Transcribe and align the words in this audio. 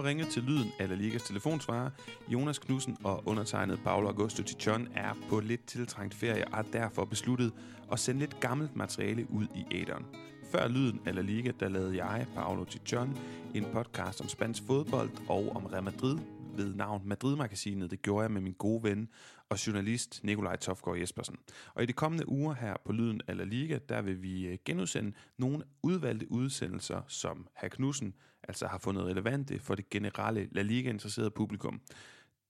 har 0.00 0.08
ringet 0.08 0.28
til 0.28 0.42
lyden 0.42 0.72
af 0.78 0.88
La 0.88 0.94
Ligas 0.94 1.22
telefonsvarer. 1.22 1.90
Jonas 2.28 2.58
Knudsen 2.58 2.96
og 3.04 3.22
undertegnet 3.26 3.80
Paolo 3.84 4.08
Augusto 4.08 4.42
Tichon 4.42 4.88
er 4.94 5.14
på 5.28 5.40
lidt 5.40 5.66
tiltrængt 5.66 6.14
ferie 6.14 6.48
og 6.48 6.56
har 6.56 6.62
derfor 6.72 7.04
besluttet 7.04 7.52
at 7.92 7.98
sende 7.98 8.20
lidt 8.20 8.40
gammelt 8.40 8.76
materiale 8.76 9.26
ud 9.30 9.46
i 9.54 9.64
æderen. 9.70 10.06
Før 10.52 10.68
lyden 10.68 11.00
af 11.06 11.14
La 11.14 11.20
Liga, 11.20 11.52
der 11.60 11.68
lavede 11.68 12.04
jeg, 12.04 12.26
Paolo 12.34 12.64
Tichon, 12.64 13.18
en 13.54 13.66
podcast 13.72 14.20
om 14.20 14.28
spansk 14.28 14.62
fodbold 14.66 15.10
og 15.28 15.52
om 15.56 15.66
Real 15.66 15.84
Madrid 15.84 16.18
ved 16.56 16.74
navn 16.74 17.02
Madrid-magasinet. 17.04 17.90
Det 17.90 18.02
gjorde 18.02 18.22
jeg 18.22 18.30
med 18.30 18.40
min 18.40 18.54
gode 18.58 18.82
ven 18.82 19.08
og 19.48 19.66
journalist 19.66 20.24
Nikolaj 20.24 20.56
Tofgaard 20.56 20.98
Jespersen. 20.98 21.36
Og 21.74 21.82
i 21.82 21.86
de 21.86 21.92
kommende 21.92 22.28
uger 22.28 22.54
her 22.54 22.76
på 22.84 22.92
Lyden 22.92 23.20
af 23.28 23.36
La 23.36 23.44
Liga, 23.44 23.78
der 23.88 24.02
vil 24.02 24.22
vi 24.22 24.46
øh, 24.46 24.58
genudsende 24.64 25.12
nogle 25.36 25.64
udvalgte 25.82 26.32
udsendelser, 26.32 27.02
som 27.08 27.48
Herr 27.56 27.68
Knudsen 27.68 28.14
altså 28.42 28.66
har 28.66 28.78
fundet 28.78 29.04
relevante 29.04 29.58
for 29.58 29.74
det 29.74 29.90
generelle 29.90 30.48
La 30.52 30.62
Liga-interesserede 30.62 31.30
publikum. 31.30 31.80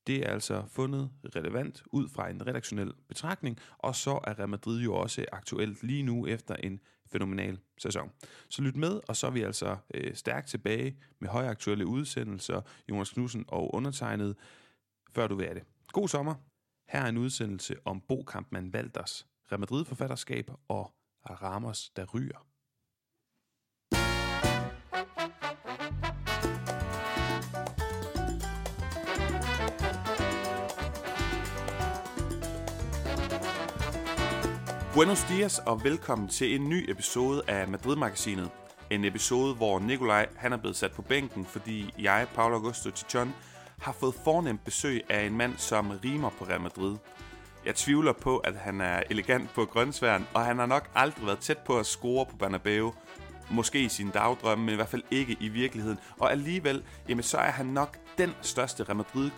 Det 0.06 0.16
er 0.27 0.30
altså 0.30 0.65
fundet 0.69 1.11
relevant 1.37 1.83
ud 1.92 2.09
fra 2.09 2.30
en 2.30 2.47
redaktionel 2.47 2.92
betragtning, 3.09 3.59
og 3.78 3.95
så 3.95 4.20
er 4.25 4.39
Real 4.39 4.48
Madrid 4.48 4.80
jo 4.80 4.95
også 4.95 5.25
aktuelt 5.33 5.83
lige 5.83 6.03
nu 6.03 6.27
efter 6.27 6.55
en 6.55 6.80
fænomenal 7.12 7.59
sæson. 7.78 8.11
Så 8.48 8.62
lyt 8.62 8.77
med, 8.77 9.01
og 9.09 9.17
så 9.17 9.27
er 9.27 9.30
vi 9.30 9.42
altså 9.42 9.77
øh, 9.95 10.15
stærkt 10.15 10.48
tilbage 10.48 10.97
med 11.19 11.28
højaktuelle 11.28 11.87
udsendelser, 11.87 12.61
Jonas 12.91 13.11
Knudsen 13.11 13.45
og 13.48 13.75
undertegnet, 13.75 14.37
før 15.11 15.27
du 15.27 15.34
ved 15.34 15.55
det. 15.55 15.62
God 15.92 16.09
sommer. 16.09 16.34
Her 16.88 17.01
er 17.01 17.09
en 17.09 17.16
udsendelse 17.16 17.74
om 17.84 18.01
Bo 18.09 18.23
Kampmann 18.23 18.73
Valders 18.73 19.27
Real 19.52 19.60
Madrid-forfatterskab 19.60 20.51
og 20.69 20.92
Ramos, 21.24 21.91
der 21.97 22.06
ryger. 22.14 22.47
Buenos 34.94 35.25
dias 35.28 35.59
og 35.59 35.84
velkommen 35.84 36.28
til 36.28 36.55
en 36.55 36.69
ny 36.69 36.91
episode 36.91 37.42
af 37.48 37.69
Madrid-magasinet. 37.69 38.50
En 38.91 39.05
episode, 39.05 39.55
hvor 39.55 39.78
Nikolaj 39.78 40.28
han 40.36 40.53
er 40.53 40.56
blevet 40.56 40.77
sat 40.77 40.92
på 40.92 41.03
bænken, 41.03 41.44
fordi 41.44 41.91
jeg, 41.98 42.28
Paolo 42.34 42.55
Augusto 42.55 42.91
Tichon, 42.91 43.34
har 43.81 43.93
fået 43.93 44.15
fornemt 44.25 44.65
besøg 44.65 45.05
af 45.09 45.27
en 45.27 45.37
mand, 45.37 45.55
som 45.57 45.91
rimer 46.05 46.31
på 46.39 46.45
Real 46.45 46.61
Madrid. 46.61 46.97
Jeg 47.65 47.75
tvivler 47.75 48.12
på, 48.12 48.37
at 48.39 48.57
han 48.57 48.81
er 48.81 49.03
elegant 49.11 49.55
på 49.55 49.65
grøntsværen, 49.65 50.27
og 50.34 50.45
han 50.45 50.59
har 50.59 50.67
nok 50.67 50.91
aldrig 50.95 51.27
været 51.27 51.39
tæt 51.39 51.59
på 51.59 51.79
at 51.79 51.87
score 51.87 52.27
på 52.27 52.37
Bernabeu. 52.37 52.95
Måske 53.51 53.81
i 53.81 53.89
sin 53.89 54.11
dagdrømme, 54.11 54.65
men 54.65 54.73
i 54.73 54.77
hvert 54.77 54.89
fald 54.89 55.03
ikke 55.11 55.37
i 55.41 55.49
virkeligheden. 55.49 55.99
Og 56.19 56.31
alligevel, 56.31 56.84
jamen 57.09 57.23
så 57.23 57.39
er 57.39 57.51
han 57.51 57.67
nok 57.67 57.99
den 58.19 58.34
største 58.43 58.84
Real 58.84 58.97
madrid 58.97 59.31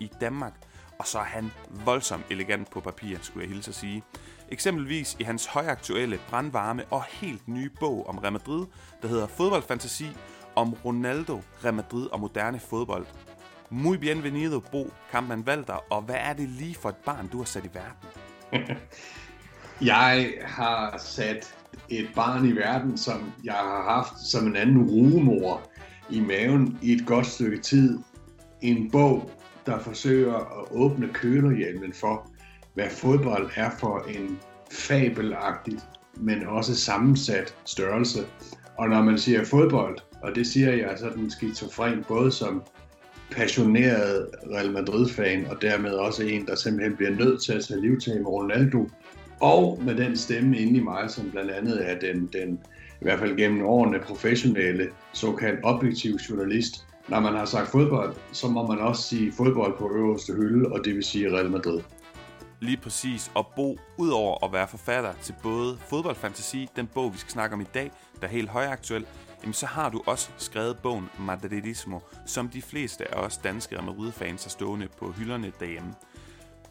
i 0.00 0.10
Danmark. 0.20 0.54
Og 0.98 1.06
så 1.06 1.18
er 1.18 1.24
han 1.24 1.50
voldsomt 1.84 2.24
elegant 2.30 2.70
på 2.70 2.80
papir, 2.80 3.18
skulle 3.22 3.44
jeg 3.44 3.54
hilse 3.54 3.70
at 3.70 3.74
sige. 3.74 4.02
Eksempelvis 4.48 5.16
i 5.18 5.22
hans 5.22 5.46
højaktuelle, 5.46 6.20
brandvarme 6.28 6.84
og 6.90 7.04
helt 7.04 7.48
nye 7.48 7.70
bog 7.80 8.08
om 8.08 8.18
Real 8.18 8.32
Madrid, 8.32 8.66
der 9.02 9.08
hedder 9.08 9.26
Fodboldfantasi 9.26 10.16
om 10.56 10.74
Ronaldo, 10.84 11.40
Real 11.64 11.74
Madrid 11.74 12.06
og 12.06 12.20
moderne 12.20 12.60
fodbold. 12.60 13.06
Muy 13.76 13.96
bienvenido, 13.96 14.60
Bo 14.60 14.90
Kampmann 15.10 15.46
Valder, 15.46 15.84
og 15.90 16.02
hvad 16.02 16.16
er 16.18 16.32
det 16.32 16.48
lige 16.48 16.74
for 16.74 16.88
et 16.88 16.96
barn, 16.96 17.28
du 17.32 17.38
har 17.38 17.44
sat 17.44 17.64
i 17.64 17.70
verden? 17.74 18.08
jeg 19.92 20.34
har 20.42 20.98
sat 20.98 21.54
et 21.88 22.08
barn 22.14 22.46
i 22.46 22.52
verden, 22.52 22.98
som 22.98 23.32
jeg 23.44 23.54
har 23.54 23.82
haft 23.82 24.20
som 24.26 24.46
en 24.46 24.56
anden 24.56 24.82
rumor 24.82 25.70
i 26.10 26.20
maven 26.20 26.78
i 26.82 26.92
et 26.92 27.06
godt 27.06 27.26
stykke 27.26 27.58
tid. 27.58 27.98
En 28.62 28.90
bog, 28.90 29.30
der 29.66 29.78
forsøger 29.78 30.34
at 30.34 30.66
åbne 30.70 31.08
kølerhjelmen 31.08 31.92
for, 31.92 32.30
hvad 32.74 32.90
fodbold 32.90 33.50
er 33.56 33.70
for 33.78 33.98
en 33.98 34.38
fabelagtig, 34.72 35.78
men 36.16 36.46
også 36.46 36.76
sammensat 36.76 37.56
størrelse. 37.64 38.26
Og 38.78 38.88
når 38.88 39.02
man 39.02 39.18
siger 39.18 39.44
fodbold, 39.44 39.98
og 40.22 40.34
det 40.34 40.46
siger 40.46 40.72
jeg 40.72 40.98
sådan 40.98 41.30
skizofren, 41.30 42.04
både 42.08 42.32
som 42.32 42.62
passioneret 43.36 44.28
Real 44.52 44.72
Madrid-fan, 44.72 45.46
og 45.46 45.62
dermed 45.62 45.92
også 45.92 46.22
en, 46.22 46.46
der 46.46 46.54
simpelthen 46.54 46.96
bliver 46.96 47.10
nødt 47.10 47.42
til 47.42 47.52
at 47.52 47.64
tage 47.64 47.80
livtag 47.80 48.16
med 48.16 48.26
Ronaldo, 48.26 48.88
og 49.40 49.80
med 49.82 49.94
den 49.94 50.16
stemme 50.16 50.58
inde 50.58 50.78
i 50.78 50.82
mig, 50.82 51.10
som 51.10 51.30
blandt 51.30 51.50
andet 51.50 51.90
er 51.90 51.98
den, 51.98 52.30
den 52.32 52.60
i 53.00 53.04
hvert 53.04 53.18
fald 53.18 53.36
gennem 53.36 53.66
årene 53.66 53.98
professionelle, 53.98 54.88
såkaldt 55.12 55.60
objektiv 55.62 56.14
journalist. 56.30 56.86
Når 57.08 57.20
man 57.20 57.34
har 57.34 57.44
sagt 57.44 57.68
fodbold, 57.68 58.14
så 58.32 58.48
må 58.48 58.66
man 58.66 58.78
også 58.78 59.02
sige 59.02 59.32
fodbold 59.32 59.78
på 59.78 59.90
øverste 59.94 60.32
hylde, 60.32 60.72
og 60.72 60.84
det 60.84 60.94
vil 60.94 61.04
sige 61.04 61.32
Real 61.32 61.50
Madrid. 61.50 61.80
Lige 62.60 62.76
præcis, 62.76 63.30
og 63.34 63.46
Bo, 63.56 63.78
udover 63.98 64.44
at 64.44 64.52
være 64.52 64.68
forfatter 64.68 65.12
til 65.22 65.34
både 65.42 65.76
fodboldfantasi, 65.90 66.68
den 66.76 66.86
bog 66.86 67.12
vi 67.12 67.18
skal 67.18 67.32
snakke 67.32 67.54
om 67.54 67.60
i 67.60 67.66
dag, 67.74 67.90
der 68.20 68.26
er 68.26 68.30
helt 68.30 68.48
højaktuel, 68.48 69.06
jamen 69.44 69.54
så 69.54 69.66
har 69.66 69.88
du 69.88 70.02
også 70.06 70.30
skrevet 70.36 70.78
bogen 70.78 71.08
Madridismo, 71.18 72.00
som 72.26 72.48
de 72.48 72.62
fleste 72.62 73.14
af 73.14 73.20
os 73.20 73.36
danske 73.36 73.76
Madrid-fans 73.82 74.44
har 74.44 74.50
stående 74.50 74.88
på 74.98 75.12
hylderne 75.12 75.52
derhjemme. 75.60 75.94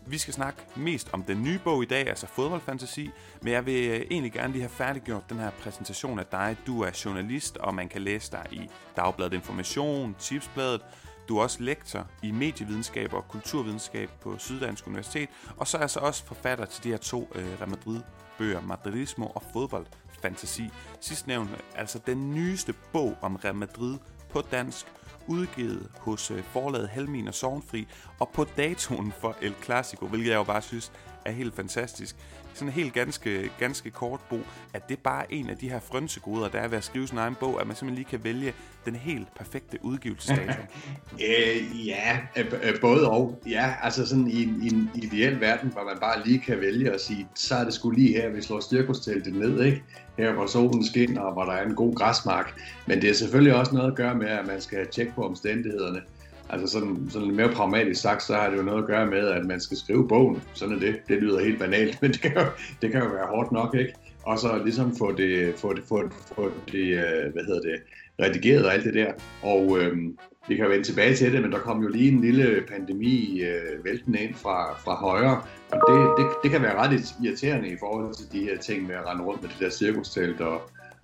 Vi 0.05 0.17
skal 0.17 0.33
snakke 0.33 0.61
mest 0.75 1.09
om 1.13 1.23
den 1.23 1.43
nye 1.43 1.59
bog 1.63 1.83
i 1.83 1.85
dag, 1.85 2.07
altså 2.07 2.27
fodboldfantasi, 2.27 3.11
men 3.41 3.53
jeg 3.53 3.65
vil 3.65 3.89
øh, 3.89 4.05
egentlig 4.11 4.31
gerne 4.31 4.53
lige 4.53 4.61
have 4.61 4.69
færdiggjort 4.69 5.29
den 5.29 5.39
her 5.39 5.49
præsentation 5.49 6.19
af 6.19 6.25
dig. 6.25 6.57
Du 6.67 6.81
er 6.81 7.01
journalist, 7.05 7.57
og 7.57 7.75
man 7.75 7.89
kan 7.89 8.01
læse 8.01 8.31
dig 8.31 8.45
i 8.51 8.69
Dagbladet 8.97 9.33
Information, 9.33 10.15
Tipsbladet. 10.19 10.81
Du 11.27 11.37
er 11.37 11.43
også 11.43 11.63
lektor 11.63 12.07
i 12.23 12.31
medievidenskab 12.31 13.13
og 13.13 13.27
kulturvidenskab 13.27 14.09
på 14.21 14.37
Syddansk 14.37 14.87
Universitet, 14.87 15.29
og 15.57 15.67
så 15.67 15.77
er 15.77 15.81
jeg 15.81 15.89
så 15.89 15.99
også 15.99 16.25
forfatter 16.25 16.65
til 16.65 16.83
de 16.83 16.89
her 16.89 16.97
to 16.97 17.31
øh, 17.35 17.45
Real 17.59 17.69
Madrid-bøger, 17.69 18.61
Madridismo 18.61 19.25
og 19.25 19.43
Fodbold 19.53 19.85
fantasi. 20.23 20.69
Sidst 20.99 21.27
nævnte 21.27 21.53
altså 21.75 21.99
den 22.05 22.33
nyeste 22.33 22.73
bog 22.93 23.17
om 23.21 23.35
Real 23.35 23.55
Madrid 23.55 23.97
på 24.29 24.41
dansk, 24.41 24.85
udgivet 25.27 25.87
hos 25.99 26.31
øh, 26.31 26.43
forlaget 26.43 26.89
Helmin 26.89 27.27
og 27.27 27.33
Sovnfri, 27.33 27.87
og 28.19 28.29
på 28.29 28.43
datoen 28.57 29.13
for 29.21 29.35
El 29.41 29.53
Clasico, 29.63 30.07
hvilket 30.07 30.29
jeg 30.29 30.35
jo 30.35 30.43
bare 30.43 30.61
synes 30.61 30.91
er 31.25 31.31
helt 31.31 31.55
fantastisk. 31.55 32.15
Sådan 32.53 32.67
en 32.67 32.73
helt 32.73 32.93
ganske, 32.93 33.51
ganske 33.59 33.91
kort 33.91 34.19
bog, 34.29 34.41
at 34.73 34.89
det 34.89 34.97
er 34.97 35.01
bare 35.03 35.33
en 35.33 35.49
af 35.49 35.57
de 35.57 35.69
her 35.69 35.79
frønsegoder, 35.79 36.47
der 36.49 36.59
er 36.59 36.67
ved 36.67 36.77
at 36.77 36.83
skrive 36.83 37.07
sin 37.07 37.17
egen 37.17 37.35
bog, 37.35 37.61
at 37.61 37.67
man 37.67 37.75
simpelthen 37.75 37.95
lige 37.95 38.09
kan 38.09 38.23
vælge 38.23 38.53
den 38.85 38.95
helt 38.95 39.27
perfekte 39.35 39.77
udgivelsesdato. 39.81 40.61
øh, 41.29 41.87
ja, 41.87 42.19
øh, 42.37 42.45
øh, 42.63 42.81
både 42.81 43.09
og. 43.09 43.39
Ja, 43.49 43.73
altså 43.81 44.05
sådan 44.05 44.27
i, 44.27 44.41
i 44.41 44.67
en 44.73 44.91
ideel 44.95 45.41
verden, 45.41 45.69
hvor 45.69 45.83
man 45.83 45.97
bare 45.99 46.25
lige 46.25 46.39
kan 46.39 46.61
vælge 46.61 46.93
og 46.93 46.99
sige, 46.99 47.27
så 47.35 47.55
er 47.55 47.63
det 47.63 47.73
skulle 47.73 47.99
lige 47.99 48.21
her, 48.21 48.29
vi 48.29 48.41
slår 48.41 48.59
styrkosteltet 48.59 49.33
ned, 49.33 49.63
ikke? 49.63 49.83
Her 50.17 50.31
hvor 50.31 50.45
solen 50.45 50.85
skinner, 50.85 51.21
og 51.21 51.33
hvor 51.33 51.43
der 51.43 51.51
er 51.51 51.65
en 51.65 51.75
god 51.75 51.95
græsmark. 51.95 52.59
Men 52.87 53.01
det 53.01 53.09
er 53.09 53.13
selvfølgelig 53.13 53.55
også 53.55 53.75
noget 53.75 53.91
at 53.91 53.97
gøre 53.97 54.15
med, 54.15 54.27
at 54.27 54.47
man 54.47 54.61
skal 54.61 54.87
tjekke 54.87 55.13
på 55.15 55.25
omstændighederne. 55.25 56.01
Altså 56.49 56.67
sådan, 56.67 57.07
sådan 57.09 57.31
mere 57.31 57.49
pragmatisk 57.49 58.01
sagt, 58.01 58.23
så 58.23 58.33
har 58.35 58.49
det 58.49 58.57
jo 58.57 58.63
noget 58.63 58.81
at 58.81 58.87
gøre 58.87 59.05
med, 59.05 59.27
at 59.27 59.45
man 59.45 59.59
skal 59.59 59.77
skrive 59.77 60.07
bogen. 60.07 60.43
Sådan 60.53 60.75
er 60.75 60.79
det. 60.79 60.95
Det 61.07 61.21
lyder 61.21 61.43
helt 61.43 61.59
banalt, 61.59 61.97
men 62.01 62.11
det 62.11 62.21
kan 62.21 62.33
jo, 62.33 62.45
det 62.81 62.91
kan 62.91 63.01
jo 63.01 63.07
være 63.07 63.27
hårdt 63.27 63.51
nok, 63.51 63.75
ikke? 63.75 63.93
Og 64.23 64.39
så 64.39 64.61
ligesom 64.63 64.95
få 64.95 65.11
det, 65.11 65.53
få 65.57 65.73
det, 65.73 65.83
få, 65.83 66.09
få 66.35 66.51
det 66.71 66.87
øh, 66.87 67.33
hvad 67.33 67.43
hedder 67.43 67.61
det, 67.61 67.81
redigeret 68.21 68.65
og 68.65 68.73
alt 68.73 68.83
det 68.83 68.93
der. 68.93 69.13
Og 69.41 69.79
øhm, 69.79 70.17
vi 70.47 70.55
kan 70.55 70.65
jo 70.65 70.71
vende 70.71 70.83
tilbage 70.83 71.15
til 71.15 71.33
det, 71.33 71.41
men 71.41 71.51
der 71.51 71.59
kom 71.59 71.81
jo 71.81 71.87
lige 71.87 72.11
en 72.11 72.21
lille 72.21 72.63
pandemi 72.67 73.41
øh, 73.41 73.85
væltende 73.85 74.19
ind 74.19 74.35
fra, 74.35 74.73
fra 74.73 74.95
højre, 74.95 75.41
og 75.71 75.79
det, 75.89 76.13
det, 76.17 76.33
det 76.43 76.51
kan 76.51 76.61
være 76.61 76.75
ret 76.75 77.15
irriterende 77.23 77.69
i 77.69 77.77
forhold 77.79 78.13
til 78.13 78.31
de 78.31 78.43
her 78.45 78.57
ting 78.57 78.87
med 78.87 78.95
at 78.95 79.05
rende 79.07 79.23
rundt 79.23 79.41
med 79.41 79.49
det 79.49 79.59
der 79.59 79.69
cirkustelt 79.69 80.41
og, 80.41 80.61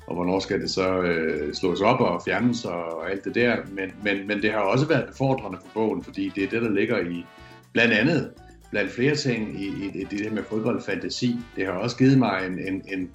og 0.10 0.16
hvornår 0.16 0.40
skal 0.40 0.62
det 0.62 0.70
så 0.70 1.02
øh, 1.02 1.54
slås 1.54 1.82
op 1.82 2.00
og 2.00 2.22
fjernes 2.26 2.66
og 2.66 3.12
alt 3.12 3.26
det 3.26 3.36
der. 3.36 3.56
Men, 3.72 3.92
men, 4.04 4.28
men 4.28 4.42
det 4.42 4.52
har 4.52 4.60
også 4.60 4.88
været 4.88 5.08
befordrende 5.08 5.58
for 5.62 5.70
bogen, 5.74 6.04
fordi 6.04 6.32
det 6.36 6.44
er 6.44 6.50
det, 6.50 6.62
der 6.62 6.70
ligger 6.70 7.00
i 7.00 7.26
blandt 7.74 7.94
andet, 7.94 8.32
blandt 8.72 8.92
flere 8.92 9.16
ting 9.16 9.62
i, 9.62 9.68
i, 9.68 10.02
i 10.02 10.04
det 10.04 10.22
her 10.22 10.32
med 10.32 10.44
fodboldfantasi. 10.44 11.36
Det 11.56 11.66
har 11.66 11.74
også 11.74 11.98
givet 11.98 12.18
mig 12.18 12.46
en, 12.48 12.60
en, 12.60 12.82
en, 12.88 13.10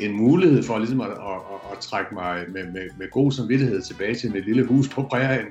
en 0.00 0.16
mulighed 0.16 0.62
for 0.62 0.78
ligesom 0.78 1.00
at, 1.00 1.10
at, 1.10 1.14
at, 1.14 1.72
at 1.72 1.78
trække 1.80 2.14
mig 2.14 2.44
med, 2.48 2.64
med, 2.64 2.88
med 2.98 3.10
god 3.10 3.32
samvittighed 3.32 3.82
tilbage 3.82 4.14
til 4.14 4.32
mit 4.32 4.44
lille 4.44 4.64
hus 4.64 4.88
på 4.88 5.02
prærien, 5.02 5.46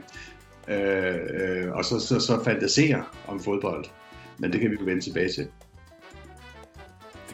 øh, 0.68 1.16
øh, 1.34 1.72
og 1.72 1.86
så, 1.86 2.00
så, 2.00 2.20
så 2.20 2.44
fantasere 2.44 3.04
om 3.28 3.40
fodbold. 3.40 3.86
Men 4.40 4.52
det 4.52 4.62
kan 4.62 4.72
vi 4.72 4.76
jo 4.80 4.86
vende 4.86 5.02
tilbage 5.02 5.30
til 5.30 5.48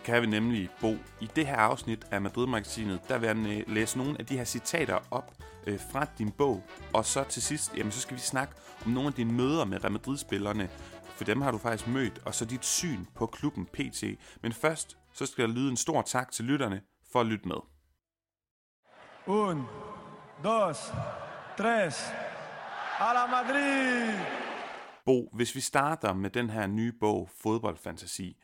kan 0.03 0.21
vi 0.21 0.27
nemlig 0.27 0.69
bo. 0.81 0.95
I 1.21 1.29
det 1.35 1.47
her 1.47 1.55
afsnit 1.55 2.07
af 2.11 2.21
Madrid-magasinet, 2.21 2.99
der 3.09 3.17
vil 3.17 3.27
jeg 3.27 3.63
læse 3.67 3.97
nogle 3.97 4.15
af 4.19 4.25
de 4.25 4.37
her 4.37 4.43
citater 4.43 4.99
op 5.11 5.33
øh, 5.67 5.79
fra 5.91 6.05
din 6.17 6.31
bog. 6.31 6.63
Og 6.93 7.05
så 7.05 7.23
til 7.23 7.41
sidst, 7.41 7.77
jamen, 7.77 7.91
så 7.91 8.01
skal 8.01 8.15
vi 8.15 8.21
snakke 8.21 8.53
om 8.85 8.91
nogle 8.91 9.07
af 9.07 9.13
dine 9.13 9.33
møder 9.33 9.65
med 9.65 9.83
Real 9.83 9.91
Madrid-spillerne. 9.91 10.69
For 11.03 11.23
dem 11.23 11.41
har 11.41 11.51
du 11.51 11.57
faktisk 11.57 11.87
mødt, 11.87 12.21
og 12.25 12.35
så 12.35 12.45
dit 12.45 12.65
syn 12.65 13.05
på 13.15 13.25
klubben 13.25 13.65
PT. 13.65 14.03
Men 14.41 14.53
først, 14.53 14.97
så 15.13 15.25
skal 15.25 15.47
der 15.47 15.53
lyde 15.53 15.69
en 15.71 15.77
stor 15.77 16.01
tak 16.01 16.31
til 16.31 16.45
lytterne 16.45 16.81
for 17.11 17.19
at 17.19 17.25
lytte 17.25 17.47
med. 17.47 17.57
Un, 19.27 19.65
dos, 20.43 20.77
tres. 21.57 22.11
A 22.99 23.13
la 23.13 23.27
Madrid! 23.27 24.19
Bo, 25.05 25.29
hvis 25.33 25.55
vi 25.55 25.61
starter 25.61 26.13
med 26.13 26.29
den 26.29 26.49
her 26.49 26.67
nye 26.67 26.93
bog, 26.99 27.29
Fodboldfantasi, 27.41 28.37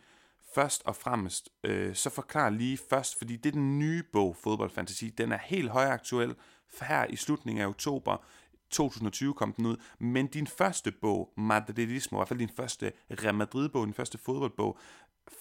først 0.56 0.82
og 0.86 0.96
fremmest, 0.96 1.50
øh, 1.64 1.96
så 1.96 2.10
forklar 2.10 2.50
lige 2.50 2.80
først, 2.90 3.18
fordi 3.18 3.36
det 3.36 3.50
er 3.50 3.54
den 3.54 3.80
nye 3.80 4.04
bog, 4.14 4.36
Fodboldfantasi, 4.44 5.10
den 5.10 5.32
er 5.32 5.38
helt 5.44 5.70
højaktuel, 5.70 6.36
her 6.82 7.06
i 7.10 7.16
slutningen 7.16 7.62
af 7.62 7.68
oktober 7.68 8.26
2020 8.70 9.34
kom 9.34 9.54
den 9.54 9.66
ud, 9.66 9.76
men 10.00 10.28
din 10.28 10.48
første 10.48 10.92
bog, 10.92 11.34
Madridismo, 11.38 12.18
i 12.18 12.20
hvert 12.20 12.28
fald 12.28 12.40
din 12.40 12.50
første 12.58 12.92
Real 13.24 13.36
Madrid-bog, 13.36 13.86
din 13.86 13.94
første 13.94 14.18
fodboldbog, 14.18 14.78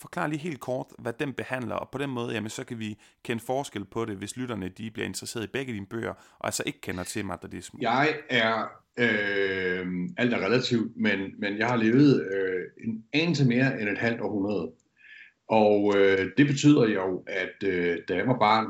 forklar 0.00 0.26
lige 0.26 0.38
helt 0.38 0.60
kort, 0.60 0.86
hvad 0.98 1.12
den 1.12 1.32
behandler, 1.32 1.74
og 1.74 1.88
på 1.90 1.98
den 1.98 2.10
måde, 2.10 2.34
jamen, 2.34 2.50
så 2.50 2.64
kan 2.64 2.78
vi 2.78 2.98
kende 3.24 3.42
forskel 3.42 3.84
på 3.84 4.04
det, 4.04 4.16
hvis 4.16 4.36
lytterne 4.36 4.68
de 4.68 4.90
bliver 4.90 5.06
interesseret 5.06 5.44
i 5.44 5.46
begge 5.46 5.72
dine 5.72 5.86
bøger, 5.86 6.14
og 6.38 6.46
altså 6.46 6.62
ikke 6.66 6.80
kender 6.80 7.04
til 7.04 7.24
madridismo. 7.24 7.78
Jeg 7.82 8.16
er, 8.30 8.68
øh, 8.98 9.86
alt 10.16 10.34
er 10.34 10.38
relativt, 10.38 10.96
men, 10.96 11.20
men 11.38 11.58
jeg 11.58 11.68
har 11.68 11.76
levet 11.76 12.28
øh, 12.34 12.84
en 12.84 13.04
anelse 13.12 13.44
mere 13.44 13.80
end 13.80 13.88
et 13.88 13.98
halvt 13.98 14.20
århundrede. 14.20 14.72
Og 15.48 15.94
øh, 15.96 16.30
det 16.36 16.46
betyder 16.46 16.88
jo, 16.88 17.24
at 17.26 17.68
øh, 17.68 17.98
da 18.08 18.14
jeg 18.14 18.26
var 18.26 18.38
barn, 18.38 18.66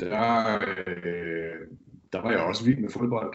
der, 0.00 0.54
øh, 0.86 1.66
der 2.12 2.22
var 2.22 2.30
jeg 2.30 2.40
også 2.40 2.64
vild 2.64 2.78
med 2.78 2.90
fodbold. 2.90 3.34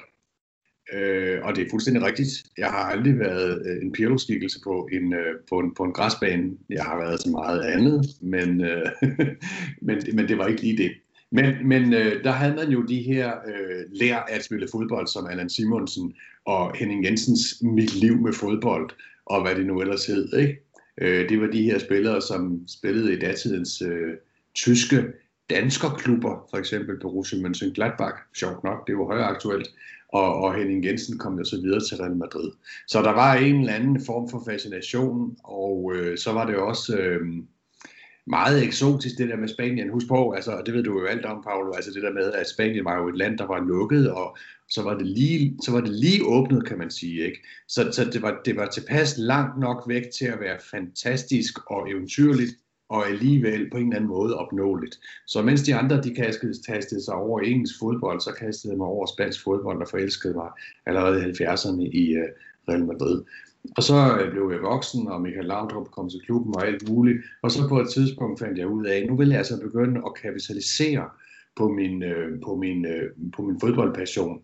Øh, 0.94 1.40
og 1.44 1.56
det 1.56 1.66
er 1.66 1.70
fuldstændig 1.70 2.04
rigtigt. 2.04 2.30
Jeg 2.58 2.68
har 2.68 2.84
aldrig 2.84 3.20
været 3.20 3.62
øh, 3.66 3.86
en 3.86 3.92
Pirlo-skikkelse 3.92 4.60
på 4.64 4.90
en, 4.92 5.14
øh, 5.14 5.36
på, 5.50 5.60
en, 5.60 5.74
på 5.74 5.84
en 5.84 5.94
græsbane. 5.94 6.52
Jeg 6.70 6.84
har 6.84 6.98
været 6.98 7.22
så 7.22 7.30
meget 7.30 7.62
andet, 7.62 8.06
men, 8.22 8.62
øh, 8.62 8.86
men, 9.88 9.98
men 10.14 10.28
det 10.28 10.38
var 10.38 10.48
ikke 10.48 10.62
lige 10.62 10.78
det. 10.78 10.92
Men, 11.32 11.68
men 11.68 11.94
øh, 11.94 12.24
der 12.24 12.32
havde 12.32 12.56
man 12.56 12.70
jo 12.70 12.82
de 12.82 13.02
her 13.02 13.32
øh, 13.48 13.84
lær 13.92 14.18
at 14.18 14.44
spille 14.44 14.68
fodbold, 14.72 15.08
som 15.08 15.28
Allan 15.28 15.50
Simonsen 15.50 16.14
og 16.46 16.76
Henning 16.76 17.06
Jensens 17.06 17.62
Mit 17.62 17.96
liv 17.96 18.18
med 18.18 18.34
fodbold, 18.34 18.90
og 19.26 19.42
hvad 19.42 19.56
det 19.56 19.66
nu 19.66 19.82
ellers 19.82 20.06
hed. 20.06 20.34
Ikke? 20.34 20.71
Øh, 20.98 21.30
det 21.30 21.42
var 21.42 21.48
de 21.48 21.64
her 21.64 21.80
spillere, 21.80 22.22
som 22.22 22.68
spillede 22.68 23.14
i 23.14 23.20
datidens 23.20 23.82
øh, 23.82 24.14
tyske 24.56 25.04
danskerklubber, 25.50 26.48
for 26.50 26.58
eksempel 26.58 27.00
Borussia 27.00 27.40
Mönchengladbach, 27.40 28.18
sjovt 28.36 28.64
nok, 28.64 28.88
det 28.88 28.98
var 28.98 29.06
højere 29.06 29.26
aktuelt, 29.26 29.68
og, 30.08 30.36
og 30.36 30.56
Henning 30.56 30.86
Jensen 30.86 31.18
kom 31.18 31.38
jo 31.38 31.44
så 31.44 31.62
videre 31.62 31.80
til 31.80 31.98
Real 31.98 32.16
Madrid. 32.16 32.52
Så 32.88 33.02
der 33.02 33.12
var 33.12 33.34
en 33.34 33.60
eller 33.60 33.74
anden 33.74 34.06
form 34.06 34.30
for 34.30 34.44
fascination, 34.50 35.38
og 35.44 35.92
øh, 35.96 36.18
så 36.18 36.32
var 36.32 36.46
det 36.46 36.56
også 36.56 36.98
øh, 36.98 37.22
meget 38.28 38.64
eksotisk 38.64 39.18
det 39.18 39.30
der 39.30 39.38
med 39.38 39.48
Spanien. 39.48 39.90
Husk 39.90 40.08
på, 40.08 40.32
altså, 40.32 40.62
det 40.66 40.74
ved 40.74 40.84
du 40.84 41.00
jo 41.00 41.06
alt 41.06 41.26
om, 41.26 41.44
Paolo, 41.44 41.72
altså 41.74 41.92
det 41.92 42.04
der 42.04 42.14
med, 42.14 42.34
at 42.34 42.50
Spanien 42.50 42.86
var 42.86 42.98
jo 42.98 43.08
et 43.08 43.18
land, 43.18 43.38
der 43.38 43.48
var 43.48 43.60
lukket, 43.60 44.12
og 44.12 44.38
så 44.70 44.82
var 44.84 44.98
det 44.98 45.08
lige, 45.08 45.58
så 45.64 45.72
var 45.72 45.82
det 45.82 45.90
lige 45.90 46.26
åbnet, 46.26 46.68
kan 46.68 46.78
man 46.78 46.92
sige. 46.92 47.26
Ikke? 47.26 47.40
Så, 47.68 47.92
så 47.92 48.06
det, 48.14 48.22
var, 48.22 48.42
det 48.46 48.56
var 48.56 48.66
tilpas 48.66 49.18
langt 49.18 49.60
nok 49.60 49.84
væk 49.88 50.04
til 50.18 50.26
at 50.26 50.40
være 50.40 50.58
fantastisk 50.72 51.72
og 51.72 51.92
eventyrligt, 51.92 52.52
og 52.90 53.08
alligevel 53.08 53.70
på 53.70 53.78
en 53.78 53.84
eller 53.84 53.96
anden 53.96 54.10
måde 54.10 54.38
opnåeligt. 54.38 55.00
Så 55.28 55.42
mens 55.42 55.62
de 55.62 55.76
andre, 55.76 56.02
de 56.02 56.16
kastede 56.68 57.04
sig 57.04 57.14
over 57.14 57.40
engelsk 57.40 57.80
fodbold, 57.80 58.20
så 58.20 58.34
kastede 58.40 58.72
jeg 58.74 58.78
mig 58.78 58.88
over 58.88 59.06
spansk 59.06 59.44
fodbold 59.44 59.82
og 59.82 59.88
forelskede 59.88 60.34
mig 60.34 60.50
allerede 60.86 61.30
i 61.30 61.32
70'erne 61.32 61.82
i 61.82 62.18
uh, 62.18 62.24
Real 62.70 62.86
Madrid. 62.86 63.24
Og 63.78 63.84
så 63.84 64.18
øh, 64.20 64.32
blev 64.32 64.50
jeg 64.52 64.62
voksen, 64.62 65.08
og 65.08 65.22
Michael 65.22 65.46
Laudrup 65.46 65.92
kom 65.92 66.10
til 66.10 66.22
klubben 66.26 66.56
og 66.56 66.68
alt 66.68 66.90
muligt. 66.90 67.18
Og 67.42 67.52
så 67.52 67.68
på 67.68 67.80
et 67.80 67.90
tidspunkt 67.90 68.40
fandt 68.40 68.58
jeg 68.58 68.68
ud 68.68 68.86
af, 68.86 68.98
at 68.98 69.08
nu 69.08 69.18
vil 69.18 69.30
jeg 69.30 69.38
altså 69.38 69.62
begynde 69.62 70.02
at 70.06 70.14
kapitalisere 70.22 71.10
på 71.56 71.68
min, 71.68 72.04
øh, 72.04 72.42
på 72.46 72.56
min, 72.56 72.86
øh, 72.86 73.12
på 73.36 73.42
min 73.42 73.60
fodboldpassion. 73.60 74.42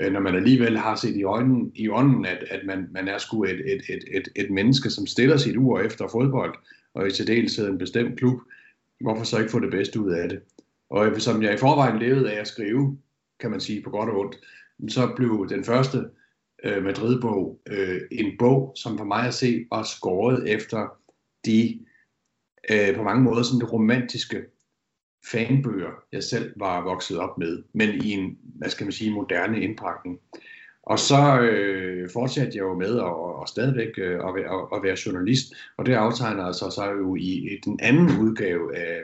Øh, 0.00 0.12
når 0.12 0.20
man 0.20 0.34
alligevel 0.34 0.78
har 0.78 0.96
set 0.96 1.16
i, 1.16 1.22
øjnen, 1.22 1.72
i 1.74 1.88
ånden, 1.88 2.26
at, 2.26 2.44
at 2.50 2.60
man, 2.66 2.88
man 2.90 3.08
er 3.08 3.18
sgu 3.18 3.44
et, 3.44 3.50
et, 3.50 3.82
et, 3.88 4.04
et, 4.12 4.28
et 4.36 4.50
menneske, 4.50 4.90
som 4.90 5.06
stiller 5.06 5.36
sit 5.36 5.56
ur 5.56 5.80
efter 5.80 6.08
fodbold, 6.08 6.54
og 6.94 7.06
i 7.06 7.10
særdeleshed 7.10 7.68
en 7.68 7.78
bestemt 7.78 8.18
klub, 8.18 8.40
hvorfor 9.00 9.24
så 9.24 9.38
ikke 9.38 9.50
få 9.50 9.60
det 9.60 9.70
bedste 9.70 10.00
ud 10.00 10.10
af 10.10 10.28
det? 10.28 10.40
Og 10.90 11.20
som 11.20 11.42
jeg 11.42 11.54
i 11.54 11.56
forvejen 11.56 11.98
levede 11.98 12.32
af 12.32 12.40
at 12.40 12.48
skrive, 12.48 12.98
kan 13.40 13.50
man 13.50 13.60
sige 13.60 13.82
på 13.82 13.90
godt 13.90 14.10
og 14.10 14.18
ondt, 14.18 14.36
så 14.88 15.12
blev 15.16 15.46
den 15.48 15.64
første 15.64 16.04
øh, 16.64 16.84
Madrid-bog 16.84 17.60
øh, 17.66 18.00
en 18.10 18.32
bog, 18.38 18.72
som 18.76 18.98
for 18.98 19.04
mig 19.04 19.26
at 19.26 19.34
se 19.34 19.66
var 19.70 19.82
skåret 19.82 20.52
efter 20.52 20.98
de 21.44 21.80
øh, 22.70 22.96
på 22.96 23.02
mange 23.02 23.22
måder 23.22 23.42
sådan 23.42 23.60
de 23.60 23.72
romantiske 23.72 24.44
fanbøger, 25.32 25.90
jeg 26.12 26.22
selv 26.22 26.52
var 26.56 26.84
vokset 26.84 27.18
op 27.18 27.38
med, 27.38 27.62
men 27.72 28.04
i 28.04 28.10
en, 28.10 28.38
hvad 28.42 28.68
skal 28.68 28.84
man 28.84 28.92
sige, 28.92 29.12
moderne 29.12 29.60
indpakning. 29.60 30.18
Og 30.82 30.98
så 30.98 31.40
øh, 31.40 32.10
fortsatte 32.12 32.52
jeg 32.54 32.62
jo 32.62 32.74
med 32.74 32.96
at, 32.96 33.04
og 33.04 33.48
stadigvæk 33.48 33.98
øh, 33.98 34.14
at, 34.14 34.44
at 34.76 34.82
være 34.82 34.96
journalist, 35.06 35.54
og 35.76 35.86
det 35.86 35.94
aftegner 35.94 36.52
sig 36.52 36.72
så 36.72 36.90
jo 36.90 37.16
i, 37.16 37.54
i 37.54 37.60
den 37.64 37.80
anden 37.82 38.20
udgave 38.20 38.76
af, 38.76 39.02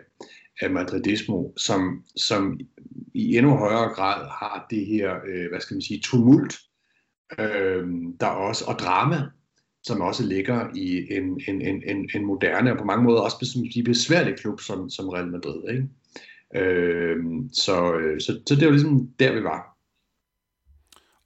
af 0.60 0.70
Madridismo, 0.70 1.52
som, 1.56 2.04
som 2.16 2.60
i 3.14 3.36
endnu 3.36 3.56
højere 3.56 3.94
grad 3.94 4.24
har 4.24 4.66
det 4.70 4.86
her, 4.86 5.14
øh, 5.26 5.48
hvad 5.50 5.60
skal 5.60 5.74
man 5.74 5.82
sige, 5.82 6.00
tumult, 6.00 6.54
øh, 7.38 7.88
der 8.20 8.26
også, 8.26 8.64
og 8.68 8.78
drama, 8.78 9.22
som 9.82 10.00
også 10.00 10.26
ligger 10.26 10.68
i 10.74 11.14
en, 11.14 11.40
en, 11.48 11.60
en, 11.60 11.82
en, 11.86 12.10
en 12.14 12.26
moderne 12.26 12.72
og 12.72 12.78
på 12.78 12.84
mange 12.84 13.04
måder 13.04 13.20
også 13.20 13.58
en 13.76 13.84
besværlig 13.84 14.38
klub 14.38 14.60
som, 14.60 14.90
som 14.90 15.08
Real 15.08 15.28
Madrid. 15.28 15.70
Ikke? 15.70 15.88
Øhm, 16.54 17.38
øh, 17.38 17.50
så, 17.52 17.74
så, 18.18 18.40
så 18.46 18.54
det 18.54 18.66
var 18.66 18.72
ligesom 18.72 19.08
der, 19.18 19.32
vi 19.32 19.44
var. 19.44 19.76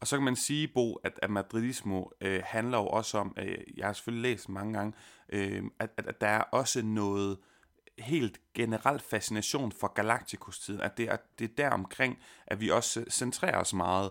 Og 0.00 0.06
så 0.06 0.16
kan 0.16 0.24
man 0.24 0.36
sige, 0.36 0.68
Bo, 0.74 0.94
at, 0.94 1.18
at 1.22 1.30
madridismo 1.30 2.04
øh, 2.20 2.40
handler 2.44 2.78
jo 2.78 2.86
også 2.86 3.18
om, 3.18 3.36
øh, 3.38 3.58
jeg 3.76 3.86
har 3.86 3.92
selvfølgelig 3.92 4.30
læst 4.30 4.48
mange 4.48 4.72
gange, 4.72 4.92
øh, 5.32 5.62
at, 5.78 5.90
at, 5.96 6.06
at 6.06 6.20
der 6.20 6.26
er 6.26 6.40
også 6.40 6.82
noget 6.82 7.38
helt 7.98 8.40
generelt 8.54 9.02
fascination 9.02 9.72
for 9.72 9.94
Galacticus-tiden, 9.94 10.80
at 10.80 10.98
det 10.98 11.08
er, 11.08 11.16
det 11.38 11.50
er 11.50 11.54
der 11.56 11.70
omkring, 11.70 12.18
at 12.46 12.60
vi 12.60 12.70
også 12.70 13.04
centrerer 13.10 13.60
os 13.60 13.74
meget 13.74 14.10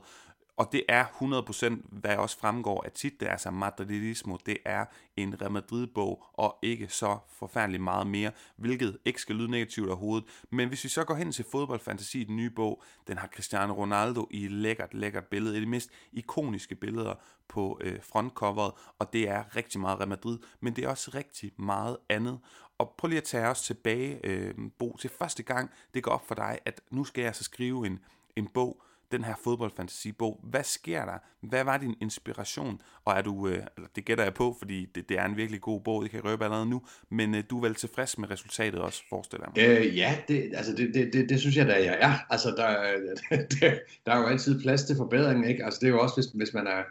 og 0.57 0.69
det 0.71 0.83
er 0.89 1.05
100%, 1.05 1.99
hvad 1.99 2.15
også 2.15 2.37
fremgår 2.37 2.83
af 2.85 2.91
tit, 2.91 3.19
det 3.19 3.27
er 3.27 3.31
altså 3.31 3.51
Madridismo, 3.51 4.37
det 4.45 4.57
er 4.65 4.85
en 5.17 5.41
Real 5.41 5.51
Madrid-bog, 5.51 6.25
og 6.33 6.59
ikke 6.61 6.87
så 6.87 7.17
forfærdeligt 7.27 7.83
meget 7.83 8.07
mere, 8.07 8.31
hvilket 8.55 8.97
ikke 9.05 9.21
skal 9.21 9.35
lyde 9.35 9.51
negativt 9.51 9.87
overhovedet. 9.87 10.27
Men 10.49 10.67
hvis 10.67 10.83
vi 10.83 10.89
så 10.89 11.03
går 11.03 11.15
hen 11.15 11.31
til 11.31 11.45
fodboldfantasi, 11.51 12.23
den 12.23 12.35
nye 12.35 12.49
bog, 12.49 12.83
den 13.07 13.17
har 13.17 13.27
Cristiano 13.27 13.73
Ronaldo 13.73 14.27
i 14.31 14.47
lækkert, 14.47 14.93
lækkert 14.93 15.25
billede, 15.25 15.53
et 15.53 15.55
af 15.55 15.61
de 15.61 15.69
mest 15.69 15.89
ikoniske 16.11 16.75
billeder 16.75 17.15
på 17.47 17.79
øh, 17.81 18.03
frontcoveret, 18.03 18.73
og 18.99 19.13
det 19.13 19.29
er 19.29 19.55
rigtig 19.55 19.81
meget 19.81 19.99
Real 19.99 20.09
Madrid, 20.09 20.39
men 20.59 20.75
det 20.75 20.83
er 20.83 20.89
også 20.89 21.11
rigtig 21.15 21.51
meget 21.57 21.97
andet. 22.09 22.39
Og 22.77 22.95
prøv 22.97 23.07
lige 23.07 23.17
at 23.17 23.23
tage 23.23 23.47
os 23.47 23.61
tilbage, 23.61 24.19
øh, 24.23 24.53
Bo, 24.79 24.97
til 24.99 25.09
første 25.09 25.43
gang, 25.43 25.71
det 25.93 26.03
går 26.03 26.11
op 26.11 26.27
for 26.27 26.35
dig, 26.35 26.59
at 26.65 26.81
nu 26.91 27.03
skal 27.03 27.23
jeg 27.23 27.35
så 27.35 27.43
skrive 27.43 27.87
en, 27.87 27.99
en 28.35 28.47
bog, 28.47 28.83
den 29.13 29.23
her 29.23 29.33
fodboldfantasibog. 29.43 30.39
Hvad 30.43 30.63
sker 30.63 31.05
der? 31.05 31.17
Hvad 31.41 31.63
var 31.63 31.77
din 31.77 31.95
inspiration? 32.01 32.81
Og 33.05 33.13
er 33.13 33.21
du, 33.21 33.47
øh, 33.47 33.59
det 33.95 34.05
gætter 34.05 34.23
jeg 34.23 34.33
på, 34.33 34.55
fordi 34.59 34.85
det, 34.95 35.09
det 35.09 35.19
er 35.19 35.25
en 35.25 35.37
virkelig 35.37 35.61
god 35.61 35.81
bog, 35.81 36.03
det 36.03 36.11
kan 36.11 36.17
jeg 36.17 36.31
røbe 36.31 36.43
allerede 36.43 36.65
nu, 36.65 36.81
men 37.11 37.35
øh, 37.35 37.43
du 37.49 37.57
er 37.57 37.61
vel 37.61 37.75
tilfreds 37.75 38.17
med 38.17 38.31
resultatet 38.31 38.81
også, 38.81 39.03
forestiller 39.09 39.45
jeg 39.55 39.69
mig? 39.69 39.79
Øh, 39.79 39.97
ja, 39.97 40.17
det, 40.27 40.51
altså 40.53 40.75
det, 40.75 40.93
det, 40.93 41.13
det, 41.13 41.29
det 41.29 41.39
synes 41.39 41.57
jeg 41.57 41.67
da, 41.67 41.73
jeg 41.73 41.97
er. 42.01 42.13
Altså 42.29 42.49
der, 42.49 42.67
der, 43.29 43.73
der 44.05 44.11
er 44.13 44.17
jo 44.17 44.25
altid 44.25 44.61
plads 44.61 44.83
til 44.83 44.95
forbedring, 44.95 45.49
ikke? 45.49 45.65
Altså 45.65 45.79
det 45.81 45.87
er 45.87 45.91
jo 45.91 45.99
også, 45.99 46.15
hvis, 46.15 46.25
hvis 46.25 46.53
man 46.53 46.67
er, 46.67 46.83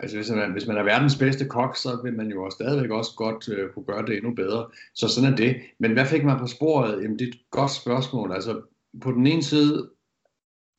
Altså 0.00 0.16
hvis 0.16 0.30
man, 0.30 0.52
hvis 0.52 0.66
man 0.66 0.76
er 0.76 0.82
verdens 0.82 1.16
bedste 1.16 1.44
kok, 1.44 1.76
så 1.76 2.00
vil 2.04 2.12
man 2.12 2.30
jo 2.30 2.44
også 2.44 2.56
stadigvæk 2.56 2.90
også 2.90 3.10
godt 3.16 3.48
øh, 3.48 3.70
kunne 3.74 3.84
gøre 3.84 4.06
det 4.06 4.16
endnu 4.16 4.34
bedre. 4.34 4.66
Så 4.94 5.08
sådan 5.08 5.32
er 5.32 5.36
det. 5.36 5.56
Men 5.78 5.92
hvad 5.92 6.06
fik 6.06 6.24
man 6.24 6.38
på 6.38 6.46
sporet? 6.46 7.02
Jamen 7.02 7.18
det 7.18 7.24
er 7.24 7.32
et 7.32 7.40
godt 7.50 7.70
spørgsmål. 7.70 8.32
Altså 8.32 8.60
på 9.02 9.12
den 9.12 9.26
ene 9.26 9.42
side 9.42 9.88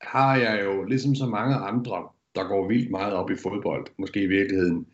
har 0.01 0.35
jeg 0.35 0.61
jo, 0.65 0.83
ligesom 0.83 1.15
så 1.15 1.25
mange 1.25 1.55
andre, 1.55 2.07
der 2.35 2.47
går 2.47 2.67
vildt 2.67 2.91
meget 2.91 3.13
op 3.13 3.31
i 3.31 3.35
fodbold, 3.35 3.87
måske 3.97 4.21
i 4.21 4.27
virkeligheden 4.27 4.85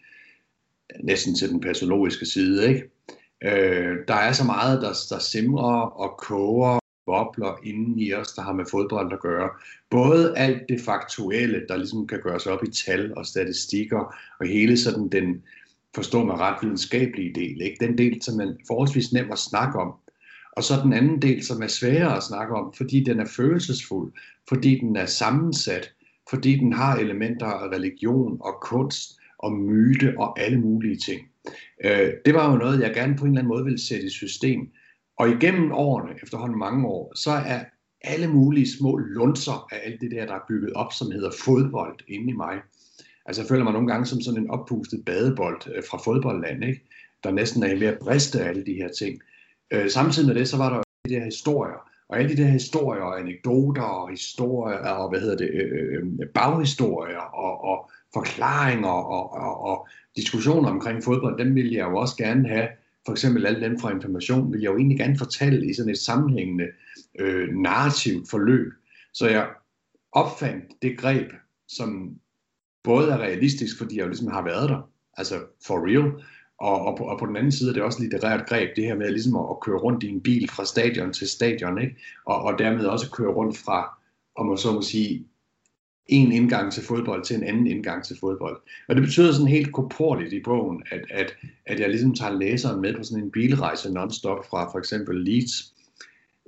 næsten 1.04 1.36
til 1.36 1.50
den 1.50 1.62
patologiske 1.62 2.26
side, 2.26 2.70
ikke? 2.70 2.90
Øh, 3.44 3.98
der 4.08 4.16
er 4.16 4.32
så 4.32 4.44
meget, 4.44 4.82
der, 4.82 4.94
der 5.10 5.20
simrer 5.20 5.82
og 5.82 6.18
koger 6.18 6.80
bobler 7.06 7.60
inden 7.64 8.00
i 8.00 8.14
os, 8.14 8.34
der 8.34 8.42
har 8.42 8.54
med 8.54 8.66
fodbold 8.72 9.14
at 9.14 9.20
gøre. 9.20 9.50
Både 9.90 10.38
alt 10.38 10.70
det 10.70 10.82
faktuelle, 10.82 11.66
der 11.70 11.78
ligesom 11.78 12.08
kan 12.08 12.20
gøres 12.20 12.46
op 12.46 12.64
i 12.64 12.72
tal 12.72 13.18
og 13.18 13.26
statistikker, 13.26 14.16
og 14.40 14.48
hele 14.48 14.78
sådan 14.78 15.08
den, 15.08 15.44
forstå 15.96 16.24
mig 16.24 16.38
ret, 16.38 16.58
videnskabelige 16.62 17.34
del. 17.34 17.62
Ikke? 17.62 17.86
Den 17.86 17.98
del, 17.98 18.22
som 18.22 18.38
man 18.38 18.58
forholdsvis 18.68 19.12
nem 19.12 19.32
at 19.32 19.40
snakke 19.40 19.80
om, 19.80 19.94
og 20.56 20.64
så 20.64 20.74
den 20.84 20.94
anden 20.94 21.22
del, 21.22 21.46
som 21.46 21.62
er 21.62 21.68
sværere 21.68 22.18
at 22.18 22.24
snakke 22.24 22.56
om, 22.56 22.74
fordi 22.74 23.04
den 23.04 23.20
er 23.20 23.26
følelsesfuld, 23.26 24.14
fordi 24.50 24.80
den 24.80 24.96
er 24.96 25.06
sammensat, 25.06 25.94
fordi 26.30 26.56
den 26.56 26.74
har 26.74 26.96
elementer 26.96 27.46
af 27.46 27.68
religion 27.68 28.38
og 28.42 28.54
kunst 28.62 29.20
og 29.38 29.52
myte 29.52 30.14
og 30.18 30.40
alle 30.40 30.60
mulige 30.60 30.98
ting. 30.98 31.22
Øh, 31.86 32.12
det 32.26 32.34
var 32.34 32.52
jo 32.52 32.58
noget, 32.58 32.82
jeg 32.82 32.94
gerne 32.94 33.16
på 33.16 33.26
en 33.26 33.32
eller 33.32 33.42
anden 33.42 33.54
måde 33.54 33.64
ville 33.64 33.88
sætte 33.88 34.06
i 34.06 34.10
system. 34.10 34.70
Og 35.18 35.30
igennem 35.30 35.72
årene, 35.72 36.14
efterhånden 36.24 36.60
mange 36.60 36.88
år, 36.88 37.14
så 37.16 37.32
er 37.32 37.64
alle 38.02 38.28
mulige 38.28 38.78
små 38.78 38.98
lunser 38.98 39.68
af 39.72 39.80
alt 39.84 40.02
det 40.02 40.12
der, 40.12 40.26
der 40.26 40.34
er 40.34 40.46
bygget 40.48 40.74
op, 40.74 40.94
som 40.94 41.12
hedder 41.12 41.32
fodbold 41.46 42.00
inde 42.08 42.30
i 42.30 42.36
mig, 42.36 42.62
Altså 43.26 43.42
jeg 43.42 43.50
føler 43.50 43.64
mig 43.64 43.74
nogle 43.74 43.88
gange 43.88 44.06
som 44.06 44.22
sådan 44.22 44.42
en 44.42 44.50
oppustet 44.50 45.06
badebold 45.06 45.62
øh, 45.76 45.84
fra 45.90 45.98
fodboldland, 45.98 46.64
ikke? 46.64 46.82
der 47.24 47.32
næsten 47.32 47.64
er 47.64 47.76
ved 47.76 47.88
at 47.88 48.00
briste 48.00 48.42
af 48.42 48.50
alle 48.50 48.66
de 48.66 48.74
her 48.74 48.90
ting. 48.90 49.22
Øh, 49.74 49.90
samtidig 49.90 50.28
med 50.28 50.36
det, 50.36 50.48
så 50.48 50.58
var 50.58 50.70
der 50.70 50.76
jo 50.78 50.84
de 51.10 51.20
her 51.20 51.26
historier, 51.26 51.92
og 52.10 52.20
alle 52.20 52.38
de 52.38 52.42
der 52.42 52.48
historier 52.48 53.02
og 53.02 53.20
anekdoter 53.20 53.82
og 53.82 54.10
historier 54.10 54.78
og 54.78 55.10
hvad 55.10 55.20
hedder 55.20 55.38
det, 55.38 55.50
øh, 55.54 56.04
øh, 56.22 56.28
baghistorier 56.34 57.20
og, 57.20 57.64
og 57.64 57.90
forklaringer 58.14 58.90
og, 58.90 59.34
og, 59.34 59.62
og 59.62 59.88
diskussioner 60.16 60.70
omkring 60.70 61.04
fodbold, 61.04 61.38
dem 61.38 61.56
vil 61.56 61.72
jeg 61.72 61.86
jo 61.86 61.98
også 61.98 62.18
gerne 62.18 62.48
have. 62.48 62.68
For 63.06 63.12
eksempel 63.12 63.46
alle 63.46 63.62
dem 63.62 63.80
fra 63.80 63.92
information 63.92 64.54
vil 64.54 64.62
jeg 64.62 64.70
jo 64.72 64.78
egentlig 64.78 64.98
gerne 64.98 65.18
fortælle 65.18 65.70
i 65.70 65.74
sådan 65.74 65.92
et 65.92 65.98
sammenhængende 65.98 66.66
øh, 67.20 67.50
narrativt 67.50 68.30
forløb. 68.30 68.74
Så 69.14 69.30
jeg 69.30 69.48
opfandt 70.12 70.66
det 70.82 70.98
greb, 70.98 71.32
som 71.68 72.16
både 72.84 73.12
er 73.12 73.18
realistisk, 73.18 73.78
fordi 73.78 73.98
jeg 73.98 74.04
jo 74.04 74.08
ligesom 74.08 74.32
har 74.32 74.44
været 74.44 74.70
der, 74.70 74.90
altså 75.18 75.36
for 75.68 75.88
real, 75.88 76.24
og, 76.60 76.86
og, 76.86 76.98
på, 76.98 77.04
og 77.04 77.20
på 77.20 77.26
den 77.26 77.36
anden 77.36 77.52
side 77.52 77.70
er 77.70 77.74
det 77.74 77.84
også 77.84 78.02
litterært 78.02 78.46
greb, 78.48 78.70
det 78.76 78.84
her 78.84 78.96
med 78.96 79.10
ligesom 79.10 79.36
at, 79.36 79.46
at 79.50 79.60
køre 79.60 79.78
rundt 79.78 80.04
i 80.04 80.10
en 80.10 80.22
bil 80.22 80.50
fra 80.50 80.66
stadion 80.66 81.14
til 81.14 81.28
stadion, 81.28 81.82
ikke? 81.82 81.96
Og, 82.26 82.42
og 82.42 82.60
dermed 82.60 82.86
også 82.86 83.12
køre 83.12 83.34
rundt 83.34 83.58
fra, 83.58 83.98
om 84.36 84.46
man 84.46 84.58
så 84.58 84.72
må 84.72 84.82
sige, 84.82 85.26
en 86.08 86.32
indgang 86.32 86.74
til 86.74 86.84
fodbold 86.84 87.24
til 87.24 87.36
en 87.36 87.44
anden 87.44 87.68
indgang 87.68 88.04
til 88.04 88.18
fodbold. 88.20 88.58
Og 88.88 88.96
det 88.96 89.04
betyder 89.04 89.32
sådan 89.32 89.48
helt 89.48 89.74
korporligt 89.74 90.34
i 90.34 90.44
bogen, 90.44 90.84
at, 90.92 91.02
at, 91.10 91.36
at 91.66 91.80
jeg 91.80 91.90
ligesom 91.90 92.14
tager 92.14 92.34
læseren 92.34 92.82
med 92.82 92.94
på 92.94 93.04
sådan 93.04 93.24
en 93.24 93.32
bilrejse 93.32 93.90
non-stop 93.90 94.46
fra 94.50 94.72
for 94.72 94.80
eksempel 94.80 95.24
Leeds 95.26 95.74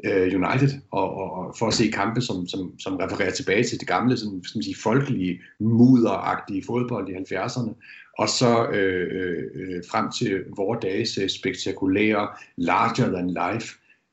øh, 0.06 0.42
United, 0.42 0.80
og, 0.92 1.16
og, 1.16 1.32
og 1.32 1.56
for 1.60 1.68
at 1.68 1.74
se 1.74 1.88
kampe, 1.88 2.22
som, 2.22 2.48
som, 2.48 2.80
som 2.80 2.96
refererer 2.96 3.32
tilbage 3.32 3.64
til 3.64 3.80
det 3.80 3.88
gamle, 3.88 4.18
sådan, 4.18 4.44
skal 4.44 4.58
man 4.58 4.64
sige, 4.64 4.76
folkelige, 4.84 5.42
mudderagtige 5.60 6.64
fodbold 6.66 7.10
i 7.10 7.14
70'erne, 7.14 7.74
og 8.18 8.30
så 8.30 8.70
øh, 8.70 9.08
øh, 9.12 9.44
øh 9.56 9.84
frem 9.92 10.12
til 10.12 10.46
vores 10.56 10.80
dages 10.82 11.18
øh, 11.18 11.30
spektakulære, 11.30 12.28
larger 12.58 13.08
than 13.12 13.30
life 13.30 13.68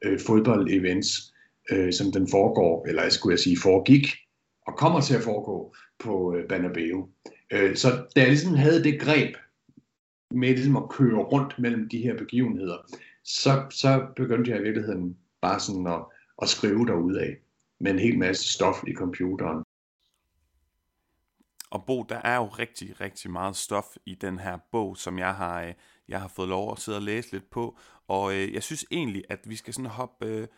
øh, 0.05 0.19
fodbold-events, 0.21 1.35
øh, 1.71 1.93
som 1.93 2.13
den 2.13 2.29
foregår, 2.31 2.87
eller 2.89 3.09
skulle 3.09 3.33
jeg 3.33 3.39
sige 3.39 3.59
foregik, 3.63 4.07
og 4.67 4.77
kommer 4.77 5.01
til 5.01 5.15
at 5.15 5.23
foregå 5.23 5.75
på 5.99 6.35
øh, 6.37 6.49
Banabeo. 6.49 7.09
Øh, 7.53 7.77
så 7.77 7.89
da 8.17 8.21
jeg 8.21 8.29
ligesom 8.29 8.55
havde 8.55 8.85
det 8.85 9.01
greb 9.01 9.37
med 10.31 10.49
ligesom 10.49 10.77
at 10.77 10.89
køre 10.89 11.23
rundt 11.23 11.59
mellem 11.59 11.89
de 11.89 11.99
her 11.99 12.17
begivenheder, 12.17 12.77
så, 13.25 13.65
så 13.71 14.07
begyndte 14.17 14.51
jeg 14.51 14.61
i 14.61 14.63
virkeligheden 14.63 15.17
bare 15.43 15.61
sådan 15.61 15.87
at, 15.87 16.01
at 16.43 16.49
skrive 16.49 16.87
derudad 16.87 17.35
med 17.81 17.91
en 17.91 17.99
hel 17.99 18.19
masse 18.19 18.53
stof 18.53 18.77
i 18.87 18.93
computeren. 18.95 19.65
Og 21.75 21.85
Bo, 21.85 22.03
der 22.03 22.21
er 22.25 22.37
jo 22.37 22.47
rigtig, 22.47 23.01
rigtig 23.01 23.31
meget 23.31 23.57
stof 23.57 23.97
i 24.07 24.15
den 24.15 24.39
her 24.39 24.59
bog, 24.73 24.97
som 24.97 25.19
jeg 25.19 25.35
har, 25.35 25.63
øh, 25.63 25.75
jeg 26.09 26.21
har 26.21 26.29
fået 26.29 26.49
lov 26.49 26.73
at 26.73 26.79
sidde 26.79 26.99
og 26.99 27.03
læse 27.03 27.33
lidt 27.33 27.51
på. 27.51 27.79
Og 28.09 28.35
øh, 28.35 28.55
jeg 28.55 28.63
synes 28.63 28.87
egentlig, 28.91 29.25
at 29.29 29.39
vi 29.45 29.57
skal 29.57 29.75
sådan 29.75 29.91
hoppe 29.91 30.27
øh, 30.27 30.49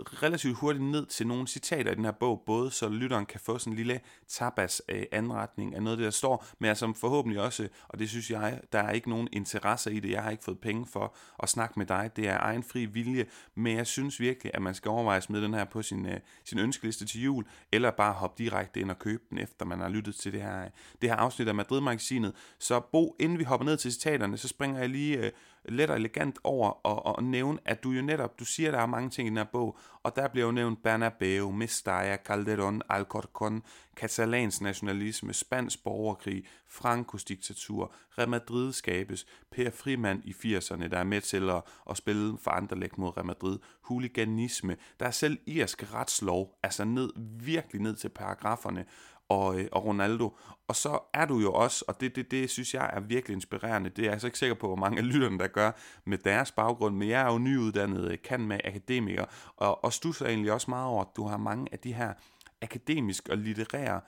relativt 0.00 0.56
hurtigt 0.56 0.84
ned 0.84 1.06
til 1.06 1.26
nogle 1.26 1.46
citater 1.46 1.92
i 1.92 1.94
den 1.94 2.04
her 2.04 2.12
bog, 2.12 2.42
både 2.46 2.70
så 2.70 2.88
lytteren 2.88 3.26
kan 3.26 3.40
få 3.40 3.58
sådan 3.58 3.72
en 3.72 3.76
lille 3.76 4.00
tapas 4.28 4.82
øh, 4.88 5.02
anretning 5.12 5.74
af 5.74 5.82
noget 5.82 5.96
af 5.96 5.96
det, 5.96 6.04
der 6.04 6.10
står, 6.10 6.46
men 6.58 6.76
som 6.76 6.94
forhåbentlig 6.94 7.40
også, 7.40 7.68
og 7.88 7.98
det 7.98 8.08
synes 8.08 8.30
jeg, 8.30 8.60
der 8.72 8.78
er 8.78 8.90
ikke 8.90 9.10
nogen 9.10 9.28
interesse 9.32 9.92
i 9.92 10.00
det, 10.00 10.10
jeg 10.10 10.22
har 10.22 10.30
ikke 10.30 10.44
fået 10.44 10.58
penge 10.58 10.86
for 10.86 11.14
at 11.42 11.48
snakke 11.48 11.74
med 11.78 11.86
dig, 11.86 12.10
det 12.16 12.28
er 12.28 12.38
egen 12.40 12.62
fri 12.62 12.84
vilje, 12.84 13.26
men 13.54 13.76
jeg 13.76 13.86
synes 13.86 14.20
virkelig, 14.20 14.54
at 14.54 14.62
man 14.62 14.74
skal 14.74 14.88
overveje 14.88 15.16
at 15.16 15.22
smide 15.22 15.42
den 15.42 15.54
her 15.54 15.64
på 15.64 15.82
sin, 15.82 16.06
øh, 16.06 16.20
sin 16.44 16.58
ønskeliste 16.58 17.06
til 17.06 17.22
jul, 17.22 17.44
eller 17.72 17.90
bare 17.90 18.12
hoppe 18.12 18.42
direkte 18.42 18.80
ind 18.80 18.90
og 18.90 18.98
købe 18.98 19.22
den, 19.30 19.38
efter 19.38 19.64
man 19.64 19.80
har 19.80 19.88
lyttet 19.88 20.14
til 20.14 20.32
det 20.32 20.42
her, 20.42 20.64
øh, 20.64 20.70
det 21.02 21.10
her 21.10 21.16
afsnit 21.16 21.48
af 21.48 21.54
Madrid-magasinet. 21.54 22.32
Så 22.58 22.80
Bo, 22.80 23.16
inden 23.20 23.38
vi 23.38 23.44
hopper 23.44 23.64
ned 23.64 23.76
til 23.76 23.92
citaterne, 23.92 24.36
så 24.36 24.48
springer 24.48 24.80
jeg 24.80 24.88
lige 24.88 25.18
øh, 25.18 25.32
let 25.64 25.90
og 25.90 25.96
elegant 25.96 26.38
over 26.44 26.70
og, 26.86 27.18
at 27.18 27.24
nævne, 27.24 27.58
at 27.64 27.84
du 27.84 27.90
jo 27.90 28.02
netop, 28.02 28.38
du 28.38 28.44
siger, 28.44 28.68
at 28.68 28.72
der 28.72 28.80
er 28.80 28.86
mange 28.86 29.10
ting 29.10 29.26
i 29.26 29.30
den 29.30 29.36
her 29.36 29.44
bog, 29.44 29.78
og 30.02 30.16
der 30.16 30.28
bliver 30.28 30.46
jo 30.46 30.52
nævnt 30.52 30.82
Bernabeu, 30.82 31.52
Mestalla, 31.52 32.16
Calderón, 32.28 32.80
Alcorcón, 32.92 33.60
katalansk 33.96 34.60
nationalisme, 34.60 35.32
spansk 35.32 35.84
borgerkrig, 35.84 36.44
Frankos 36.68 37.24
diktatur, 37.24 37.94
Real 38.18 38.28
Madrid 38.28 38.72
skabes, 38.72 39.26
Per 39.50 39.70
Frimand 39.70 40.22
i 40.24 40.30
80'erne, 40.30 40.88
der 40.88 40.98
er 40.98 41.04
med 41.04 41.20
til 41.20 41.50
at, 41.50 41.62
at 41.90 41.96
spille 41.96 42.38
for 42.38 42.50
Anderlecht 42.50 42.98
mod 42.98 43.16
Real 43.16 43.26
Madrid, 43.26 43.58
huliganisme, 43.82 44.76
der 45.00 45.06
er 45.06 45.10
selv 45.10 45.38
irsk 45.46 45.94
retslov, 45.94 46.58
altså 46.62 46.84
ned, 46.84 47.10
virkelig 47.44 47.82
ned 47.82 47.96
til 47.96 48.08
paragraferne, 48.08 48.84
og, 49.32 49.60
øh, 49.60 49.68
og 49.72 49.84
Ronaldo. 49.84 50.36
Og 50.68 50.76
så 50.76 50.98
er 51.14 51.26
du 51.26 51.38
jo 51.38 51.52
også, 51.52 51.84
og 51.88 52.00
det, 52.00 52.16
det, 52.16 52.30
det 52.30 52.50
synes 52.50 52.74
jeg 52.74 52.90
er 52.92 53.00
virkelig 53.00 53.34
inspirerende, 53.34 53.90
det 53.90 54.06
er 54.06 54.10
jeg 54.10 54.20
så 54.20 54.26
ikke 54.26 54.38
sikker 54.38 54.54
på, 54.54 54.66
hvor 54.66 54.76
mange 54.76 54.98
af 54.98 55.12
lytterne, 55.12 55.38
der 55.38 55.46
gør 55.46 55.70
med 56.04 56.18
deres 56.18 56.52
baggrund, 56.52 56.96
men 56.96 57.08
jeg 57.08 57.20
er 57.20 57.32
jo 57.32 57.38
nyuddannet 57.38 58.12
øh, 58.12 58.18
kan 58.24 58.40
med 58.40 58.60
akademiker, 58.64 59.24
og, 59.56 59.84
og 59.84 59.92
stusser 59.92 60.26
egentlig 60.26 60.52
også 60.52 60.70
meget 60.70 60.86
over, 60.86 61.04
at 61.04 61.16
du 61.16 61.26
har 61.26 61.36
mange 61.36 61.68
af 61.72 61.78
de 61.78 61.92
her 61.92 62.12
akademiske 62.62 63.32
og 63.32 63.38
litterære 63.38 64.00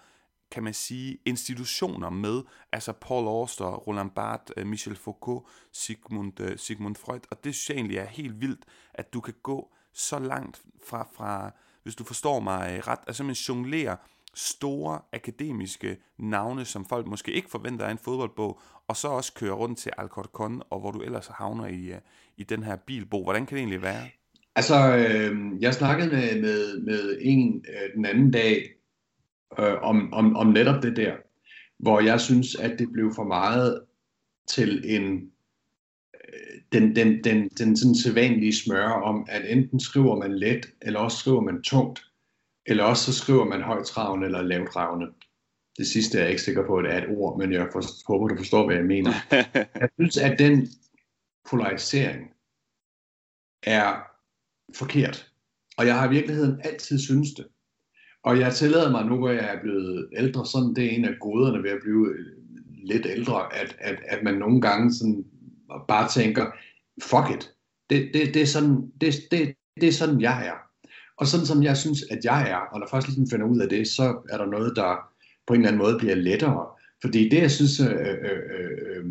kan 0.50 0.64
man 0.64 0.75
sige, 0.75 1.19
institutioner 1.26 2.11
med, 2.11 2.43
altså 2.73 2.93
Paul 2.93 3.26
Auster, 3.26 3.66
Roland 3.66 4.11
Barthes, 4.11 4.54
øh, 4.57 4.66
Michel 4.66 4.97
Foucault, 4.97 5.47
Sigmund, 5.73 6.40
øh, 6.40 6.59
Sigmund 6.59 6.97
Freud, 6.97 7.21
og 7.31 7.45
det 7.45 7.54
synes 7.54 7.71
jeg 7.71 7.76
egentlig 7.76 7.99
er 7.99 8.07
helt 8.07 8.40
vildt, 8.40 8.64
at 8.95 9.12
du 9.12 9.21
kan 9.21 9.35
gå 9.43 9.73
så 9.93 10.19
langt 10.19 10.62
fra, 10.87 11.09
fra 11.12 11.50
hvis 11.83 11.95
du 11.95 12.04
forstår 12.04 12.40
mig 12.40 12.88
ret, 12.88 12.99
altså 13.07 13.25
man 13.25 13.35
jonglerer 13.35 13.97
store 14.35 15.00
akademiske 15.12 15.97
navne, 16.19 16.64
som 16.64 16.85
folk 16.85 17.07
måske 17.07 17.33
ikke 17.33 17.50
forventer 17.50 17.87
af 17.87 17.91
en 17.91 17.99
fodboldbog, 17.99 18.61
og 18.88 18.97
så 18.97 19.09
også 19.09 19.35
køre 19.35 19.53
rundt 19.53 19.79
til 19.79 19.93
Alcorcon, 19.99 20.62
og 20.71 20.81
hvor 20.81 20.91
du 20.91 21.00
ellers 21.00 21.26
havner 21.26 21.67
i, 21.67 21.93
øh, 21.93 21.99
i 22.37 22.45
den 22.45 22.62
her 22.62 22.76
bilbog. 22.76 23.23
Hvordan 23.23 23.47
kan 23.47 23.55
det 23.55 23.61
egentlig 23.61 23.83
være? 23.83 24.03
Altså, 24.57 24.97
øh, 24.97 25.62
jeg 25.62 25.75
snakkede 25.75 26.11
med, 26.11 26.41
med, 26.41 26.81
med 26.81 27.19
en 27.21 27.64
øh, 27.69 27.97
den 27.97 28.05
anden 28.05 28.31
dag 28.31 28.71
øh, 29.59 29.83
om, 29.83 30.12
om, 30.12 30.37
om 30.37 30.47
netop 30.47 30.83
det 30.83 30.97
der, 30.97 31.12
hvor 31.79 32.00
jeg 32.00 32.21
synes, 32.21 32.55
at 32.55 32.79
det 32.79 32.93
blev 32.93 33.12
for 33.14 33.25
meget 33.25 33.81
til 34.49 34.83
en 34.85 35.31
øh, 36.14 36.61
den, 36.73 36.97
den, 36.97 37.25
den, 37.25 37.49
den 37.49 37.76
sådan 37.76 37.95
sædvanlige 37.95 38.55
smør 38.55 38.88
om, 38.88 39.26
at 39.29 39.53
enten 39.53 39.81
skriver 39.81 40.19
man 40.19 40.38
let, 40.38 40.67
eller 40.83 41.00
også 41.00 41.19
skriver 41.19 41.41
man 41.41 41.62
tungt. 41.62 42.03
Eller 42.66 42.85
også 42.85 43.12
så 43.12 43.18
skriver 43.18 43.44
man 43.44 43.62
højtravende 43.62 44.26
eller 44.26 44.42
lavtravende. 44.42 45.06
Det 45.78 45.87
sidste 45.87 46.18
er 46.18 46.23
jeg 46.23 46.30
ikke 46.30 46.42
sikker 46.42 46.66
på, 46.66 46.76
at 46.76 46.85
det 46.85 46.94
er 46.94 46.99
et 46.99 47.18
ord, 47.18 47.38
men 47.38 47.52
jeg 47.52 47.68
for, 47.73 47.83
håber, 48.12 48.28
du 48.28 48.37
forstår, 48.37 48.66
hvad 48.66 48.76
jeg 48.76 48.85
mener. 48.85 49.12
jeg 49.80 49.88
synes, 49.94 50.16
at 50.16 50.38
den 50.38 50.68
polarisering 51.50 52.30
er 53.62 54.02
forkert. 54.75 55.30
Og 55.76 55.87
jeg 55.87 55.99
har 55.99 56.06
i 56.06 56.11
virkeligheden 56.11 56.61
altid 56.64 56.99
synes 56.99 57.35
det. 57.35 57.47
Og 58.23 58.38
jeg 58.38 58.54
tillader 58.54 58.90
mig 58.90 59.06
nu, 59.06 59.16
hvor 59.16 59.30
jeg 59.30 59.54
er 59.54 59.61
blevet 59.61 60.09
ældre, 60.16 60.47
sådan 60.47 60.75
det 60.75 60.85
er 60.85 60.90
en 60.90 61.04
af 61.04 61.14
goderne 61.21 61.62
ved 61.62 61.71
at 61.71 61.80
blive 61.83 62.16
lidt 62.85 63.06
ældre, 63.06 63.54
at, 63.54 63.76
at, 63.78 63.99
at 64.09 64.23
man 64.23 64.35
nogle 64.35 64.61
gange 64.61 64.94
sådan 64.94 65.25
bare 65.88 66.09
tænker, 66.09 66.52
fuck 67.02 67.37
it, 67.37 67.54
det, 67.90 68.11
det, 68.14 68.35
det, 68.35 68.42
er 68.42 68.47
sådan, 68.47 68.92
det, 69.00 69.14
det, 69.30 69.54
det 69.80 69.88
er 69.88 69.92
sådan, 69.92 70.21
jeg 70.21 70.47
er. 70.47 70.63
Og 71.16 71.26
sådan 71.26 71.47
som 71.47 71.62
jeg 71.62 71.76
synes, 71.76 72.04
at 72.11 72.25
jeg 72.25 72.50
er, 72.50 72.56
og 72.56 72.80
når 72.80 72.88
først 72.90 73.06
ligesom 73.06 73.26
finder 73.30 73.47
ud 73.47 73.61
af 73.61 73.68
det, 73.68 73.88
så 73.88 74.23
er 74.28 74.38
der 74.38 74.47
noget, 74.47 74.76
der 74.76 75.11
på 75.47 75.54
en 75.54 75.61
eller 75.61 75.68
anden 75.68 75.83
måde 75.83 75.99
bliver 75.99 76.14
lettere. 76.14 76.66
Fordi 77.02 77.28
det, 77.28 77.38
jeg 77.40 77.50
synes, 77.50 77.80
øh, 77.80 77.87
øh, 77.90 78.18
øh, 78.25 78.97
øh, 78.97 79.04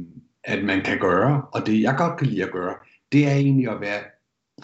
at 0.43 0.63
man 0.63 0.83
kan 0.83 1.00
gøre, 1.00 1.45
og 1.53 1.65
det 1.65 1.81
jeg 1.81 1.95
godt 1.98 2.19
kan 2.19 2.27
lide 2.27 2.43
at 2.43 2.51
gøre, 2.51 2.75
det 3.12 3.27
er 3.27 3.33
egentlig 3.33 3.69
at 3.69 3.81
være 3.81 4.03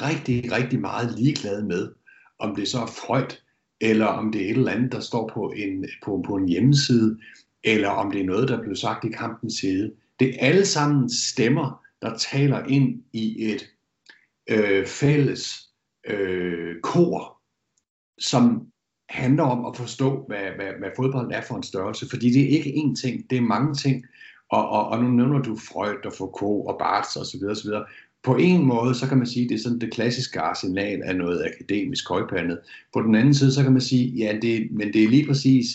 rigtig, 0.01 0.51
rigtig 0.51 0.79
meget 0.79 1.19
ligeglad 1.19 1.63
med, 1.63 1.91
om 2.39 2.55
det 2.55 2.67
så 2.67 2.79
er 2.79 2.86
Freud, 2.86 3.36
eller 3.81 4.05
om 4.05 4.31
det 4.31 4.41
er 4.41 4.46
et 4.46 4.58
eller 4.58 4.72
andet, 4.72 4.91
der 4.91 5.00
står 5.00 5.31
på 5.34 5.53
en, 5.55 5.86
på, 6.05 6.24
på 6.27 6.36
en 6.36 6.50
hjemmeside, 6.50 7.19
eller 7.63 7.89
om 7.89 8.12
det 8.12 8.22
er 8.22 8.25
noget, 8.25 8.50
der 8.50 8.62
blev 8.62 8.75
sagt 8.75 9.05
i 9.05 9.10
kampens 9.10 9.53
side. 9.53 9.93
Det 10.19 10.29
er 10.29 10.48
alle 10.48 10.65
sammen 10.65 11.10
stemmer, 11.10 11.84
der 12.01 12.17
taler 12.17 12.65
ind 12.65 13.03
i 13.13 13.51
et 13.51 13.69
øh, 14.50 14.86
fælles 14.86 15.69
øh, 16.10 16.75
kor, 16.82 17.39
som 18.20 18.68
handler 19.10 19.44
om 19.44 19.66
at 19.66 19.78
forstå, 19.78 20.25
hvad, 20.28 20.46
hvad, 20.56 20.72
hvad 20.80 20.89
fodbold 20.96 21.32
er 21.32 21.42
for 21.42 21.56
en 21.56 21.63
størrelse. 21.63 22.10
Fordi 22.10 22.30
det 22.30 22.44
er 22.44 22.58
ikke 22.58 22.70
én 22.70 23.01
ting, 23.01 23.30
det 23.30 23.38
er 23.38 23.42
mange 23.42 23.74
ting. 23.75 24.06
Og, 24.51 24.70
og, 24.70 24.88
og 24.88 25.04
nu 25.04 25.10
nævner 25.10 25.42
du 25.42 25.56
Freud 25.56 26.06
og 26.06 26.13
Foucault 26.18 26.68
og 26.68 26.75
Barthes 26.80 27.16
osv. 27.16 27.44
osv. 27.50 27.70
På 28.24 28.36
en 28.36 28.66
måde, 28.66 28.96
så 28.96 29.08
kan 29.08 29.18
man 29.18 29.28
sige, 29.28 29.44
at 29.44 29.50
det 29.50 29.56
er 29.56 29.63
sådan 29.63 29.80
det 29.80 29.94
klassiske 29.94 30.39
arsenal 30.39 31.01
af 31.04 31.16
noget 31.16 31.46
akademisk 31.46 32.10
højpandet. 32.10 32.60
På 32.94 33.01
den 33.01 33.16
anden 33.16 33.34
side, 33.34 33.51
så 33.51 33.63
kan 33.63 33.72
man 33.72 33.82
sige, 33.82 34.08
ja, 34.08 34.38
det, 34.42 34.68
men 34.72 34.94
det 34.94 35.04
er 35.04 35.10
lige 35.10 35.28
præcis, 35.28 35.66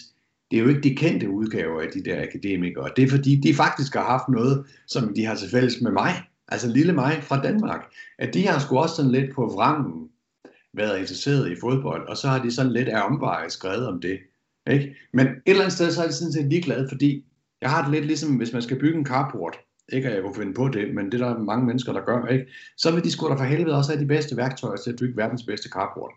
det 0.50 0.58
er 0.58 0.62
jo 0.62 0.68
ikke 0.68 0.80
de 0.80 0.96
kendte 0.96 1.30
udgaver 1.30 1.80
af 1.80 1.88
de 1.94 2.04
der 2.04 2.22
akademikere. 2.22 2.90
Det 2.96 3.04
er 3.04 3.08
fordi, 3.08 3.36
de 3.36 3.54
faktisk 3.54 3.94
har 3.94 4.04
haft 4.04 4.28
noget, 4.28 4.66
som 4.86 5.14
de 5.14 5.24
har 5.24 5.34
til 5.34 5.50
fælles 5.50 5.80
med 5.80 5.92
mig. 5.92 6.12
Altså 6.48 6.68
lille 6.68 6.92
mig 6.92 7.22
fra 7.22 7.42
Danmark. 7.42 7.84
At 8.18 8.34
de 8.34 8.46
har 8.46 8.58
sgu 8.58 8.78
også 8.78 8.96
sådan 8.96 9.10
lidt 9.10 9.34
på 9.34 9.46
vrangen 9.46 10.08
været 10.76 10.98
interesseret 10.98 11.50
i 11.50 11.60
fodbold, 11.60 12.08
og 12.08 12.16
så 12.16 12.28
har 12.28 12.42
de 12.42 12.50
sådan 12.50 12.72
lidt 12.72 12.88
af 12.88 13.06
omveje 13.06 13.50
skrevet 13.50 13.88
om 13.88 14.00
det. 14.00 14.18
Ikke? 14.70 14.96
Men 15.12 15.26
et 15.26 15.42
eller 15.46 15.62
andet 15.62 15.72
sted, 15.72 15.92
så 15.92 16.02
er 16.02 16.06
de 16.06 16.12
sådan 16.12 16.32
set 16.32 16.46
ligeglad, 16.46 16.88
fordi 16.88 17.24
Jeg 17.60 17.70
har 17.70 17.82
det 17.82 17.92
lidt 17.92 18.06
ligesom, 18.06 18.36
hvis 18.36 18.52
man 18.52 18.62
skal 18.62 18.78
bygge 18.78 18.98
en 18.98 19.06
carport, 19.06 19.56
ikke 19.92 20.08
at 20.08 20.14
jeg 20.14 20.22
kunne 20.22 20.34
finde 20.34 20.54
på 20.54 20.68
det, 20.68 20.94
men 20.94 21.12
det 21.12 21.20
er 21.20 21.28
der 21.28 21.38
mange 21.38 21.66
mennesker, 21.66 21.92
der 21.92 22.00
gør, 22.00 22.26
ikke? 22.26 22.46
så 22.76 22.90
vil 22.90 23.04
de 23.04 23.10
sgu 23.10 23.28
da 23.28 23.34
for 23.34 23.44
helvede 23.44 23.76
også 23.76 23.92
have 23.92 24.02
de 24.02 24.08
bedste 24.08 24.36
værktøjer 24.36 24.76
til 24.76 24.90
at 24.90 24.98
bygge 24.98 25.16
verdens 25.16 25.42
bedste 25.42 25.68
carport. 25.68 26.12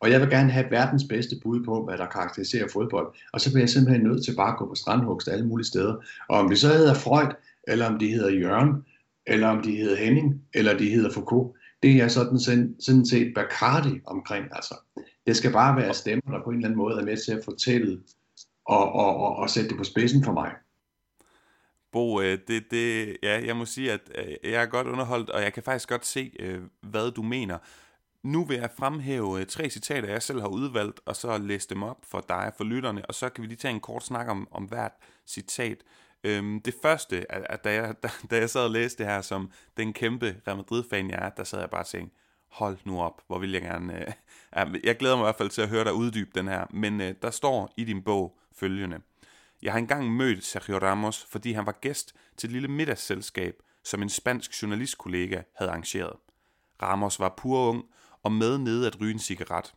Og 0.00 0.10
jeg 0.10 0.20
vil 0.20 0.30
gerne 0.30 0.50
have 0.50 0.70
verdens 0.70 1.04
bedste 1.08 1.36
bud 1.42 1.64
på, 1.64 1.84
hvad 1.84 1.98
der 1.98 2.06
karakteriserer 2.06 2.68
fodbold. 2.72 3.06
Og 3.32 3.40
så 3.40 3.50
bliver 3.50 3.62
jeg 3.62 3.68
simpelthen 3.68 4.06
nødt 4.06 4.24
til 4.24 4.36
bare 4.36 4.52
at 4.52 4.58
gå 4.58 4.66
på 4.66 4.74
strandhugst 4.74 5.28
alle 5.28 5.46
mulige 5.46 5.66
steder. 5.66 5.94
Og 6.28 6.38
om 6.38 6.48
det 6.48 6.58
så 6.58 6.68
hedder 6.68 6.94
Freud, 6.94 7.32
eller 7.68 7.86
om 7.86 7.98
de 7.98 8.08
hedder 8.08 8.30
Jørgen, 8.30 8.84
eller 9.26 9.48
om 9.48 9.62
de 9.62 9.76
hedder 9.76 9.96
Henning, 9.96 10.42
eller 10.54 10.78
de 10.78 10.90
hedder 10.90 11.10
Foucault, 11.10 11.56
det 11.82 12.00
er 12.00 12.08
sådan, 12.08 12.38
sådan 12.80 13.06
set 13.06 13.34
Bacardi 13.34 14.00
omkring. 14.06 14.46
Altså. 14.52 14.74
Det 15.26 15.36
skal 15.36 15.52
bare 15.52 15.76
være 15.76 15.94
stemmer, 15.94 16.32
der 16.32 16.44
på 16.44 16.50
en 16.50 16.56
eller 16.56 16.68
anden 16.68 16.78
måde 16.78 17.00
er 17.00 17.04
med 17.04 17.16
til 17.16 17.32
at 17.32 17.44
fortælle 17.44 18.02
og, 18.64 18.92
og, 18.92 19.16
og, 19.16 19.36
og 19.36 19.50
sætte 19.50 19.68
det 19.68 19.78
på 19.78 19.84
spidsen 19.84 20.24
for 20.24 20.32
mig. 20.32 20.52
Bo, 21.92 22.20
øh, 22.20 22.38
det, 22.48 22.70
det, 22.70 23.16
ja, 23.22 23.46
jeg 23.46 23.56
må 23.56 23.64
sige, 23.64 23.92
at 23.92 24.00
øh, 24.14 24.34
jeg 24.52 24.62
er 24.62 24.66
godt 24.66 24.86
underholdt, 24.86 25.30
og 25.30 25.42
jeg 25.42 25.52
kan 25.52 25.62
faktisk 25.62 25.88
godt 25.88 26.06
se, 26.06 26.32
øh, 26.40 26.60
hvad 26.80 27.10
du 27.10 27.22
mener. 27.22 27.58
Nu 28.22 28.44
vil 28.44 28.56
jeg 28.56 28.70
fremhæve 28.78 29.44
tre 29.44 29.70
citater, 29.70 30.08
jeg 30.08 30.22
selv 30.22 30.40
har 30.40 30.48
udvalgt, 30.48 31.00
og 31.06 31.16
så 31.16 31.38
læse 31.38 31.68
dem 31.68 31.82
op 31.82 31.98
for 32.04 32.24
dig, 32.28 32.46
og 32.46 32.52
for 32.56 32.64
lytterne, 32.64 33.06
og 33.06 33.14
så 33.14 33.28
kan 33.28 33.42
vi 33.42 33.48
lige 33.48 33.56
tage 33.56 33.74
en 33.74 33.80
kort 33.80 34.04
snak 34.04 34.28
om, 34.28 34.48
om 34.50 34.64
hvert 34.64 34.92
citat. 35.26 35.78
Øhm, 36.24 36.60
det 36.60 36.74
første, 36.82 37.32
at 37.32 37.64
da 37.64 37.72
jeg, 37.72 37.94
da, 38.02 38.10
da 38.30 38.36
jeg 38.36 38.50
sad 38.50 38.64
og 38.64 38.70
læste 38.70 39.04
det 39.04 39.12
her 39.12 39.20
som 39.20 39.50
den 39.76 39.92
kæmpe 39.92 40.40
Real 40.46 40.56
Madrid-fan 40.56 41.10
jeg 41.10 41.18
er, 41.18 41.28
der 41.28 41.44
sad 41.44 41.60
jeg 41.60 41.70
bare 41.70 41.80
og 41.80 41.86
tænkte, 41.86 42.16
hold 42.48 42.78
nu 42.84 43.00
op, 43.00 43.22
hvor 43.26 43.38
vil 43.38 43.52
jeg 43.52 43.62
gerne... 43.62 44.06
Øh, 44.06 44.80
jeg 44.84 44.96
glæder 44.96 45.16
mig 45.16 45.22
i 45.22 45.26
hvert 45.26 45.36
fald 45.36 45.50
til 45.50 45.62
at 45.62 45.68
høre 45.68 45.84
dig 45.84 45.92
uddybe 45.92 46.30
den 46.34 46.48
her, 46.48 46.66
men 46.70 47.00
øh, 47.00 47.14
der 47.22 47.30
står 47.30 47.74
i 47.76 47.84
din 47.84 48.02
bog 48.02 48.38
følgende. 48.52 49.00
Jeg 49.62 49.72
har 49.72 49.78
engang 49.78 50.16
mødt 50.16 50.44
Sergio 50.44 50.78
Ramos, 50.78 51.26
fordi 51.30 51.52
han 51.52 51.66
var 51.66 51.78
gæst 51.80 52.14
til 52.36 52.46
et 52.46 52.52
lille 52.52 52.68
middagsselskab, 52.68 53.54
som 53.84 54.02
en 54.02 54.08
spansk 54.08 54.62
journalistkollega 54.62 55.42
havde 55.56 55.70
arrangeret. 55.70 56.12
Ramos 56.82 57.20
var 57.20 57.34
pur 57.36 57.68
ung 57.68 57.84
og 58.22 58.32
med 58.32 58.58
nede 58.58 58.86
at 58.86 59.00
ryge 59.00 59.12
en 59.12 59.18
cigaret. 59.18 59.74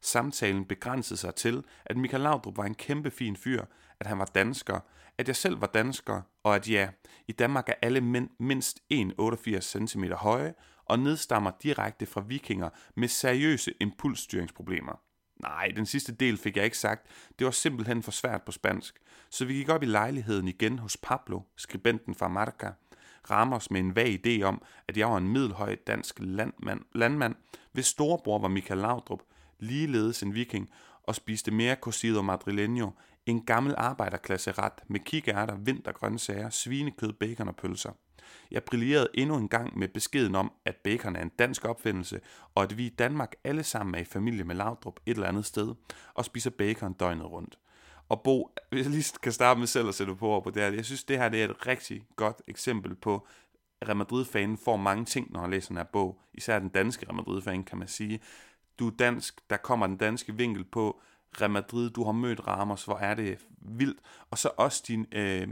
Samtalen 0.00 0.64
begrænsede 0.64 1.18
sig 1.18 1.34
til, 1.34 1.64
at 1.84 1.96
Michael 1.96 2.22
Laudrup 2.22 2.56
var 2.56 2.64
en 2.64 2.74
kæmpe 2.74 3.10
fin 3.10 3.36
fyr, 3.36 3.64
at 4.00 4.06
han 4.06 4.18
var 4.18 4.24
dansker, 4.24 4.80
at 5.18 5.28
jeg 5.28 5.36
selv 5.36 5.60
var 5.60 5.66
dansker, 5.66 6.22
og 6.42 6.54
at 6.56 6.68
ja, 6.68 6.88
i 7.28 7.32
Danmark 7.32 7.68
er 7.68 7.74
alle 7.82 8.00
mænd 8.00 8.28
mindst 8.38 8.80
1,88 8.92 9.60
cm 9.60 10.04
høje 10.04 10.54
og 10.84 10.98
nedstammer 10.98 11.50
direkte 11.62 12.06
fra 12.06 12.20
vikinger 12.20 12.68
med 12.96 13.08
seriøse 13.08 13.74
impulsstyringsproblemer. 13.80 15.00
Nej, 15.42 15.72
den 15.76 15.86
sidste 15.86 16.12
del 16.12 16.36
fik 16.36 16.56
jeg 16.56 16.64
ikke 16.64 16.78
sagt. 16.78 17.06
Det 17.38 17.44
var 17.44 17.50
simpelthen 17.50 18.02
for 18.02 18.10
svært 18.10 18.42
på 18.42 18.52
spansk. 18.52 18.94
Så 19.30 19.44
vi 19.44 19.54
gik 19.54 19.68
op 19.68 19.82
i 19.82 19.86
lejligheden 19.86 20.48
igen 20.48 20.78
hos 20.78 20.96
Pablo, 20.96 21.40
skribenten 21.56 22.14
fra 22.14 22.28
Marca. 22.28 22.72
Ramos 23.30 23.70
med 23.70 23.80
en 23.80 23.96
vag 23.96 24.26
idé 24.26 24.42
om, 24.42 24.62
at 24.88 24.96
jeg 24.96 25.10
var 25.10 25.16
en 25.16 25.28
middelhøj 25.28 25.76
dansk 25.86 26.16
landmand, 26.18 26.80
landmand 26.94 27.34
hvis 27.72 27.86
storebror 27.86 28.38
var 28.38 28.48
Michael 28.48 28.80
Laudrup, 28.80 29.22
ligeledes 29.58 30.22
en 30.22 30.34
viking, 30.34 30.70
og 31.02 31.14
spiste 31.14 31.50
mere 31.50 31.74
cocido 31.74 32.22
madrileño, 32.22 32.90
en 33.26 33.44
gammel 33.44 33.74
arbejderklasse 33.78 34.52
ret 34.52 34.80
med 34.88 35.00
kikærter, 35.00 35.56
vintergrøntsager, 35.56 36.50
svinekød, 36.50 37.12
bacon 37.12 37.48
og 37.48 37.56
pølser. 37.56 37.90
Jeg 38.50 38.64
brillerede 38.64 39.08
endnu 39.14 39.36
en 39.36 39.48
gang 39.48 39.78
med 39.78 39.88
beskeden 39.88 40.34
om, 40.34 40.52
at 40.64 40.76
bacon 40.76 41.16
er 41.16 41.22
en 41.22 41.32
dansk 41.38 41.64
opfindelse, 41.64 42.20
og 42.54 42.62
at 42.62 42.78
vi 42.78 42.86
i 42.86 42.88
Danmark 42.88 43.34
alle 43.44 43.62
sammen 43.62 43.94
er 43.94 43.98
i 43.98 44.04
familie 44.04 44.44
med 44.44 44.54
Laudrup 44.54 45.00
et 45.06 45.14
eller 45.14 45.28
andet 45.28 45.44
sted, 45.44 45.74
og 46.14 46.24
spiser 46.24 46.50
bacon 46.50 46.92
døgnet 46.92 47.30
rundt. 47.30 47.58
Og 48.08 48.22
Bo, 48.22 48.54
hvis 48.70 48.84
jeg 48.84 48.90
lige 48.90 49.18
kan 49.22 49.32
starte 49.32 49.58
med 49.58 49.66
selv 49.66 49.88
at 49.88 49.94
sætte 49.94 50.16
på 50.16 50.40
på 50.44 50.50
det 50.50 50.62
her, 50.62 50.72
jeg 50.72 50.84
synes, 50.84 51.04
det 51.04 51.18
her 51.18 51.28
det 51.28 51.40
er 51.42 51.48
et 51.48 51.66
rigtig 51.66 52.06
godt 52.16 52.42
eksempel 52.48 52.94
på, 52.94 53.26
at 53.80 53.88
Real 53.88 53.96
Madrid-fanen 53.96 54.58
får 54.58 54.76
mange 54.76 55.04
ting, 55.04 55.32
når 55.32 55.40
han 55.40 55.50
læser 55.50 55.68
den 55.68 55.76
her 55.76 55.84
bog. 55.84 56.20
Især 56.34 56.58
den 56.58 56.68
danske 56.68 57.06
Real 57.06 57.14
Madrid-fan, 57.14 57.64
kan 57.64 57.78
man 57.78 57.88
sige. 57.88 58.20
Du 58.78 58.86
er 58.86 58.96
dansk, 58.98 59.50
der 59.50 59.56
kommer 59.56 59.86
den 59.86 59.96
danske 59.96 60.36
vinkel 60.36 60.64
på, 60.64 61.00
Real 61.40 61.50
Madrid, 61.50 61.90
du 61.90 62.04
har 62.04 62.12
mødt 62.12 62.46
Ramos, 62.46 62.84
hvor 62.84 62.96
er 62.96 63.14
det 63.14 63.38
vildt. 63.60 63.98
Og 64.30 64.38
så 64.38 64.50
også 64.56 64.84
din, 64.88 65.06
øh, 65.12 65.48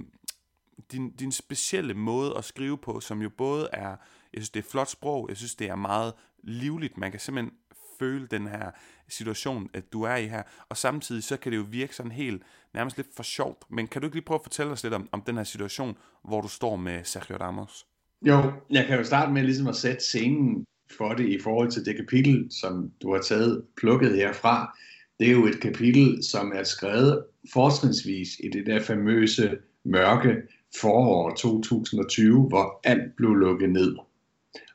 din, 0.93 1.11
din 1.11 1.33
specielle 1.33 1.95
måde 1.95 2.35
at 2.37 2.45
skrive 2.45 2.79
på, 2.79 3.01
som 3.01 3.23
jo 3.23 3.31
både 3.39 3.69
er, 3.73 3.89
jeg 4.33 4.43
synes 4.43 4.51
det 4.51 4.65
er 4.65 4.71
flot 4.71 4.89
sprog, 4.89 5.27
jeg 5.29 5.37
synes 5.37 5.55
det 5.55 5.69
er 5.69 5.77
meget 5.77 6.13
livligt, 6.43 6.99
man 6.99 7.11
kan 7.11 7.21
simpelthen 7.21 7.55
føle 7.99 8.27
den 8.27 8.47
her 8.47 8.71
situation, 9.09 9.71
at 9.75 9.93
du 9.93 10.03
er 10.03 10.17
i 10.17 10.27
her, 10.27 10.43
og 10.69 10.77
samtidig 10.77 11.25
så 11.25 11.37
kan 11.37 11.53
det 11.53 11.59
jo 11.59 11.67
virke 11.71 11.97
sådan 11.97 12.13
helt, 12.13 12.43
nærmest 12.75 12.97
lidt 12.97 13.09
for 13.17 13.23
sjovt, 13.23 13.65
men 13.71 13.87
kan 13.87 14.03
du 14.03 14.07
ikke 14.07 14.17
lige 14.17 14.25
prøve 14.25 14.39
at 14.39 14.43
fortælle 14.43 14.73
os 14.73 14.83
lidt 14.83 14.95
om, 14.95 15.09
om 15.13 15.23
den 15.23 15.37
her 15.37 15.45
situation, 15.45 15.97
hvor 16.25 16.41
du 16.41 16.49
står 16.49 16.77
med 16.77 17.05
Sergio 17.05 17.37
Ramos? 17.37 17.87
Jo, 18.27 18.53
jeg 18.71 18.87
kan 18.87 18.99
jo 18.99 19.05
starte 19.05 19.33
med 19.33 19.43
ligesom 19.43 19.67
at 19.67 19.77
sætte 19.77 20.01
scenen 20.01 20.65
for 20.99 21.15
det 21.15 21.29
i 21.29 21.41
forhold 21.41 21.71
til 21.71 21.85
det 21.85 21.97
kapitel, 21.97 22.47
som 22.51 22.93
du 23.03 23.13
har 23.15 23.21
taget 23.21 23.65
plukket 23.77 24.17
herfra. 24.17 24.79
Det 25.23 25.31
er 25.31 25.33
jo 25.33 25.47
et 25.47 25.61
kapitel, 25.61 26.25
som 26.25 26.53
er 26.55 26.63
skrevet 26.63 27.25
fortrinsvis 27.53 28.29
i 28.41 28.49
det 28.49 28.67
der 28.67 28.81
famøse 28.81 29.59
mørke 29.85 30.37
forår 30.81 31.35
2020, 31.35 32.49
hvor 32.49 32.81
alt 32.85 33.17
blev 33.17 33.35
lukket 33.35 33.71
ned. 33.71 33.97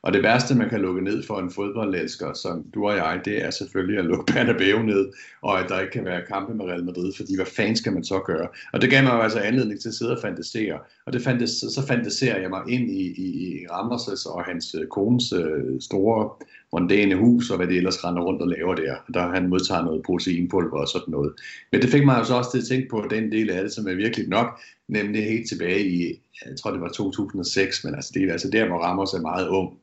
Og 0.02 0.12
det 0.12 0.22
værste, 0.22 0.54
man 0.54 0.68
kan 0.68 0.80
lukke 0.80 1.00
ned 1.00 1.22
for 1.22 1.38
en 1.38 1.50
fodboldelsker, 1.50 2.32
som 2.32 2.64
du 2.74 2.86
og 2.86 2.96
jeg, 2.96 3.20
det 3.24 3.44
er 3.44 3.50
selvfølgelig 3.50 3.98
at 3.98 4.04
lukke 4.04 4.24
Bernabeu 4.32 4.82
ned, 4.82 5.08
og 5.42 5.60
at 5.60 5.68
der 5.68 5.80
ikke 5.80 5.92
kan 5.92 6.04
være 6.04 6.22
kampe 6.28 6.54
med 6.54 6.64
Real 6.64 6.84
Madrid, 6.84 7.12
fordi 7.16 7.36
hvad 7.36 7.46
fanden 7.46 7.76
skal 7.76 7.92
man 7.92 8.04
så 8.04 8.20
gøre? 8.26 8.48
Og 8.72 8.82
det 8.82 8.90
gav 8.90 9.02
mig 9.02 9.12
jo 9.12 9.20
altså 9.20 9.38
anledning 9.38 9.80
til 9.80 9.88
at 9.88 9.94
sidde 9.94 10.12
og 10.12 10.18
fantasere. 10.22 10.78
Og 11.06 11.12
det 11.12 11.22
fantas, 11.22 11.50
så 11.50 11.84
fantaserer 11.88 12.40
jeg 12.40 12.50
mig 12.50 12.62
ind 12.68 12.90
i, 12.90 13.02
i, 13.06 13.26
i 13.48 13.66
Ramers' 13.66 14.32
og 14.34 14.44
hans 14.44 14.74
øh, 14.74 14.86
kones 14.86 15.32
øh, 15.32 15.80
store 15.80 16.30
mondæne 16.72 17.16
hus, 17.16 17.50
og 17.50 17.56
hvad 17.56 17.66
de 17.66 17.76
ellers 17.76 18.04
render 18.04 18.22
rundt 18.22 18.42
og 18.42 18.48
laver 18.48 18.74
der. 18.74 18.94
Der 19.14 19.28
han 19.28 19.48
modtager 19.48 19.84
noget 19.84 20.02
proteinpulver 20.02 20.80
og 20.80 20.88
sådan 20.88 21.10
noget. 21.10 21.32
Men 21.72 21.82
det 21.82 21.90
fik 21.90 22.04
mig 22.04 22.16
altså 22.16 22.34
også 22.34 22.50
til 22.50 22.58
at 22.58 22.64
tænke 22.64 22.88
på 22.88 23.06
den 23.10 23.32
del 23.32 23.50
af 23.50 23.62
det, 23.62 23.72
som 23.72 23.88
er 23.88 23.94
virkelig 23.94 24.28
nok, 24.28 24.60
nemlig 24.88 25.24
helt 25.24 25.48
tilbage 25.48 25.88
i, 25.88 26.20
jeg 26.46 26.56
tror 26.56 26.70
det 26.70 26.80
var 26.80 26.88
2006, 26.88 27.84
men 27.84 27.94
altså 27.94 28.10
det 28.14 28.22
er 28.22 28.32
altså 28.32 28.50
der, 28.50 28.66
hvor 28.66 28.78
Ramos 28.78 29.12
er 29.12 29.20
meget 29.20 29.48
ung. 29.48 29.78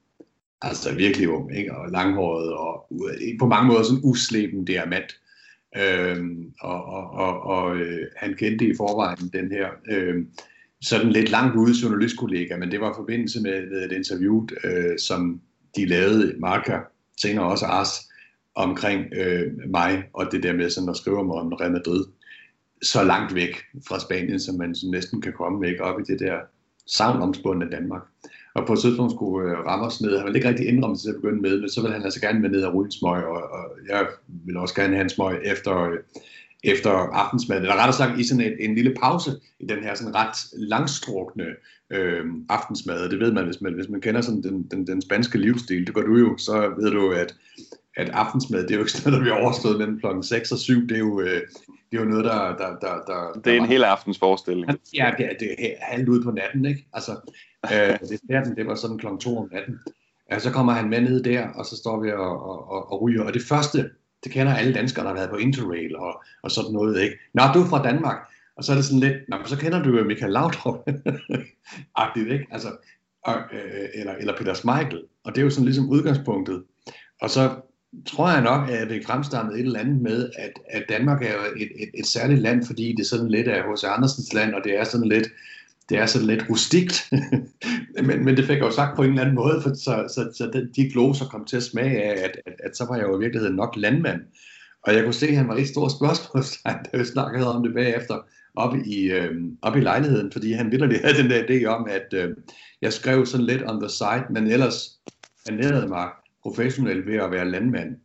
Altså 0.61 0.95
virkelig 0.95 1.29
ung, 1.29 1.57
ikke? 1.57 1.75
og 1.75 1.91
langhåret, 1.91 2.53
og 2.53 2.87
på 3.39 3.47
mange 3.47 3.67
måder 3.67 3.83
sådan 3.83 4.01
usleben 4.03 4.65
diamant. 4.65 5.19
Øhm, 5.77 6.53
og 6.61 6.85
og, 6.85 7.11
og, 7.11 7.41
og 7.41 7.77
øh, 7.77 8.07
han 8.15 8.33
kendte 8.33 8.67
i 8.67 8.75
forvejen 8.77 9.29
den 9.33 9.51
her 9.51 9.67
øh, 9.91 10.25
sådan 10.81 11.11
lidt 11.11 11.29
langt 11.29 11.55
ude 11.55 11.73
journalistkollega, 11.83 12.57
men 12.57 12.71
det 12.71 12.81
var 12.81 12.91
i 12.91 12.97
forbindelse 12.97 13.41
med, 13.41 13.69
med 13.69 13.85
et 13.85 13.91
interview, 13.91 14.47
øh, 14.63 14.99
som 14.99 15.41
de 15.75 15.85
lavede 15.85 16.35
Marker, 16.39 16.79
senere 17.21 17.45
også 17.45 17.65
Ars, 17.65 17.89
omkring 18.55 19.05
øh, 19.13 19.53
mig, 19.69 20.03
og 20.13 20.31
det 20.31 20.43
der 20.43 20.53
med 20.53 20.69
sådan 20.69 20.89
at 20.89 20.97
skrive 20.97 21.19
om 21.19 21.53
Real 21.53 21.71
Madrid, 21.71 22.05
så 22.83 23.03
langt 23.03 23.35
væk 23.35 23.55
fra 23.87 23.99
Spanien, 23.99 24.39
som 24.39 24.55
man 24.55 24.75
sådan 24.75 24.91
næsten 24.91 25.21
kan 25.21 25.33
komme 25.33 25.61
væk 25.61 25.79
op 25.79 25.99
i 25.99 26.03
det 26.03 26.19
der 26.19 26.39
savnomspundne 26.87 27.71
Danmark. 27.71 28.01
Og 28.55 28.67
på 28.67 28.73
et 28.73 28.79
tidspunkt 28.79 29.13
skulle 29.13 29.51
øh, 29.51 29.57
Ramos 29.65 30.01
ned, 30.01 30.17
han 30.17 30.25
ville 30.25 30.37
ikke 30.37 30.49
rigtig 30.49 30.67
indrømme 30.67 30.97
sig 30.97 31.03
til 31.03 31.09
at 31.09 31.21
begynde 31.21 31.41
med, 31.41 31.59
men 31.59 31.69
så 31.69 31.81
ville 31.81 31.95
han 31.95 32.03
altså 32.03 32.21
gerne 32.21 32.39
med 32.39 32.49
ned 32.49 32.63
og 32.63 32.73
ryge 32.75 32.85
en 32.85 32.91
smøg, 32.91 33.23
og, 33.23 33.43
og 33.51 33.65
jeg 33.89 34.07
ville 34.27 34.59
også 34.59 34.75
gerne 34.75 34.93
have 34.93 35.03
en 35.03 35.09
smøg 35.09 35.39
efter, 35.43 35.83
øh, 35.83 35.99
efter 36.63 36.91
aftensmad, 36.91 37.57
eller 37.57 37.75
rettere 37.75 37.93
sagt 37.93 38.19
i 38.19 38.23
sådan 38.27 38.45
en, 38.45 38.53
en 38.69 38.75
lille 38.75 38.95
pause 39.01 39.31
i 39.59 39.65
den 39.65 39.83
her 39.83 39.95
sådan 39.95 40.15
ret 40.15 40.37
langstrukne 40.53 41.45
øh, 41.89 42.25
aftensmad. 42.49 43.09
Det 43.09 43.19
ved 43.19 43.31
man, 43.31 43.45
hvis 43.45 43.61
man, 43.61 43.73
hvis 43.73 43.89
man 43.89 44.01
kender 44.01 44.21
sådan 44.21 44.43
den, 44.43 44.63
den, 44.71 44.87
den 44.87 45.01
spanske 45.01 45.37
livsstil, 45.37 45.87
det 45.87 45.95
gør 45.95 46.01
du 46.01 46.17
jo, 46.17 46.37
så 46.37 46.73
ved 46.77 46.91
du, 46.91 47.11
at, 47.11 47.35
at 47.97 48.09
aftensmad, 48.09 48.63
det 48.63 48.71
er 48.71 48.75
jo 48.75 48.81
ikke 48.81 48.91
sådan 48.91 49.11
noget, 49.11 49.25
der 49.25 49.31
bliver 49.31 49.43
overstået 49.43 49.77
mellem 49.77 49.99
klokken 49.99 50.23
6 50.23 50.51
og 50.51 50.57
7, 50.57 50.81
det 50.81 50.95
er 50.95 50.99
jo, 50.99 51.21
øh, 51.21 51.41
det 51.91 51.97
er 51.97 52.03
jo 52.03 52.05
noget, 52.05 52.25
der... 52.25 52.57
der, 52.57 52.79
der, 52.81 52.93
der 53.07 53.31
det 53.33 53.47
er 53.47 53.55
der 53.55 53.63
en 53.63 53.65
hel 53.65 53.83
aftens 53.83 54.19
forestilling. 54.19 54.71
Ja, 54.93 55.13
det 55.17 55.25
er, 55.25 55.33
det 55.39 55.55
er 55.59 55.75
halvt 55.79 56.09
ud 56.09 56.23
på 56.23 56.31
natten, 56.31 56.65
ikke? 56.65 56.87
Altså, 56.93 57.11
øh, 57.65 57.99
det, 58.09 58.19
natten, 58.29 58.55
det 58.55 58.67
var 58.67 58.75
sådan 58.75 58.97
klokken 58.97 59.19
2 59.19 59.37
om 59.37 59.49
natten. 59.51 59.79
Ja, 60.31 60.39
så 60.39 60.51
kommer 60.51 60.73
han 60.73 60.89
med 60.89 61.01
ned 61.01 61.23
der, 61.23 61.47
og 61.47 61.65
så 61.65 61.77
står 61.77 61.99
vi 61.99 62.11
og, 62.11 62.49
og, 62.49 62.71
og, 62.71 62.91
og 62.91 63.01
ryger. 63.01 63.23
Og 63.23 63.33
det 63.33 63.41
første, 63.41 63.89
det 64.23 64.31
kender 64.31 64.53
alle 64.53 64.73
danskere, 64.73 65.03
der 65.03 65.09
har 65.09 65.17
været 65.17 65.29
på 65.29 65.35
Interrail 65.35 65.95
og, 65.95 66.23
og 66.43 66.51
sådan 66.51 66.71
noget, 66.71 67.01
ikke? 67.01 67.15
Nå, 67.33 67.43
du 67.53 67.61
er 67.61 67.69
fra 67.69 67.83
Danmark. 67.83 68.17
Og 68.57 68.63
så 68.63 68.71
er 68.71 68.75
det 68.75 68.85
sådan 68.85 68.99
lidt, 68.99 69.17
nå, 69.29 69.37
så 69.45 69.57
kender 69.57 69.83
du 69.83 69.97
jo 69.97 70.03
Michael 70.03 70.31
Laudrup. 70.31 70.89
Agtigt, 71.95 72.31
ikke? 72.31 72.47
Altså, 72.51 72.67
og, 73.23 73.35
øh, 73.35 73.89
eller, 73.93 74.13
eller 74.13 74.37
Peter 74.37 74.53
Smeichel. 74.53 75.03
Og 75.23 75.35
det 75.35 75.41
er 75.41 75.45
jo 75.45 75.49
sådan 75.49 75.65
ligesom 75.65 75.89
udgangspunktet. 75.89 76.63
Og 77.21 77.29
så 77.29 77.55
tror 78.05 78.29
jeg 78.29 78.41
nok, 78.41 78.69
at 78.69 78.89
det 78.89 79.05
fremstammet 79.05 79.53
et 79.55 79.65
eller 79.65 79.79
andet 79.79 80.01
med, 80.01 80.29
at, 80.37 80.51
at 80.69 80.83
Danmark 80.89 81.23
er 81.23 81.35
et, 81.55 81.71
et, 81.75 81.89
et 81.99 82.05
særligt 82.05 82.41
land, 82.41 82.65
fordi 82.65 82.91
det 82.91 82.99
er 82.99 83.07
sådan 83.07 83.29
lidt 83.29 83.47
af 83.47 83.63
H.C. 83.63 83.83
Andersens 83.83 84.33
land, 84.33 84.53
og 84.53 84.61
det 84.63 84.79
er 84.79 84.83
sådan 84.83 85.07
lidt, 85.07 85.27
det 85.89 85.97
er 85.97 86.05
sådan 86.05 86.27
lidt 86.27 86.49
rustikt. 86.49 87.11
men, 88.07 88.25
men 88.25 88.37
det 88.37 88.45
fik 88.45 88.57
jeg 88.57 88.65
jo 88.65 88.71
sagt 88.71 88.95
på 88.95 89.03
en 89.03 89.09
eller 89.09 89.21
anden 89.21 89.35
måde, 89.35 89.61
for 89.61 89.69
så, 89.69 90.05
så, 90.15 90.31
så 90.37 90.67
de 90.75 90.89
gloser 90.89 91.25
kom 91.25 91.45
til 91.45 91.57
at 91.57 91.63
smage 91.63 92.03
af, 92.03 92.23
at, 92.23 92.37
at, 92.45 92.53
at 92.63 92.77
så 92.77 92.85
var 92.89 92.95
jeg 92.95 93.03
jo 93.03 93.17
i 93.17 93.19
virkeligheden 93.19 93.55
nok 93.55 93.73
landmand. 93.77 94.21
Og 94.83 94.93
jeg 94.93 95.03
kunne 95.03 95.13
se, 95.13 95.27
at 95.27 95.35
han 95.35 95.47
var 95.47 95.55
et 95.55 95.67
stort 95.67 95.91
spørgsmålstegn, 95.91 96.85
da 96.91 96.97
vi 96.97 97.05
snakkede 97.05 97.55
om 97.55 97.63
det 97.63 97.73
bagefter. 97.73 98.27
op 98.55 98.75
i, 98.85 99.11
øh, 99.11 99.31
op 99.61 99.75
i 99.75 99.79
lejligheden, 99.79 100.31
fordi 100.31 100.51
han 100.51 100.71
vidderligt 100.71 101.01
havde 101.01 101.17
den 101.17 101.29
der 101.29 101.43
idé 101.43 101.65
om, 101.65 101.87
at 101.89 102.13
øh, 102.13 102.29
jeg 102.81 102.93
skrev 102.93 103.25
sådan 103.25 103.45
lidt 103.45 103.63
on 103.69 103.79
the 103.79 103.89
side, 103.89 104.25
men 104.29 104.47
ellers 104.47 104.99
ernærede 105.45 105.87
mig 105.87 106.07
professionel 106.45 107.05
ved 107.05 107.15
at 107.15 107.31
være 107.31 107.49
landmand, 107.49 107.95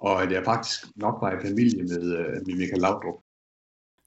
og 0.00 0.22
at 0.22 0.32
jeg 0.32 0.44
faktisk 0.44 0.80
nok 0.96 1.14
var 1.22 1.32
i 1.32 1.40
familie 1.46 1.82
med, 1.82 2.18
øh, 2.18 2.32
med 2.46 2.54
Michael 2.56 2.80
Laudrup. 2.80 3.22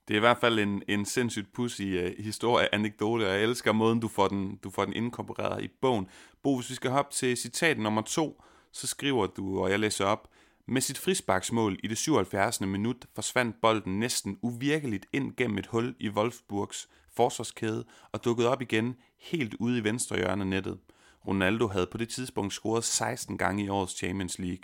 Det 0.08 0.14
er 0.14 0.18
i 0.18 0.20
hvert 0.20 0.38
fald 0.38 0.58
en, 0.58 0.82
en 0.88 1.04
sindssygt 1.04 1.52
pussy 1.52 1.82
uh, 1.82 2.24
historie, 2.24 2.74
anekdote, 2.74 3.22
og 3.22 3.32
jeg 3.32 3.42
elsker 3.42 3.72
måden, 3.72 4.00
du 4.00 4.08
får 4.08 4.28
den, 4.28 4.56
du 4.64 4.70
får 4.70 4.84
den 4.84 4.94
inkorporeret 4.94 5.64
i 5.64 5.68
bogen. 5.80 6.06
Bo, 6.42 6.56
hvis 6.56 6.70
vi 6.70 6.74
skal 6.74 6.90
hoppe 6.90 7.14
til 7.14 7.36
citat 7.36 7.78
nummer 7.78 8.02
to, 8.02 8.42
så 8.72 8.86
skriver 8.86 9.26
du, 9.26 9.60
og 9.60 9.70
jeg 9.70 9.78
læser 9.78 10.04
op, 10.04 10.28
med 10.68 10.80
sit 10.80 10.98
frisparksmål 10.98 11.78
i 11.82 11.86
det 11.86 11.98
77. 11.98 12.60
minut 12.60 13.06
forsvandt 13.14 13.56
bolden 13.62 14.00
næsten 14.00 14.38
uvirkeligt 14.42 15.06
ind 15.12 15.36
gennem 15.36 15.58
et 15.58 15.66
hul 15.66 15.94
i 16.00 16.08
Wolfsburgs 16.08 16.88
forsvarskæde 17.16 17.84
og 18.12 18.24
dukkede 18.24 18.48
op 18.48 18.62
igen 18.62 18.96
helt 19.18 19.54
ude 19.54 19.78
i 19.78 19.84
venstre 19.84 20.16
hjørne 20.16 20.42
af 20.42 20.46
nettet. 20.46 20.78
Ronaldo 21.26 21.66
havde 21.66 21.86
på 21.86 21.98
det 21.98 22.08
tidspunkt 22.08 22.52
scoret 22.52 22.84
16 22.84 23.38
gange 23.38 23.64
i 23.64 23.68
årets 23.68 23.98
Champions 23.98 24.38
League. 24.38 24.62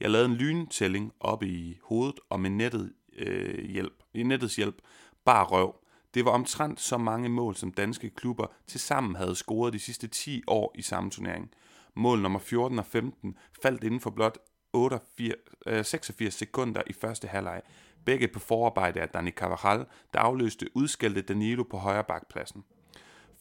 Jeg 0.00 0.10
lavede 0.10 0.28
en 0.28 0.36
lyntælling 0.36 1.12
op 1.20 1.42
i 1.42 1.78
hovedet, 1.82 2.20
og 2.30 2.40
med 2.40 2.50
nettet, 2.50 2.92
øh, 3.16 3.64
hjælp, 3.64 4.02
i 4.14 4.22
nettets 4.22 4.56
hjælp 4.56 4.76
bare 5.24 5.44
røv. 5.44 5.76
Det 6.14 6.24
var 6.24 6.30
omtrent 6.30 6.80
så 6.80 6.98
mange 6.98 7.28
mål, 7.28 7.56
som 7.56 7.72
danske 7.72 8.10
klubber 8.10 8.46
til 8.66 8.80
sammen 8.80 9.14
havde 9.14 9.34
scoret 9.34 9.72
de 9.72 9.78
sidste 9.78 10.08
10 10.08 10.42
år 10.46 10.74
i 10.74 10.82
samme 10.82 11.10
turnering. 11.10 11.50
Mål 11.94 12.20
nummer 12.20 12.38
14 12.38 12.78
og 12.78 12.86
15 12.86 13.36
faldt 13.62 13.84
inden 13.84 14.00
for 14.00 14.10
blot 14.10 14.38
88, 14.72 15.34
øh, 15.66 15.84
86 15.84 16.34
sekunder 16.34 16.82
i 16.86 16.92
første 16.92 17.28
halvleg. 17.28 17.62
Begge 18.04 18.28
på 18.28 18.38
forarbejde 18.38 19.00
af 19.00 19.08
Dani 19.08 19.30
Carvajal, 19.30 19.86
der 20.14 20.20
afløste 20.20 20.76
udskældte 20.76 21.22
Danilo 21.22 21.62
på 21.62 21.76
højre 21.76 22.04
bakpladsen. 22.04 22.64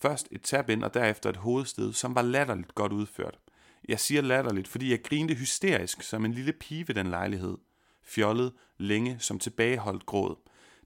Først 0.02 0.28
et 0.32 0.42
tab 0.42 0.70
ind 0.70 0.84
og 0.84 0.94
derefter 0.94 1.30
et 1.30 1.38
hovedsted, 1.38 1.94
som 1.94 2.16
var 2.16 2.22
latterligt 2.22 2.76
godt 2.76 2.92
udført. 2.92 3.40
Jeg 3.88 4.00
siger 4.00 4.22
latterligt, 4.22 4.68
fordi 4.68 4.92
jeg 4.92 5.04
grinte 5.04 5.34
hysterisk 5.34 6.02
som 6.02 6.26
en 6.26 6.34
lille 6.34 6.54
pige 6.54 6.88
ved 6.88 6.96
den 6.96 7.08
lejlighed. 7.08 7.58
Fjollet, 8.04 8.54
længe, 8.78 9.20
som 9.20 9.40
tilbageholdt 9.40 10.06
gråd. 10.06 10.36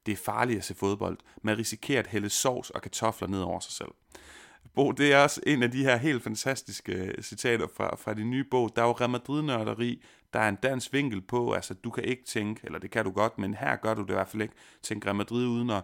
Det 0.06 0.12
er 0.12 0.16
farligt 0.16 0.58
at 0.58 0.66
se 0.66 0.76
fodbold. 0.76 1.18
Man 1.42 1.58
risikerer 1.58 2.00
at 2.00 2.08
hælde 2.08 2.30
sovs 2.30 2.70
og 2.70 2.82
kartofler 2.82 3.28
ned 3.28 3.42
over 3.42 3.60
sig 3.60 3.72
selv. 3.72 3.92
Bo, 4.76 4.92
det 4.92 5.14
er 5.14 5.18
også 5.18 5.42
en 5.48 5.64
af 5.64 5.72
de 5.72 5.84
her 5.84 5.98
helt 5.98 6.24
fantastiske 6.24 6.94
øh, 6.94 7.24
citater 7.24 7.68
fra, 7.78 7.96
fra 7.96 8.14
din 8.14 8.30
nye 8.30 8.44
bog. 8.44 8.76
Der 8.76 8.82
er 8.82 8.86
jo 8.86 8.92
Real 8.92 9.10
Madrid-nørderi, 9.10 10.04
der 10.34 10.40
er 10.40 10.50
en 10.50 10.56
dansk 10.56 10.94
vinkel 10.94 11.22
på, 11.22 11.54
altså 11.54 11.74
du 11.74 11.90
kan 11.90 12.04
ikke 12.04 12.24
tænke, 12.24 12.62
eller 12.64 12.80
det 12.80 12.92
kan 12.92 13.06
du 13.06 13.12
godt, 13.12 13.38
men 13.38 13.54
her 13.54 13.76
gør 13.76 13.94
du 13.94 14.02
det 14.02 14.10
i 14.10 14.14
hvert 14.14 14.28
fald 14.28 14.42
ikke, 14.42 14.54
tænke 14.82 15.06
Real 15.06 15.16
Madrid 15.16 15.48
uden 15.48 15.70
at, 15.70 15.84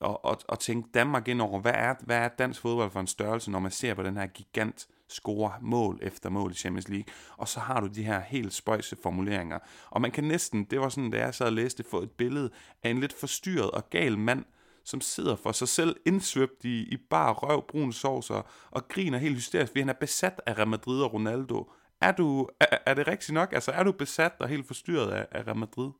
og, 0.00 0.24
og, 0.24 0.38
og 0.48 0.58
tænke 0.58 0.88
Danmark 0.94 1.28
ind 1.28 1.42
over, 1.42 1.60
hvad 1.60 1.72
er, 1.74 1.94
hvad 2.00 2.16
er 2.16 2.28
dansk 2.28 2.60
fodbold 2.60 2.90
for 2.90 3.00
en 3.00 3.06
størrelse, 3.06 3.50
når 3.50 3.58
man 3.58 3.70
ser 3.70 3.94
på 3.94 4.02
den 4.02 4.16
her 4.16 4.26
gigant 4.26 4.88
score 5.08 5.52
mål 5.60 5.98
efter 6.02 6.30
mål 6.30 6.50
i 6.50 6.54
Champions 6.54 6.88
League, 6.88 7.14
og 7.36 7.48
så 7.48 7.60
har 7.60 7.80
du 7.80 7.86
de 7.86 8.02
her 8.02 8.20
helt 8.20 8.52
spøjse 8.52 8.96
formuleringer. 9.02 9.58
Og 9.90 10.00
man 10.00 10.10
kan 10.10 10.24
næsten, 10.24 10.64
det 10.64 10.80
var 10.80 10.88
sådan, 10.88 11.10
da 11.10 11.18
jeg 11.18 11.34
sad 11.34 11.46
og 11.46 11.52
læste, 11.52 11.84
få 11.90 12.02
et 12.02 12.10
billede 12.10 12.50
af 12.82 12.90
en 12.90 13.00
lidt 13.00 13.12
forstyrret 13.12 13.70
og 13.70 13.90
gal 13.90 14.18
mand, 14.18 14.44
som 14.84 15.00
sidder 15.00 15.36
for 15.36 15.52
sig 15.52 15.68
selv 15.68 15.96
indsvøbt 16.06 16.64
i, 16.64 16.82
i 16.82 16.96
bare 17.10 17.32
røv, 17.32 17.66
brun 17.66 17.92
sovs 17.92 18.30
og, 18.30 18.46
og 18.70 18.88
griner 18.88 19.18
helt 19.18 19.34
hysterisk, 19.34 19.70
fordi 19.70 19.80
han 19.80 19.88
er 19.88 19.92
besat 20.00 20.40
af 20.46 20.58
Real 20.58 20.68
Madrid 20.68 21.02
og 21.02 21.12
Ronaldo. 21.12 21.70
Er, 22.00 22.12
du, 22.12 22.48
er, 22.60 22.78
er 22.86 22.94
det 22.94 23.08
rigtigt 23.08 23.34
nok? 23.34 23.52
Altså 23.52 23.70
er 23.72 23.82
du 23.82 23.92
besat 23.92 24.32
og 24.40 24.48
helt 24.48 24.66
forstyrret 24.66 25.10
af, 25.10 25.26
af 25.30 25.46
Real 25.46 25.56
Madrid? 25.56 25.90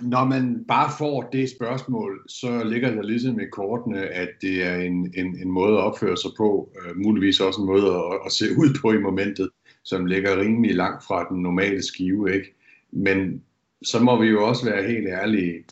Når 0.00 0.24
man 0.24 0.64
bare 0.68 0.90
får 0.98 1.28
det 1.32 1.50
spørgsmål, 1.50 2.24
så 2.28 2.64
ligger 2.64 2.94
der 2.94 3.02
ligesom 3.02 3.40
i 3.40 3.46
kortene, 3.52 4.00
at 4.00 4.28
det 4.40 4.66
er 4.66 4.76
en, 4.76 5.12
en, 5.16 5.38
en 5.42 5.50
måde 5.50 5.72
at 5.72 5.82
opføre 5.82 6.16
sig 6.16 6.30
på, 6.36 6.70
øh, 6.76 6.96
muligvis 6.96 7.40
også 7.40 7.60
en 7.60 7.66
måde 7.66 7.94
at, 7.94 8.18
at 8.26 8.32
se 8.32 8.44
ud 8.58 8.78
på 8.80 8.92
i 8.92 8.98
momentet, 8.98 9.50
som 9.82 10.06
ligger 10.06 10.40
rimelig 10.40 10.74
langt 10.74 11.04
fra 11.04 11.28
den 11.30 11.42
normale 11.42 11.82
skive, 11.82 12.34
ikke? 12.34 12.54
Men 12.90 13.42
så 13.82 13.98
må 14.00 14.20
vi 14.20 14.26
jo 14.26 14.48
også 14.48 14.64
være 14.64 14.86
helt 14.86 15.08
ærlige, 15.08 15.64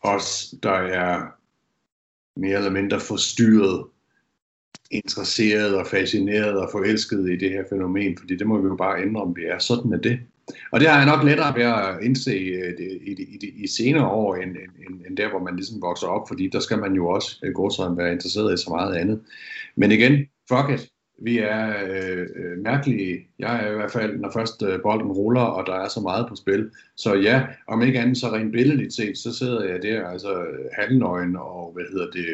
os 0.00 0.54
der 0.62 0.70
er 0.70 1.26
mere 2.36 2.56
eller 2.56 2.70
mindre 2.70 3.00
forstyrret, 3.00 3.86
interesseret 4.90 5.76
og 5.76 5.86
fascineret 5.86 6.60
og 6.60 6.68
forelsket 6.72 7.30
i 7.30 7.36
det 7.36 7.50
her 7.50 7.64
fænomen, 7.70 8.18
fordi 8.18 8.36
det 8.36 8.46
må 8.46 8.60
vi 8.60 8.68
jo 8.68 8.76
bare 8.76 9.02
ændre, 9.02 9.22
om 9.22 9.36
vi 9.36 9.44
er. 9.44 9.58
Sådan 9.58 9.92
er 9.92 9.98
det. 9.98 10.20
Og 10.72 10.80
det 10.80 10.88
har 10.88 10.96
jeg 10.96 11.06
nok 11.06 11.24
lettere 11.24 11.54
ved 11.56 11.62
at 11.62 12.02
indse 12.02 12.38
i, 12.38 12.50
det, 12.52 12.98
i, 13.02 13.12
i, 13.22 13.64
i 13.64 13.66
senere 13.66 14.08
år, 14.08 14.34
end, 14.34 14.50
end, 14.50 15.06
end 15.06 15.16
der, 15.16 15.30
hvor 15.30 15.38
man 15.38 15.56
ligesom 15.56 15.82
vokser 15.82 16.06
op, 16.06 16.28
fordi 16.28 16.48
der 16.48 16.60
skal 16.60 16.78
man 16.78 16.92
jo 16.92 17.08
også 17.08 17.38
øh, 17.44 17.52
gå 17.52 17.70
sådan 17.70 17.96
være 17.96 18.12
interesseret 18.12 18.54
i 18.54 18.64
så 18.64 18.70
meget 18.70 18.96
andet. 18.96 19.20
Men 19.76 19.92
igen, 19.92 20.12
fuck 20.48 20.70
it. 20.70 20.90
Vi 21.22 21.38
er 21.38 21.68
øh, 21.88 22.26
øh, 22.36 22.58
mærkelige. 22.58 23.26
Jeg 23.38 23.64
er 23.64 23.70
i 23.70 23.74
hvert 23.74 23.90
fald, 23.90 24.18
når 24.18 24.30
først 24.30 24.62
øh, 24.62 24.82
bolden 24.82 25.12
ruller, 25.12 25.40
og 25.40 25.66
der 25.66 25.74
er 25.74 25.88
så 25.88 26.00
meget 26.00 26.26
på 26.28 26.36
spil. 26.36 26.70
Så 26.96 27.14
ja, 27.14 27.42
om 27.68 27.82
ikke 27.82 28.00
andet 28.00 28.18
så 28.18 28.32
rent 28.32 28.52
billedligt 28.52 28.94
set, 28.94 29.18
så 29.18 29.38
sidder 29.38 29.64
jeg 29.64 29.82
der, 29.82 30.06
altså 30.06 30.44
halvnøgen 30.78 31.36
og, 31.36 31.70
hvad 31.74 31.84
hedder 31.92 32.10
det, 32.10 32.26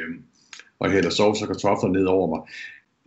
og 0.79 0.91
hælder 0.91 1.11
sovs 1.11 1.43
og 1.43 1.49
kartofler 1.49 1.91
ned 1.91 2.05
over 2.05 2.29
mig. 2.29 2.41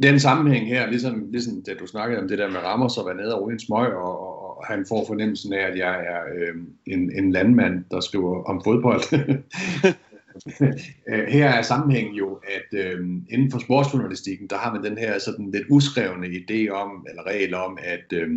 Den 0.03 0.19
sammenhæng 0.19 0.67
her, 0.67 0.89
ligesom, 0.89 1.27
ligesom 1.31 1.63
det 1.65 1.79
du 1.79 1.87
snakkede 1.87 2.21
om 2.21 2.27
det 2.27 2.37
der 2.37 2.49
med 2.49 2.59
rammer, 2.59 2.87
så 2.87 3.03
var 3.03 3.13
nede 3.13 3.35
og 3.35 3.47
ryge 3.47 3.53
en 3.53 3.59
smøg, 3.59 3.93
og, 3.93 4.42
og 4.42 4.42
han 4.63 4.85
får 4.89 5.05
fornemmelsen 5.07 5.53
af, 5.53 5.67
at 5.71 5.77
jeg 5.77 6.05
er 6.05 6.21
øh, 6.35 6.55
en, 6.85 7.11
en 7.17 7.31
landmand, 7.31 7.83
der 7.91 7.99
skriver 7.99 8.43
om 8.43 8.61
fodbold. 8.63 9.03
Øh, 11.09 11.27
her 11.27 11.49
er 11.49 11.61
sammenhængen 11.61 12.13
jo, 12.13 12.39
at 12.43 12.79
øh, 12.79 12.99
inden 13.29 13.51
for 13.51 13.59
sportsjournalistikken, 13.59 14.47
der 14.47 14.57
har 14.57 14.73
man 14.73 14.83
den 14.83 14.97
her 14.97 15.19
sådan 15.19 15.51
lidt 15.51 15.63
uskrevne 15.69 16.27
idé 16.27 16.69
om, 16.69 17.05
eller 17.09 17.27
regel 17.27 17.53
om, 17.53 17.77
at 17.83 18.13
øh, 18.13 18.29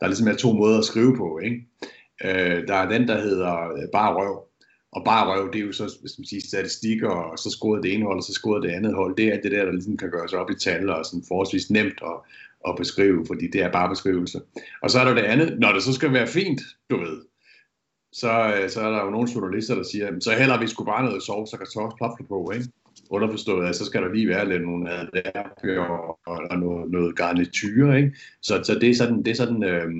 der 0.00 0.06
ligesom 0.06 0.28
er 0.28 0.34
to 0.34 0.52
måder 0.52 0.78
at 0.78 0.84
skrive 0.84 1.16
på. 1.16 1.38
Ikke? 1.38 1.66
Øh, 2.24 2.68
der 2.68 2.74
er 2.74 2.88
den, 2.88 3.08
der 3.08 3.20
hedder 3.20 3.72
øh, 3.72 3.88
bare 3.92 4.14
røv, 4.14 4.44
og 4.92 5.04
bare 5.04 5.26
røv, 5.26 5.52
det 5.52 5.60
er 5.60 5.66
jo 5.66 5.72
så 5.72 5.96
hvis 6.00 6.18
man 6.18 6.26
siger, 6.26 6.40
statistikker, 6.40 7.08
og 7.08 7.38
så 7.38 7.50
scorede 7.50 7.82
det 7.82 7.94
ene 7.94 8.04
hold, 8.04 8.16
og 8.16 8.22
så 8.22 8.32
scorede 8.32 8.66
det 8.66 8.74
andet 8.74 8.94
hold. 8.94 9.16
Det 9.16 9.26
er 9.28 9.40
det 9.40 9.52
der, 9.52 9.64
der 9.64 9.72
ligesom 9.72 9.96
kan 9.96 10.10
gøres 10.10 10.32
op 10.32 10.50
i 10.50 10.54
tal, 10.54 10.90
og 10.90 11.04
sådan 11.04 11.24
forholdsvis 11.28 11.70
nemt 11.70 11.98
at, 12.02 12.16
at 12.68 12.74
beskrive, 12.76 13.26
fordi 13.26 13.46
det 13.46 13.62
er 13.62 13.72
bare 13.72 13.88
beskrivelse. 13.88 14.40
Og 14.82 14.90
så 14.90 15.00
er 15.00 15.04
der 15.04 15.14
det 15.14 15.22
andet, 15.22 15.58
når 15.58 15.72
det 15.72 15.82
så 15.82 15.92
skal 15.92 16.12
være 16.12 16.26
fint, 16.26 16.60
du 16.90 16.96
ved, 16.96 17.22
så, 18.12 18.54
øh, 18.56 18.70
så 18.70 18.80
er 18.80 18.90
der 18.90 19.04
jo 19.04 19.10
nogle 19.10 19.28
journalister, 19.34 19.74
der 19.74 19.82
siger, 19.82 20.20
så 20.20 20.32
heller 20.32 20.60
vi 20.60 20.66
skulle 20.66 20.86
bare 20.86 21.04
noget 21.04 21.22
sovs 21.22 21.52
og 21.52 21.58
kartofler 21.58 22.26
på, 22.28 22.50
ikke? 22.54 22.66
Underforstået, 23.10 23.68
at 23.68 23.76
så 23.76 23.84
skal 23.84 24.02
der 24.02 24.12
lige 24.12 24.28
være 24.28 24.48
lidt 24.48 24.62
nogle 24.62 24.90
adverbier 24.90 25.80
og, 26.26 26.58
noget, 26.58 26.90
noget 26.90 27.16
garniture, 27.16 27.96
ikke? 27.96 28.16
Så, 28.42 28.62
så 28.62 28.78
det 28.78 28.90
er 28.90 28.94
sådan, 28.94 29.18
det 29.18 29.28
er 29.28 29.34
sådan, 29.34 29.64
øh, 29.64 29.90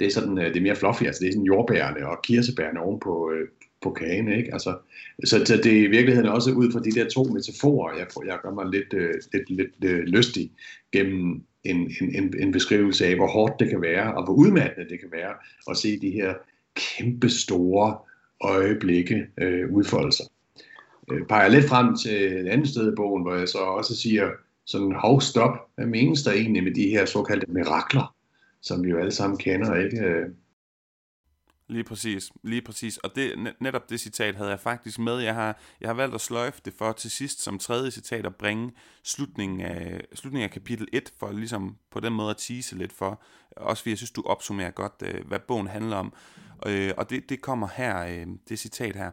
det 0.00 0.06
er 0.06 0.10
sådan, 0.10 0.38
øh, 0.38 0.44
det 0.44 0.56
er 0.56 0.60
mere 0.60 0.76
fluffy, 0.76 1.02
altså 1.02 1.20
det 1.20 1.28
er 1.28 1.32
sådan 1.32 1.44
jordbærne 1.44 2.08
og 2.08 2.22
kirsebærne 2.22 2.80
ovenpå, 2.80 3.30
øh, 3.30 3.48
på 3.82 3.90
kagen, 3.90 4.32
ikke? 4.32 4.52
Altså, 4.52 4.78
så, 5.24 5.44
så 5.44 5.56
det 5.56 5.72
er 5.72 5.82
i 5.82 5.86
virkeligheden 5.86 6.28
også 6.28 6.50
ud 6.50 6.72
fra 6.72 6.80
de 6.80 6.90
der 6.90 7.08
to 7.08 7.24
metaforer, 7.24 7.96
jeg, 7.98 8.06
jeg 8.26 8.38
gør 8.42 8.50
mig 8.50 8.66
lidt, 8.66 8.92
øh, 8.92 9.14
lidt, 9.32 9.50
lidt 9.50 9.84
øh, 9.84 9.98
lystig 9.98 10.50
gennem 10.92 11.42
en, 11.64 11.76
en, 12.00 12.14
en, 12.14 12.34
en 12.38 12.52
beskrivelse 12.52 13.06
af, 13.06 13.16
hvor 13.16 13.26
hårdt 13.26 13.60
det 13.60 13.70
kan 13.70 13.82
være, 13.82 14.14
og 14.14 14.24
hvor 14.24 14.34
udmattende 14.34 14.90
det 14.90 15.00
kan 15.00 15.08
være 15.12 15.34
at 15.70 15.76
se 15.76 16.00
de 16.00 16.10
her 16.10 16.34
kæmpe 16.76 17.28
store 17.28 17.98
øjeblikke 18.40 19.26
øh, 19.38 19.72
udfolde 19.72 20.12
sig. 20.12 20.26
Øh, 21.10 21.26
peger 21.26 21.48
lidt 21.48 21.64
frem 21.64 21.96
til 21.96 22.38
et 22.40 22.48
andet 22.48 22.68
sted 22.68 22.92
i 22.92 22.96
bogen, 22.96 23.22
hvor 23.22 23.34
jeg 23.34 23.48
så 23.48 23.58
også 23.58 23.96
siger, 23.96 24.30
sådan, 24.66 24.92
hov, 24.92 25.20
stop, 25.20 25.70
hvad 25.74 25.86
menes 25.86 26.22
der 26.22 26.32
egentlig 26.32 26.64
med 26.64 26.74
de 26.74 26.88
her 26.88 27.04
såkaldte 27.04 27.46
mirakler, 27.52 28.14
som 28.60 28.84
vi 28.84 28.90
jo 28.90 28.98
alle 28.98 29.12
sammen 29.12 29.38
kender, 29.38 29.74
ikke? 29.74 30.00
Øh, 30.04 30.26
Lige 31.70 31.84
præcis, 31.84 32.32
lige 32.42 32.62
præcis. 32.62 32.96
Og 32.96 33.14
det, 33.14 33.54
netop 33.60 33.90
det 33.90 34.00
citat 34.00 34.34
havde 34.36 34.50
jeg 34.50 34.60
faktisk 34.60 34.98
med. 34.98 35.18
Jeg 35.18 35.34
har, 35.34 35.60
jeg 35.80 35.88
har 35.88 35.94
valgt 35.94 36.14
at 36.14 36.20
sløjfe 36.20 36.60
det 36.64 36.74
for 36.78 36.92
til 36.92 37.10
sidst 37.10 37.42
som 37.42 37.58
tredje 37.58 37.90
citat 37.90 38.26
at 38.26 38.36
bringe 38.36 38.72
slutningen 39.02 39.60
af, 39.60 40.00
slutningen 40.14 40.44
af 40.44 40.50
kapitel 40.50 40.88
1, 40.92 41.12
for 41.18 41.32
ligesom 41.32 41.76
på 41.90 42.00
den 42.00 42.12
måde 42.12 42.30
at 42.30 42.36
tease 42.36 42.76
lidt 42.76 42.92
for. 42.92 43.22
Også 43.56 43.82
fordi 43.82 43.90
jeg 43.90 43.96
synes, 43.96 44.10
du 44.10 44.22
opsummerer 44.26 44.70
godt, 44.70 45.02
øh, 45.02 45.26
hvad 45.26 45.38
bogen 45.38 45.66
handler 45.66 45.96
om. 45.96 46.12
Øh, 46.66 46.92
og 46.96 47.10
det, 47.10 47.28
det 47.28 47.40
kommer 47.40 47.68
her, 47.76 47.98
øh, 47.98 48.26
det 48.48 48.58
citat 48.58 48.96
her. 48.96 49.10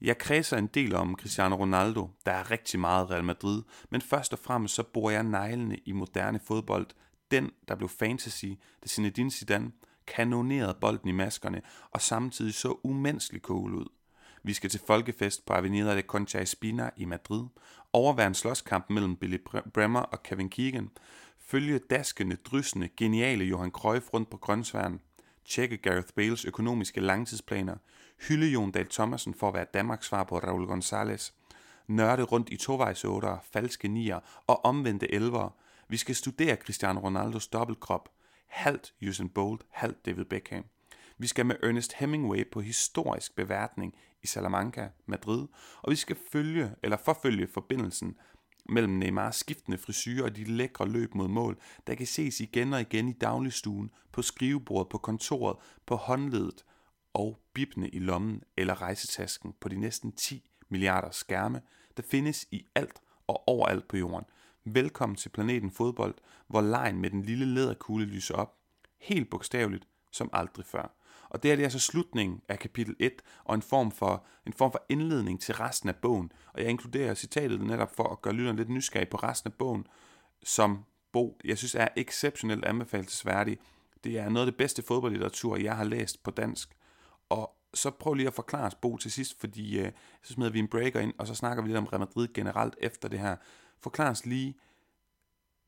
Jeg 0.00 0.18
kredser 0.18 0.56
en 0.56 0.66
del 0.66 0.94
om 0.94 1.16
Cristiano 1.20 1.56
Ronaldo, 1.56 2.10
der 2.26 2.32
er 2.32 2.50
rigtig 2.50 2.80
meget 2.80 3.10
Real 3.10 3.24
Madrid, 3.24 3.62
men 3.90 4.00
først 4.00 4.32
og 4.32 4.38
fremmest 4.38 4.74
så 4.74 4.82
bor 4.82 5.10
jeg 5.10 5.22
neglene 5.22 5.76
i 5.76 5.92
moderne 5.92 6.40
fodbold. 6.46 6.86
Den, 7.30 7.50
der 7.68 7.74
blev 7.74 7.88
fantasy, 7.88 8.46
det 8.82 8.90
Zinedine 8.90 9.30
Zidane, 9.30 9.70
kanonerede 10.06 10.76
bolden 10.80 11.08
i 11.08 11.12
maskerne 11.12 11.62
og 11.90 12.00
samtidig 12.00 12.54
så 12.54 12.78
umenneskeligt 12.82 13.44
cool 13.44 13.74
ud. 13.74 13.86
Vi 14.42 14.52
skal 14.52 14.70
til 14.70 14.80
folkefest 14.86 15.46
på 15.46 15.52
Avenida 15.52 15.96
de 15.96 16.02
Concha 16.02 16.42
Espina 16.42 16.90
i 16.96 17.04
Madrid, 17.04 17.44
overvære 17.92 18.26
en 18.26 18.34
slåskamp 18.34 18.90
mellem 18.90 19.16
Billy 19.16 19.38
Bremer 19.74 20.00
og 20.00 20.22
Kevin 20.22 20.48
Keegan, 20.48 20.90
følge 21.38 21.78
daskende, 21.78 22.36
drysende, 22.36 22.88
geniale 22.96 23.44
Johan 23.44 23.70
Cruyff 23.70 24.12
rundt 24.14 24.30
på 24.30 24.36
Grønsværen, 24.36 25.00
tjekke 25.44 25.76
Gareth 25.76 26.12
Bales 26.16 26.44
økonomiske 26.44 27.00
langtidsplaner, 27.00 27.76
hylde 28.28 28.46
Jon 28.46 28.70
Dahl 28.70 28.88
Thomasen 28.88 29.34
for 29.34 29.48
at 29.48 29.54
være 29.54 29.66
Danmarks 29.74 30.06
svar 30.06 30.24
på 30.24 30.38
Raul 30.38 30.66
Gonzalez, 30.66 31.30
nørde 31.86 32.22
rundt 32.22 32.48
i 32.50 32.56
tovejsåder, 32.56 33.38
falske 33.52 33.88
nier 33.88 34.20
og 34.46 34.64
omvendte 34.64 35.14
elvere. 35.14 35.50
Vi 35.88 35.96
skal 35.96 36.14
studere 36.14 36.56
Cristiano 36.56 37.00
Ronaldos 37.00 37.48
dobbeltkrop, 37.48 38.08
halvt 38.46 38.94
Usain 39.08 39.28
Bolt, 39.28 39.66
halvt 39.70 40.06
David 40.06 40.24
Beckham. 40.24 40.64
Vi 41.18 41.26
skal 41.26 41.46
med 41.46 41.56
Ernest 41.62 41.92
Hemingway 41.92 42.50
på 42.50 42.60
historisk 42.60 43.36
beværtning 43.36 43.94
i 44.22 44.26
Salamanca, 44.26 44.88
Madrid, 45.06 45.46
og 45.82 45.90
vi 45.90 45.96
skal 45.96 46.16
følge 46.32 46.74
eller 46.82 46.96
forfølge 46.96 47.46
forbindelsen 47.46 48.16
mellem 48.68 48.92
Neymars 48.92 49.36
skiftende 49.36 49.78
frisyrer 49.78 50.24
og 50.24 50.36
de 50.36 50.44
lækre 50.44 50.88
løb 50.88 51.14
mod 51.14 51.28
mål, 51.28 51.58
der 51.86 51.94
kan 51.94 52.06
ses 52.06 52.40
igen 52.40 52.72
og 52.72 52.80
igen 52.80 53.08
i 53.08 53.12
dagligstuen, 53.12 53.90
på 54.12 54.22
skrivebordet, 54.22 54.88
på 54.88 54.98
kontoret, 54.98 55.56
på 55.86 55.96
håndledet 55.96 56.64
og 57.12 57.38
bibne 57.52 57.88
i 57.88 57.98
lommen 57.98 58.42
eller 58.56 58.82
rejsetasken 58.82 59.54
på 59.60 59.68
de 59.68 59.80
næsten 59.80 60.12
10 60.12 60.50
milliarder 60.68 61.10
skærme, 61.10 61.60
der 61.96 62.02
findes 62.02 62.46
i 62.50 62.66
alt 62.74 63.00
og 63.26 63.48
overalt 63.48 63.88
på 63.88 63.96
jorden. 63.96 64.24
Velkommen 64.68 65.16
til 65.16 65.28
planeten 65.28 65.70
fodbold, 65.70 66.14
hvor 66.46 66.60
lejen 66.60 67.00
med 67.00 67.10
den 67.10 67.22
lille 67.22 67.46
læderkugle 67.46 68.04
lyser 68.04 68.34
op, 68.34 68.54
helt 69.00 69.30
bogstaveligt 69.30 69.88
som 70.12 70.30
aldrig 70.32 70.66
før. 70.66 70.96
Og 71.28 71.42
det 71.42 71.52
er 71.52 71.56
det 71.56 71.62
altså 71.62 71.78
slutningen 71.78 72.40
af 72.48 72.58
kapitel 72.58 72.96
1 72.98 73.12
og 73.44 73.54
en 73.54 73.62
form, 73.62 73.90
for, 73.90 74.24
en 74.46 74.52
form 74.52 74.72
for 74.72 74.84
indledning 74.88 75.40
til 75.40 75.54
resten 75.54 75.88
af 75.88 75.96
bogen. 75.96 76.32
Og 76.52 76.60
jeg 76.60 76.70
inkluderer 76.70 77.14
citatet 77.14 77.60
netop 77.60 77.96
for 77.96 78.08
at 78.08 78.22
gøre 78.22 78.34
lytteren 78.34 78.56
lidt 78.56 78.68
nysgerrig 78.68 79.08
på 79.08 79.16
resten 79.16 79.50
af 79.50 79.54
bogen, 79.54 79.86
som 80.44 80.84
Bo, 81.12 81.38
jeg 81.44 81.58
synes 81.58 81.74
er 81.74 81.88
exceptionelt 81.96 82.64
anbefalesværdig. 82.64 83.58
Det 84.04 84.18
er 84.18 84.28
noget 84.28 84.46
af 84.46 84.52
det 84.52 84.58
bedste 84.58 84.82
fodboldlitteratur, 84.82 85.56
jeg 85.56 85.76
har 85.76 85.84
læst 85.84 86.22
på 86.22 86.30
dansk. 86.30 86.76
Og 87.28 87.56
så 87.74 87.90
prøv 87.90 88.14
lige 88.14 88.26
at 88.26 88.34
forklare 88.34 88.66
os, 88.66 88.74
Bo, 88.74 88.96
til 88.96 89.12
sidst, 89.12 89.40
fordi 89.40 89.78
øh, 89.78 89.92
så 90.22 90.32
smider 90.32 90.50
vi 90.50 90.58
en 90.58 90.68
breaker 90.68 91.00
ind, 91.00 91.12
og 91.18 91.26
så 91.26 91.34
snakker 91.34 91.62
vi 91.62 91.68
lidt 91.68 91.78
om 91.78 91.84
Real 91.84 92.00
Madrid 92.00 92.28
generelt 92.34 92.76
efter 92.80 93.08
det 93.08 93.18
her. 93.18 93.36
Forklar 93.80 94.10
os 94.10 94.26
lige, 94.26 94.56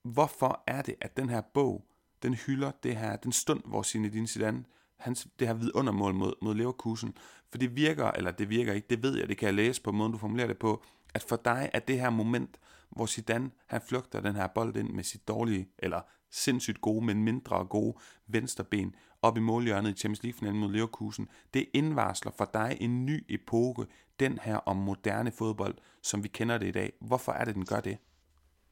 hvorfor 0.03 0.63
er 0.67 0.83
det, 0.83 0.95
at 1.01 1.17
den 1.17 1.29
her 1.29 1.41
bog, 1.41 1.85
den 2.23 2.35
hylder 2.35 2.71
det 2.83 2.97
her, 2.97 3.17
den 3.17 3.33
stund, 3.33 3.63
hvor 3.65 3.83
Zinedine 3.83 4.27
Zidane 4.27 4.65
hans, 4.97 5.29
det 5.39 5.47
her 5.47 5.55
vidundermål 5.55 6.15
mod, 6.15 6.35
mod 6.43 6.55
Leverkusen. 6.55 7.15
For 7.51 7.59
det 7.59 7.77
virker, 7.77 8.11
eller 8.11 8.31
det 8.31 8.49
virker 8.49 8.73
ikke, 8.73 8.87
det 8.91 9.03
ved 9.03 9.19
jeg, 9.19 9.29
det 9.29 9.39
kan 9.39 9.47
jeg 9.47 9.55
læse 9.55 9.83
på 9.83 9.93
måden, 9.93 10.13
du 10.13 10.19
formulerer 10.19 10.47
det 10.47 10.59
på, 10.59 10.85
at 11.15 11.23
for 11.23 11.37
dig 11.37 11.71
er 11.73 11.79
det 11.79 12.01
her 12.01 12.11
moment, 12.11 12.61
hvor 12.91 13.07
Zidane, 13.07 13.51
han 13.67 13.81
flugter 13.81 14.21
den 14.21 14.37
her 14.37 14.47
bold 14.47 14.77
ind 14.77 14.91
med 14.91 15.05
sit 15.05 15.29
dårlige, 15.29 15.69
eller 15.79 16.01
sindssygt 16.31 16.81
gode, 16.81 17.05
men 17.05 17.25
mindre 17.25 17.65
gode 17.65 17.99
venstreben 18.27 18.95
op 19.23 19.37
i 19.37 19.41
målhjørnet 19.41 19.91
i 19.91 19.99
Champions 19.99 20.23
League-finalen 20.23 20.61
mod 20.61 20.73
Leverkusen. 20.73 21.29
Det 21.55 21.67
indvarsler 21.75 22.33
for 22.39 22.51
dig 22.55 22.77
en 22.81 23.07
ny 23.07 23.25
epoke, 23.29 23.87
den 24.21 24.39
her 24.43 24.57
om 24.57 24.77
moderne 24.77 25.33
fodbold, 25.39 25.75
som 26.03 26.23
vi 26.23 26.29
kender 26.29 26.59
det 26.59 26.67
i 26.67 26.71
dag. 26.71 26.93
Hvorfor 27.01 27.33
er 27.33 27.45
det, 27.45 27.55
den 27.55 27.65
gør 27.65 27.81
det? 27.81 27.99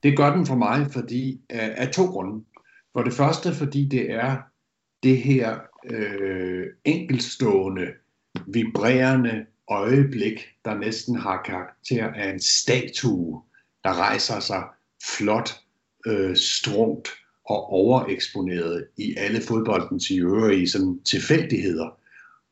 Det 0.03 0.17
gør 0.17 0.37
den 0.37 0.47
for 0.47 0.55
mig, 0.55 0.87
fordi 0.91 1.33
øh, 1.33 1.71
af 1.77 1.89
to 1.93 2.05
grunde. 2.05 2.45
For 2.93 3.03
det 3.03 3.13
første, 3.13 3.55
fordi 3.55 3.89
det 3.89 4.11
er 4.13 4.37
det 5.03 5.19
her 5.19 5.59
øh, 5.91 6.67
enkelstående, 6.85 7.87
vibrerende 8.47 9.47
øjeblik, 9.69 10.41
der 10.65 10.75
næsten 10.75 11.17
har 11.17 11.43
karakter 11.43 12.13
af 12.13 12.31
en 12.31 12.41
statue, 12.41 13.43
der 13.85 14.01
rejser 14.01 14.41
sig 14.41 14.65
flot, 15.17 15.51
øh, 16.07 16.37
strumt 16.37 17.09
og 17.47 17.73
overeksponeret 17.73 18.87
i 18.97 19.15
alle 19.17 19.41
fodboldens 19.41 20.11
i 20.11 20.21
øvrige 20.21 20.69
sådan, 20.69 21.01
tilfældigheder, 21.05 21.99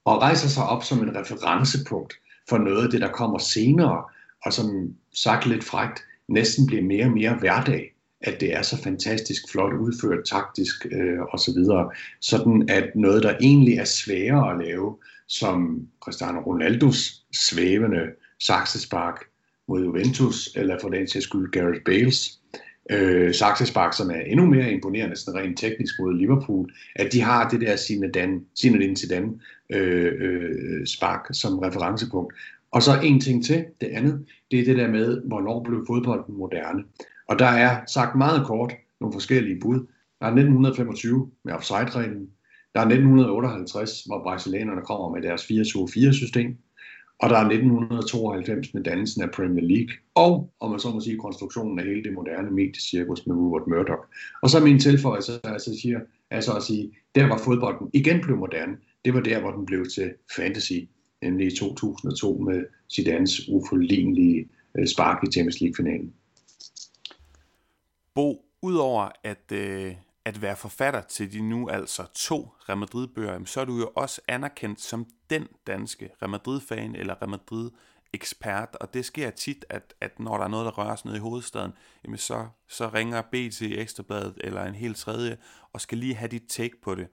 og 0.04 0.22
rejser 0.22 0.48
sig 0.48 0.64
op 0.64 0.84
som 0.84 1.02
en 1.02 1.16
referencepunkt 1.16 2.14
for 2.48 2.58
noget 2.58 2.84
af 2.84 2.90
det, 2.90 3.00
der 3.00 3.12
kommer 3.12 3.38
senere, 3.38 4.04
og 4.44 4.52
som 4.52 4.94
sagt 5.14 5.46
lidt 5.46 5.64
frægt, 5.64 6.04
næsten 6.28 6.66
bliver 6.66 6.82
mere 6.82 7.04
og 7.04 7.12
mere 7.12 7.36
hverdag 7.40 7.94
at 8.24 8.40
det 8.40 8.54
er 8.54 8.62
så 8.62 8.82
fantastisk 8.82 9.42
flot 9.50 9.72
udført 9.72 10.24
taktisk 10.24 10.86
øh, 10.90 11.20
osv. 11.32 11.54
Så 11.64 11.90
sådan 12.20 12.68
at 12.68 12.90
noget, 12.94 13.22
der 13.22 13.36
egentlig 13.40 13.78
er 13.78 13.84
sværere 13.84 14.52
at 14.52 14.66
lave, 14.66 14.96
som 15.28 15.88
Cristiano 16.00 16.40
Ronaldos 16.40 17.24
svævende 17.48 18.02
saksespark 18.40 19.24
mod 19.68 19.84
Juventus, 19.84 20.48
eller 20.56 20.78
for 20.80 20.88
den 20.88 21.06
til 21.06 21.22
skyld 21.22 21.50
Gareth 21.50 21.82
Bales 21.84 22.40
øh, 22.90 23.34
saksespark, 23.34 23.92
som 23.92 24.10
er 24.10 24.20
endnu 24.20 24.46
mere 24.46 24.72
imponerende 24.72 25.16
sådan 25.16 25.40
rent 25.40 25.58
teknisk 25.58 25.94
mod 26.00 26.14
Liverpool, 26.14 26.70
at 26.96 27.12
de 27.12 27.20
har 27.20 27.48
det 27.48 27.60
der 27.60 27.76
Zinedine, 27.76 28.40
Zinedine 28.58 28.96
Zidane 28.96 29.32
øh, 29.70 30.12
øh, 30.20 30.86
spark 30.86 31.26
som 31.32 31.58
referencepunkt. 31.58 32.34
Og 32.70 32.82
så 32.82 32.90
en 33.02 33.20
ting 33.20 33.44
til, 33.44 33.64
det 33.80 33.86
andet, 33.86 34.26
det 34.50 34.60
er 34.60 34.64
det 34.64 34.76
der 34.76 34.90
med, 34.90 35.20
hvornår 35.24 35.64
blev 35.64 35.84
fodbolden 35.86 36.38
moderne. 36.38 36.84
Og 37.28 37.38
der 37.38 37.46
er 37.46 37.80
sagt 37.86 38.16
meget 38.16 38.46
kort 38.46 38.72
nogle 39.00 39.12
forskellige 39.12 39.60
bud. 39.60 39.78
Der 40.20 40.26
er 40.26 40.30
1925 40.30 41.30
med 41.44 41.52
offside-reglen. 41.52 42.28
Der 42.74 42.80
er 42.80 42.84
1958, 42.84 44.02
hvor 44.02 44.22
brasilianerne 44.22 44.82
kommer 44.82 45.10
med 45.14 45.22
deres 45.22 45.42
4-2-4-system. 45.42 46.56
Og 47.24 47.30
der 47.30 47.36
er 47.36 47.44
1992 47.44 48.74
med 48.74 48.82
dannelsen 48.82 49.22
af 49.22 49.30
Premier 49.30 49.64
League. 49.64 49.94
Og, 50.14 50.50
om 50.60 50.70
man 50.70 50.80
så 50.80 50.90
må 50.90 51.00
sige, 51.00 51.18
konstruktionen 51.18 51.78
af 51.78 51.84
hele 51.84 52.04
det 52.04 52.12
moderne 52.12 52.50
mediecirkus 52.50 53.26
med 53.26 53.36
Rupert 53.36 53.66
Murdoch. 53.66 54.02
Og 54.42 54.50
så 54.50 54.60
min 54.60 54.80
tilføjelse, 54.80 55.32
altså 55.44 55.78
siger, 55.82 56.00
altså 56.30 56.52
at 56.52 56.62
sige, 56.62 56.92
der 57.14 57.26
var 57.28 57.38
fodbolden 57.38 57.90
igen 57.92 58.20
blev 58.20 58.36
moderne, 58.36 58.76
det 59.04 59.14
var 59.14 59.20
der, 59.20 59.40
hvor 59.40 59.50
den 59.50 59.66
blev 59.66 59.86
til 59.94 60.14
fantasy, 60.36 60.72
nemlig 61.22 61.46
i 61.46 61.56
2002 61.56 62.38
med 62.38 62.64
Zidanes 62.94 63.48
uforlignelige 63.48 64.48
øh, 64.78 64.86
spark 64.86 65.18
i 65.28 65.32
Champions 65.32 65.60
League-finalen. 65.60 66.12
Bo, 68.14 68.44
udover 68.62 69.08
at, 69.24 69.52
øh, 69.52 69.94
at 70.24 70.42
være 70.42 70.56
forfatter 70.56 71.00
til 71.00 71.32
de 71.32 71.40
nu 71.40 71.68
altså 71.68 72.06
to 72.14 72.54
Real 72.68 72.78
Madrid-bøger, 72.78 73.44
så 73.44 73.60
er 73.60 73.64
du 73.64 73.78
jo 73.78 73.92
også 73.94 74.20
anerkendt 74.28 74.80
som 74.80 75.06
den 75.30 75.48
danske 75.66 76.10
Real 76.22 76.30
Madrid-fan 76.30 76.96
eller 76.96 77.14
Real 77.14 77.30
Madrid-ekspert, 77.30 78.76
og 78.80 78.94
det 78.94 79.04
sker 79.04 79.30
tit, 79.30 79.64
at, 79.68 79.94
at 80.00 80.20
når 80.20 80.36
der 80.36 80.44
er 80.44 80.48
noget, 80.48 80.64
der 80.64 80.72
rører 80.72 80.96
sig 80.96 81.06
ned 81.06 81.16
i 81.16 81.20
hovedstaden, 81.20 81.72
jamen 82.04 82.18
så, 82.18 82.48
så 82.68 82.88
ringer 82.88 83.22
BT 83.22 83.62
Ekstrabladet 83.62 84.34
eller 84.40 84.64
en 84.64 84.74
helt 84.74 84.96
tredje, 84.96 85.36
og 85.72 85.80
skal 85.80 85.98
lige 85.98 86.14
have 86.14 86.28
dit 86.28 86.44
take 86.48 86.80
på 86.82 86.94
det. 86.94 87.08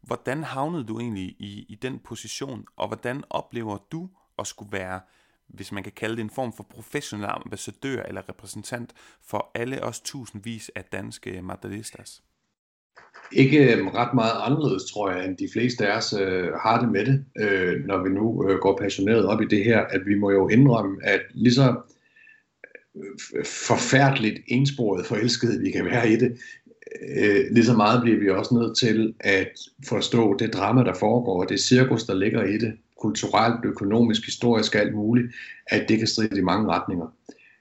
Hvordan 0.00 0.44
havnede 0.44 0.84
du 0.84 1.00
egentlig 1.00 1.36
i, 1.38 1.66
i 1.68 1.74
den 1.74 1.98
position, 1.98 2.64
og 2.76 2.86
hvordan 2.88 3.24
oplever 3.30 3.78
du 3.92 4.10
at 4.38 4.46
skulle 4.46 4.72
være 4.72 5.00
hvis 5.46 5.72
man 5.72 5.82
kan 5.82 5.92
kalde 5.92 6.16
det 6.16 6.22
en 6.22 6.30
form 6.30 6.52
for 6.52 6.62
professionel 6.62 7.26
ambassadør 7.26 8.02
eller 8.02 8.28
repræsentant 8.28 8.92
for 9.22 9.50
alle 9.54 9.82
os 9.82 10.00
tusindvis 10.00 10.70
af 10.74 10.84
danske 10.84 11.42
madridistas? 11.42 12.22
Ikke 13.32 13.76
øh, 13.76 13.86
ret 13.86 14.14
meget 14.14 14.32
anderledes, 14.40 14.84
tror 14.84 15.10
jeg, 15.10 15.24
end 15.24 15.36
de 15.36 15.48
fleste 15.52 15.86
af 15.86 15.96
os 15.96 16.14
øh, 16.20 16.48
har 16.52 16.80
det 16.80 16.88
med 16.92 17.06
det, 17.06 17.24
øh, 17.38 17.84
når 17.84 18.02
vi 18.02 18.08
nu 18.08 18.48
øh, 18.48 18.58
går 18.58 18.78
passioneret 18.78 19.26
op 19.26 19.42
i 19.42 19.46
det 19.46 19.64
her, 19.64 19.80
at 19.80 20.00
vi 20.06 20.14
må 20.14 20.30
jo 20.30 20.48
indrømme, 20.48 20.96
at 21.02 21.20
lige 21.34 21.54
så 21.54 21.74
øh, 22.96 23.44
forfærdeligt 23.44 24.38
ensporet 24.46 25.06
forelsket 25.06 25.62
vi 25.62 25.70
kan 25.70 25.84
være 25.84 26.10
i 26.10 26.16
det, 26.16 26.38
øh, 27.18 27.44
lige 27.50 27.64
så 27.64 27.76
meget 27.76 28.02
bliver 28.02 28.18
vi 28.18 28.30
også 28.30 28.54
nødt 28.54 28.78
til 28.78 29.14
at 29.20 29.48
forstå 29.88 30.36
det 30.38 30.52
drama, 30.52 30.84
der 30.84 30.94
foregår, 30.94 31.42
og 31.42 31.48
det 31.48 31.60
cirkus, 31.60 32.04
der 32.04 32.14
ligger 32.14 32.44
i 32.44 32.58
det, 32.58 32.72
kulturelt, 33.00 33.64
økonomisk, 33.64 34.24
historisk, 34.24 34.74
alt 34.74 34.94
muligt, 34.94 35.34
at 35.66 35.88
det 35.88 35.98
kan 35.98 36.06
stride 36.06 36.38
i 36.38 36.42
mange 36.42 36.68
retninger. 36.68 37.06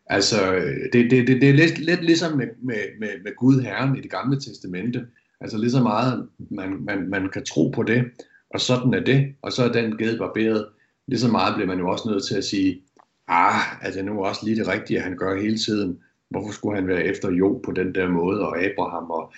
Altså, 0.07 0.55
øh, 0.55 0.77
det, 0.93 1.11
det, 1.11 1.27
det, 1.27 1.41
det 1.41 1.49
er 1.49 1.53
lidt, 1.53 1.77
lidt 1.77 2.03
ligesom 2.05 2.37
med, 2.37 2.47
med, 2.61 2.75
med, 2.99 3.09
med 3.23 3.35
Gud 3.35 3.61
Herren 3.61 3.97
i 3.97 4.01
det 4.01 4.11
gamle 4.11 4.39
testamente. 4.39 5.05
Altså 5.41 5.57
lige 5.57 5.71
så 5.71 5.83
meget 5.83 6.27
man, 6.51 6.77
man, 6.85 7.09
man 7.09 7.29
kan 7.29 7.45
tro 7.45 7.69
på 7.69 7.83
det, 7.83 8.03
og 8.49 8.61
sådan 8.61 8.93
er 8.93 8.99
det, 8.99 9.35
og 9.41 9.51
så 9.51 9.63
er 9.63 9.71
den 9.71 9.97
gæde 9.97 10.17
barberet. 10.17 10.65
Lige 11.07 11.19
så 11.19 11.27
meget 11.27 11.55
bliver 11.55 11.67
man 11.67 11.79
jo 11.79 11.89
også 11.89 12.09
nødt 12.09 12.25
til 12.25 12.35
at 12.35 12.43
sige, 12.43 12.81
ah, 13.27 13.61
er 13.81 13.91
det 13.91 14.05
nu 14.05 14.23
også 14.25 14.41
lige 14.45 14.59
det 14.59 14.67
rigtige, 14.67 14.99
han 14.99 15.17
gør 15.17 15.41
hele 15.41 15.57
tiden? 15.57 15.99
Hvorfor 16.29 16.53
skulle 16.53 16.75
han 16.75 16.87
være 16.87 17.03
efter 17.03 17.31
Jo 17.31 17.61
på 17.65 17.71
den 17.71 17.95
der 17.95 18.09
måde, 18.09 18.47
og 18.47 18.63
Abraham, 18.63 19.11
og 19.11 19.33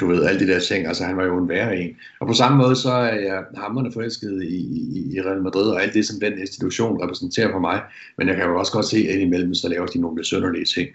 du 0.00 0.06
ved, 0.06 0.24
alle 0.24 0.40
de 0.40 0.52
der 0.52 0.60
ting, 0.60 0.86
altså 0.86 1.04
han 1.04 1.16
var 1.16 1.24
jo 1.24 1.38
en 1.38 1.48
værre 1.48 1.76
en. 1.76 1.96
Og 2.20 2.26
på 2.26 2.32
samme 2.32 2.58
måde, 2.58 2.76
så 2.76 2.90
er 2.90 3.20
jeg 3.20 3.44
hammerne 3.56 3.92
forelsket 3.92 4.42
i, 4.42 4.56
i, 4.56 5.16
i 5.16 5.20
Real 5.20 5.42
Madrid, 5.42 5.70
og 5.70 5.82
alt 5.82 5.94
det, 5.94 6.06
som 6.06 6.20
den 6.20 6.38
institution 6.38 7.02
repræsenterer 7.02 7.52
for 7.52 7.58
mig, 7.58 7.82
men 8.18 8.28
jeg 8.28 8.36
kan 8.36 8.44
jo 8.46 8.58
også 8.58 8.72
godt 8.72 8.86
se, 8.86 8.96
at 8.96 9.14
indimellem, 9.14 9.54
så 9.54 9.68
laver 9.68 9.86
de 9.86 10.00
nogle 10.00 10.16
besønderlige 10.16 10.64
ting. 10.64 10.88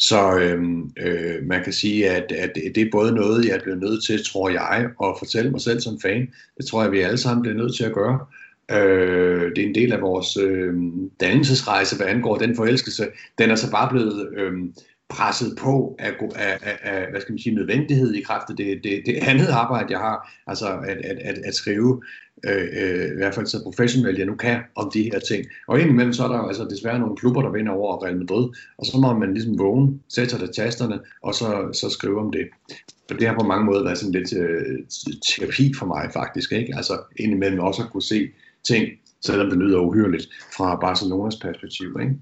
Så 0.00 0.38
øhm, 0.38 0.92
øh, 0.96 1.46
man 1.46 1.64
kan 1.64 1.72
sige, 1.72 2.10
at, 2.10 2.32
at 2.32 2.52
det 2.74 2.78
er 2.78 2.90
både 2.92 3.12
noget, 3.12 3.48
jeg 3.48 3.60
bliver 3.62 3.76
nødt 3.76 4.04
til, 4.04 4.24
tror 4.24 4.48
jeg, 4.50 4.90
at 5.02 5.14
fortælle 5.18 5.50
mig 5.50 5.60
selv 5.60 5.80
som 5.80 6.00
fan. 6.00 6.28
Det 6.56 6.66
tror 6.66 6.82
jeg, 6.82 6.92
vi 6.92 7.00
alle 7.00 7.18
sammen 7.18 7.42
bliver 7.42 7.56
nødt 7.56 7.76
til 7.76 7.84
at 7.84 7.92
gøre. 7.92 8.18
Øh, 8.70 9.56
det 9.56 9.58
er 9.64 9.68
en 9.68 9.74
del 9.74 9.92
af 9.92 10.00
vores 10.00 10.36
øh, 10.36 10.74
dannelsesrejse, 11.20 11.96
hvad 11.96 12.06
angår 12.06 12.38
den 12.38 12.56
forelskelse. 12.56 13.06
Den 13.38 13.50
er 13.50 13.54
så 13.54 13.70
bare 13.70 13.90
blevet 13.90 14.28
øh, 14.36 14.52
presset 15.08 15.56
på 15.58 15.96
af, 15.98 16.12
af, 16.34 16.58
af, 16.62 16.78
af 16.82 17.10
hvad 17.10 17.20
skal 17.20 17.32
man 17.32 17.38
sige, 17.38 17.54
nødvendighed 17.54 18.14
i 18.14 18.22
kraft 18.22 18.50
af 18.50 18.56
det, 18.56 18.80
det, 18.84 19.02
det 19.06 19.16
andet 19.16 19.48
arbejde, 19.48 19.92
jeg 19.92 19.98
har, 19.98 20.34
altså 20.46 20.66
at, 20.66 20.96
at, 20.96 21.18
at, 21.18 21.38
at 21.44 21.54
skrive 21.54 22.02
øh, 22.44 22.68
øh, 22.82 23.12
i 23.12 23.16
hvert 23.16 23.34
fald 23.34 23.46
så 23.46 23.62
professionelt 23.64 24.18
jeg 24.18 24.26
nu 24.26 24.34
kan, 24.34 24.60
om 24.76 24.90
de 24.94 25.02
her 25.02 25.18
ting. 25.18 25.46
Og 25.68 25.80
indimellem 25.80 26.12
så 26.12 26.24
er 26.24 26.28
der 26.28 26.36
jo 26.36 26.46
altså 26.46 26.64
desværre 26.70 26.98
nogle 26.98 27.16
klubber, 27.16 27.42
der 27.42 27.52
vinder 27.52 27.72
over 27.72 28.04
Real 28.04 28.18
Madrid, 28.18 28.48
og 28.78 28.86
så 28.86 28.98
må 28.98 29.18
man 29.18 29.34
ligesom 29.34 29.58
vågne, 29.58 29.98
sætte 30.08 30.30
sig 30.30 30.54
tasterne, 30.54 31.00
og 31.22 31.34
så, 31.34 31.68
så 31.72 31.90
skrive 31.90 32.20
om 32.20 32.32
det. 32.32 32.48
Og 33.10 33.18
det 33.18 33.28
har 33.28 33.36
på 33.40 33.46
mange 33.46 33.64
måder 33.64 33.84
været 33.84 33.98
sådan 33.98 34.12
lidt 34.12 34.32
øh, 34.36 34.78
terapi 35.28 35.74
for 35.78 35.86
mig 35.86 36.10
faktisk, 36.12 36.52
ikke? 36.52 36.76
Altså 36.76 36.98
indimellem 37.16 37.60
også 37.60 37.82
at 37.82 37.90
kunne 37.90 38.02
se 38.02 38.28
ting, 38.68 38.88
selvom 39.20 39.50
det 39.50 39.58
lyder 39.58 39.80
uhyreligt, 39.80 40.28
fra 40.56 40.76
Barcelonas 40.76 41.36
perspektiv, 41.36 41.96
ikke? 42.00 42.14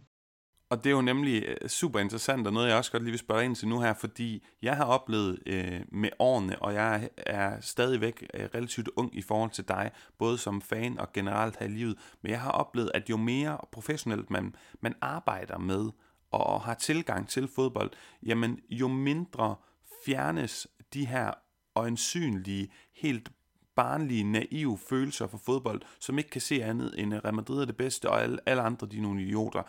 Og 0.71 0.85
det 0.85 0.91
er 0.91 0.95
jo 0.95 1.01
nemlig 1.01 1.45
øh, 1.49 1.69
super 1.69 1.99
interessant, 1.99 2.47
og 2.47 2.53
noget 2.53 2.69
jeg 2.69 2.77
også 2.77 2.93
godt 2.93 3.03
lige 3.03 3.13
vil 3.13 3.19
spørge 3.19 3.45
ind 3.45 3.57
til 3.57 3.69
nu 3.69 3.81
her, 3.81 3.95
fordi 3.95 4.47
jeg 4.63 4.77
har 4.77 4.85
oplevet 4.85 5.39
øh, 5.47 5.81
med 5.93 6.11
årene, 6.19 6.63
og 6.63 6.75
jeg 6.75 7.09
er 7.17 7.61
stadigvæk 7.61 8.27
øh, 8.35 8.49
relativt 8.55 8.89
ung 8.97 9.17
i 9.17 9.23
forhold 9.23 9.51
til 9.51 9.69
dig, 9.69 9.91
både 10.19 10.39
som 10.39 10.63
fan 10.63 11.01
og 11.01 11.13
generelt 11.13 11.57
her 11.59 11.67
i 11.67 11.71
livet, 11.71 11.99
men 12.23 12.33
jeg 12.33 12.41
har 12.41 12.51
oplevet, 12.51 12.91
at 12.95 13.11
jo 13.11 13.17
mere 13.17 13.59
professionelt 13.73 14.31
man, 14.31 14.55
man 14.81 14.95
arbejder 15.01 15.59
med 15.59 15.91
og 16.31 16.61
har 16.61 16.75
tilgang 16.75 17.29
til 17.29 17.49
fodbold, 17.55 17.91
jamen 18.23 18.61
jo 18.71 18.89
mindre 18.89 19.57
fjernes 20.05 20.67
de 20.95 21.07
her 21.07 21.33
øjensynlige, 21.75 22.73
helt 22.97 23.29
barnlige, 23.77 24.25
naive 24.25 24.79
følelser 24.89 25.27
for 25.27 25.39
fodbold, 25.39 25.83
som 26.01 26.19
ikke 26.19 26.31
kan 26.31 26.41
se 26.41 26.65
andet 26.65 26.95
end 26.99 27.15
at 27.15 27.25
Real 27.25 27.35
Madrid 27.35 27.61
er 27.61 27.65
det 27.65 27.77
bedste, 27.77 28.11
og 28.11 28.23
alle, 28.23 28.39
alle 28.47 28.63
andre 28.63 28.87
de 28.87 28.97
er 28.97 29.03
nogle 29.03 29.23
idioter. 29.23 29.63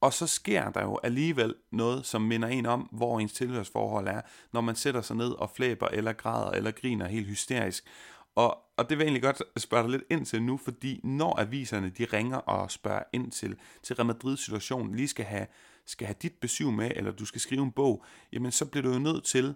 Og 0.00 0.12
så 0.12 0.26
sker 0.26 0.70
der 0.70 0.82
jo 0.82 0.98
alligevel 1.02 1.54
noget, 1.72 2.06
som 2.06 2.22
minder 2.22 2.48
en 2.48 2.66
om, 2.66 2.80
hvor 2.80 3.20
ens 3.20 3.32
tilhørsforhold 3.32 4.08
er, 4.08 4.20
når 4.52 4.60
man 4.60 4.74
sætter 4.74 5.00
sig 5.00 5.16
ned 5.16 5.30
og 5.30 5.50
flæber, 5.50 5.88
eller 5.88 6.12
græder, 6.12 6.50
eller 6.50 6.70
griner 6.70 7.06
helt 7.06 7.26
hysterisk. 7.26 7.84
Og, 8.34 8.58
og 8.76 8.90
det 8.90 8.98
vil 8.98 9.04
jeg 9.04 9.08
egentlig 9.08 9.22
godt 9.22 9.42
spørge 9.56 9.82
dig 9.82 9.90
lidt 9.90 10.02
ind 10.10 10.26
til 10.26 10.42
nu, 10.42 10.56
fordi 10.56 11.00
når 11.04 11.40
aviserne 11.40 11.90
de 11.90 12.04
ringer 12.04 12.36
og 12.36 12.70
spørger 12.70 13.02
ind 13.12 13.30
til, 13.30 13.56
til 13.82 13.96
Real 13.96 14.06
Madrids 14.06 14.44
situation, 14.44 14.94
lige 14.94 15.08
skal 15.08 15.24
have, 15.24 15.46
skal 15.86 16.06
have 16.06 16.16
dit 16.22 16.34
besøg 16.40 16.66
med, 16.66 16.90
eller 16.96 17.12
du 17.12 17.24
skal 17.24 17.40
skrive 17.40 17.62
en 17.62 17.72
bog, 17.72 18.04
jamen 18.32 18.52
så 18.52 18.66
bliver 18.66 18.82
du 18.82 18.92
jo 18.92 18.98
nødt 18.98 19.24
til 19.24 19.54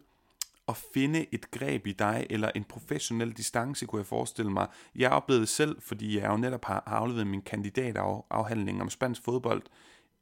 at 0.68 0.76
finde 0.94 1.34
et 1.34 1.50
greb 1.50 1.86
i 1.86 1.92
dig, 1.92 2.26
eller 2.30 2.50
en 2.54 2.64
professionel 2.64 3.32
distance, 3.32 3.86
kunne 3.86 3.98
jeg 3.98 4.06
forestille 4.06 4.50
mig. 4.50 4.66
Jeg 4.94 5.10
oplevede 5.10 5.40
det 5.40 5.48
selv, 5.48 5.82
fordi 5.82 6.18
jeg 6.18 6.30
jo 6.30 6.36
netop 6.36 6.64
har, 6.64 6.82
har 6.86 6.96
afleveret 6.96 7.26
min 7.26 7.42
kandidatafhandling 7.42 8.82
om 8.82 8.90
spansk 8.90 9.22
fodbold, 9.24 9.62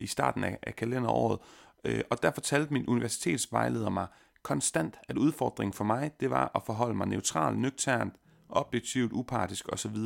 i 0.03 0.07
starten 0.07 0.45
af, 0.45 0.59
af 0.63 0.77
kalenderåret, 0.77 1.39
øh, 1.85 2.01
og 2.11 2.23
der 2.23 2.31
fortalte 2.31 2.73
min 2.73 2.87
universitetsvejleder 2.87 3.91
mig 3.91 4.07
konstant, 4.43 4.99
at 5.09 5.19
udfordringen 5.19 5.73
for 5.73 5.85
mig, 5.85 6.11
det 6.21 6.31
var 6.31 6.51
at 6.55 6.63
forholde 6.67 6.95
mig 6.95 7.07
neutral, 7.07 7.57
nøgternt, 7.57 8.15
objektivt, 8.49 9.13
upartisk 9.13 9.69
osv., 9.73 9.97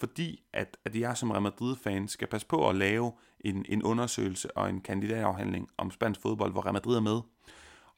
fordi 0.00 0.42
at, 0.52 0.76
at 0.84 0.96
jeg 0.96 1.16
som 1.16 1.30
Real 1.30 1.42
Madrid-fan 1.42 2.08
skal 2.08 2.28
passe 2.28 2.46
på 2.46 2.68
at 2.68 2.76
lave 2.76 3.12
en, 3.40 3.64
en 3.68 3.82
undersøgelse 3.82 4.56
og 4.56 4.70
en 4.70 4.80
kandidatafhandling 4.80 5.68
om 5.76 5.90
spansk 5.90 6.20
fodbold, 6.20 6.52
hvor 6.52 6.64
Real 6.64 6.72
Madrid 6.72 6.96
er 6.96 7.00
med. 7.00 7.20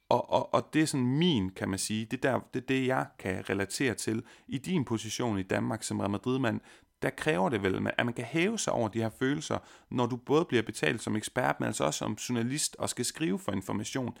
Og, 0.09 0.31
og, 0.31 0.53
og 0.53 0.73
det 0.73 0.81
er 0.81 0.85
sådan 0.85 1.05
min, 1.05 1.49
kan 1.49 1.69
man 1.69 1.79
sige, 1.79 2.05
det, 2.05 2.23
der, 2.23 2.39
det 2.53 2.61
er 2.61 2.65
det, 2.65 2.87
jeg 2.87 3.05
kan 3.19 3.49
relatere 3.49 3.93
til 3.93 4.23
i 4.47 4.57
din 4.57 4.85
position 4.85 5.39
i 5.39 5.43
Danmark 5.43 5.83
som 5.83 5.99
Real 5.99 6.11
Madrid-mand 6.11 6.59
der 7.01 7.09
kræver 7.09 7.49
det 7.49 7.63
vel, 7.63 7.87
at 7.97 8.05
man 8.05 8.13
kan 8.13 8.25
hæve 8.25 8.59
sig 8.59 8.73
over 8.73 8.87
de 8.87 8.99
her 8.99 9.09
følelser, 9.19 9.57
når 9.91 10.05
du 10.05 10.15
både 10.15 10.45
bliver 10.45 10.63
betalt 10.63 11.01
som 11.01 11.15
ekspert, 11.15 11.59
men 11.59 11.67
altså 11.67 11.83
også 11.83 11.97
som 11.97 12.13
journalist 12.13 12.75
og 12.79 12.89
skal 12.89 13.05
skrive 13.05 13.39
for 13.39 13.51
information 13.51 14.17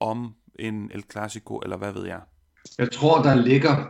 om 0.00 0.34
en 0.58 0.90
El 0.94 1.04
Clasico, 1.12 1.58
eller 1.58 1.76
hvad 1.76 1.92
ved 1.92 2.06
jeg? 2.06 2.20
Jeg 2.78 2.92
tror, 2.92 3.22
der 3.22 3.34
ligger 3.34 3.86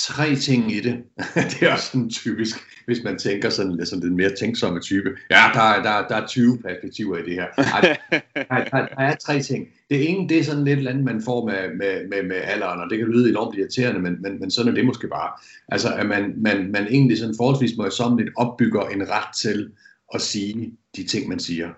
tre 0.00 0.36
ting 0.36 0.72
i 0.72 0.80
det. 0.80 0.96
det 1.50 1.62
er 1.62 1.72
også 1.72 1.86
sådan 1.86 2.10
typisk, 2.10 2.56
hvis 2.86 3.04
man 3.04 3.18
tænker 3.18 3.50
sådan, 3.50 3.86
sådan 3.86 4.02
den 4.02 4.16
mere 4.16 4.36
tænksomme 4.40 4.80
type. 4.80 5.10
Ja, 5.30 5.42
der 5.54 5.60
er, 5.60 5.82
der, 5.82 6.08
der 6.08 6.16
er 6.22 6.26
20 6.26 6.58
perspektiver 6.58 7.18
i 7.18 7.22
det 7.22 7.34
her. 7.34 7.46
Ej, 7.56 7.80
der, 7.80 8.20
der, 8.34 8.86
der 8.86 9.02
er 9.02 9.16
tre 9.16 9.42
ting. 9.42 9.68
Det 9.90 10.08
ene, 10.08 10.28
det 10.28 10.38
er 10.38 10.44
sådan 10.44 10.64
lidt 10.64 10.88
andet, 10.88 11.04
man 11.04 11.22
får 11.22 11.46
med, 11.46 11.76
med, 11.76 12.08
med, 12.08 12.22
med 12.28 12.36
alderen, 12.36 12.80
og 12.80 12.90
det 12.90 12.98
kan 12.98 13.08
lyde 13.08 13.30
enormt 13.30 13.58
irriterende, 13.58 14.00
men, 14.00 14.22
men, 14.22 14.40
men 14.40 14.50
sådan 14.50 14.72
er 14.72 14.74
det 14.74 14.84
måske 14.84 15.08
bare. 15.08 15.30
Altså, 15.68 15.94
at 15.94 16.06
man, 16.06 16.34
man, 16.36 16.72
man 16.72 16.86
egentlig 16.90 17.18
sådan 17.18 17.34
forholdsvis 17.38 17.70
lidt 18.18 18.30
opbygger 18.36 18.88
en 18.88 19.10
ret 19.10 19.34
til 19.42 19.70
at 20.14 20.20
sige 20.20 20.72
de 20.96 21.06
ting, 21.06 21.28
man 21.28 21.38
siger. 21.38 21.68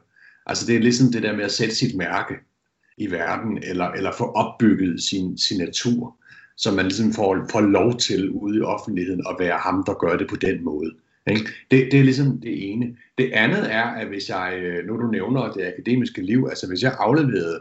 Altså, 0.47 0.67
det 0.67 0.77
er 0.77 0.81
ligesom 0.81 1.13
det 1.13 1.23
der 1.23 1.37
med 1.37 1.45
at 1.45 1.53
sætte 1.53 1.75
sit 1.75 1.97
mærke 1.97 2.35
i 2.99 3.11
verden, 3.11 3.59
eller, 3.63 3.89
eller 3.89 4.13
få 4.19 4.25
opbygget 4.25 5.03
sin 5.03 5.39
sin 5.39 5.59
natur 5.59 6.17
så 6.57 6.73
man 6.73 6.85
ligesom 6.85 7.13
får, 7.13 7.47
får 7.51 7.61
lov 7.61 7.99
til 7.99 8.31
ude 8.31 8.59
i 8.59 8.61
offentligheden 8.61 9.25
at 9.31 9.37
være 9.39 9.59
ham, 9.59 9.85
der 9.87 9.95
gør 9.95 10.17
det 10.17 10.29
på 10.29 10.37
den 10.37 10.65
måde. 10.65 10.91
Ikke? 11.31 11.43
Det, 11.71 11.89
det 11.93 12.01
er 12.01 12.05
ligesom 12.05 12.41
det 12.41 12.73
ene. 12.73 12.97
Det 13.19 13.33
andet 13.33 13.73
er, 13.73 13.85
at 13.85 14.09
hvis 14.09 14.29
jeg, 14.29 14.59
øh, 14.63 14.87
nu 14.87 14.97
du 14.97 15.07
nævner 15.07 15.53
det 15.53 15.67
akademiske 15.67 16.23
liv, 16.23 16.47
altså 16.49 16.69
hvis 16.69 16.83
jeg 16.83 16.97
afleverede, 16.99 17.61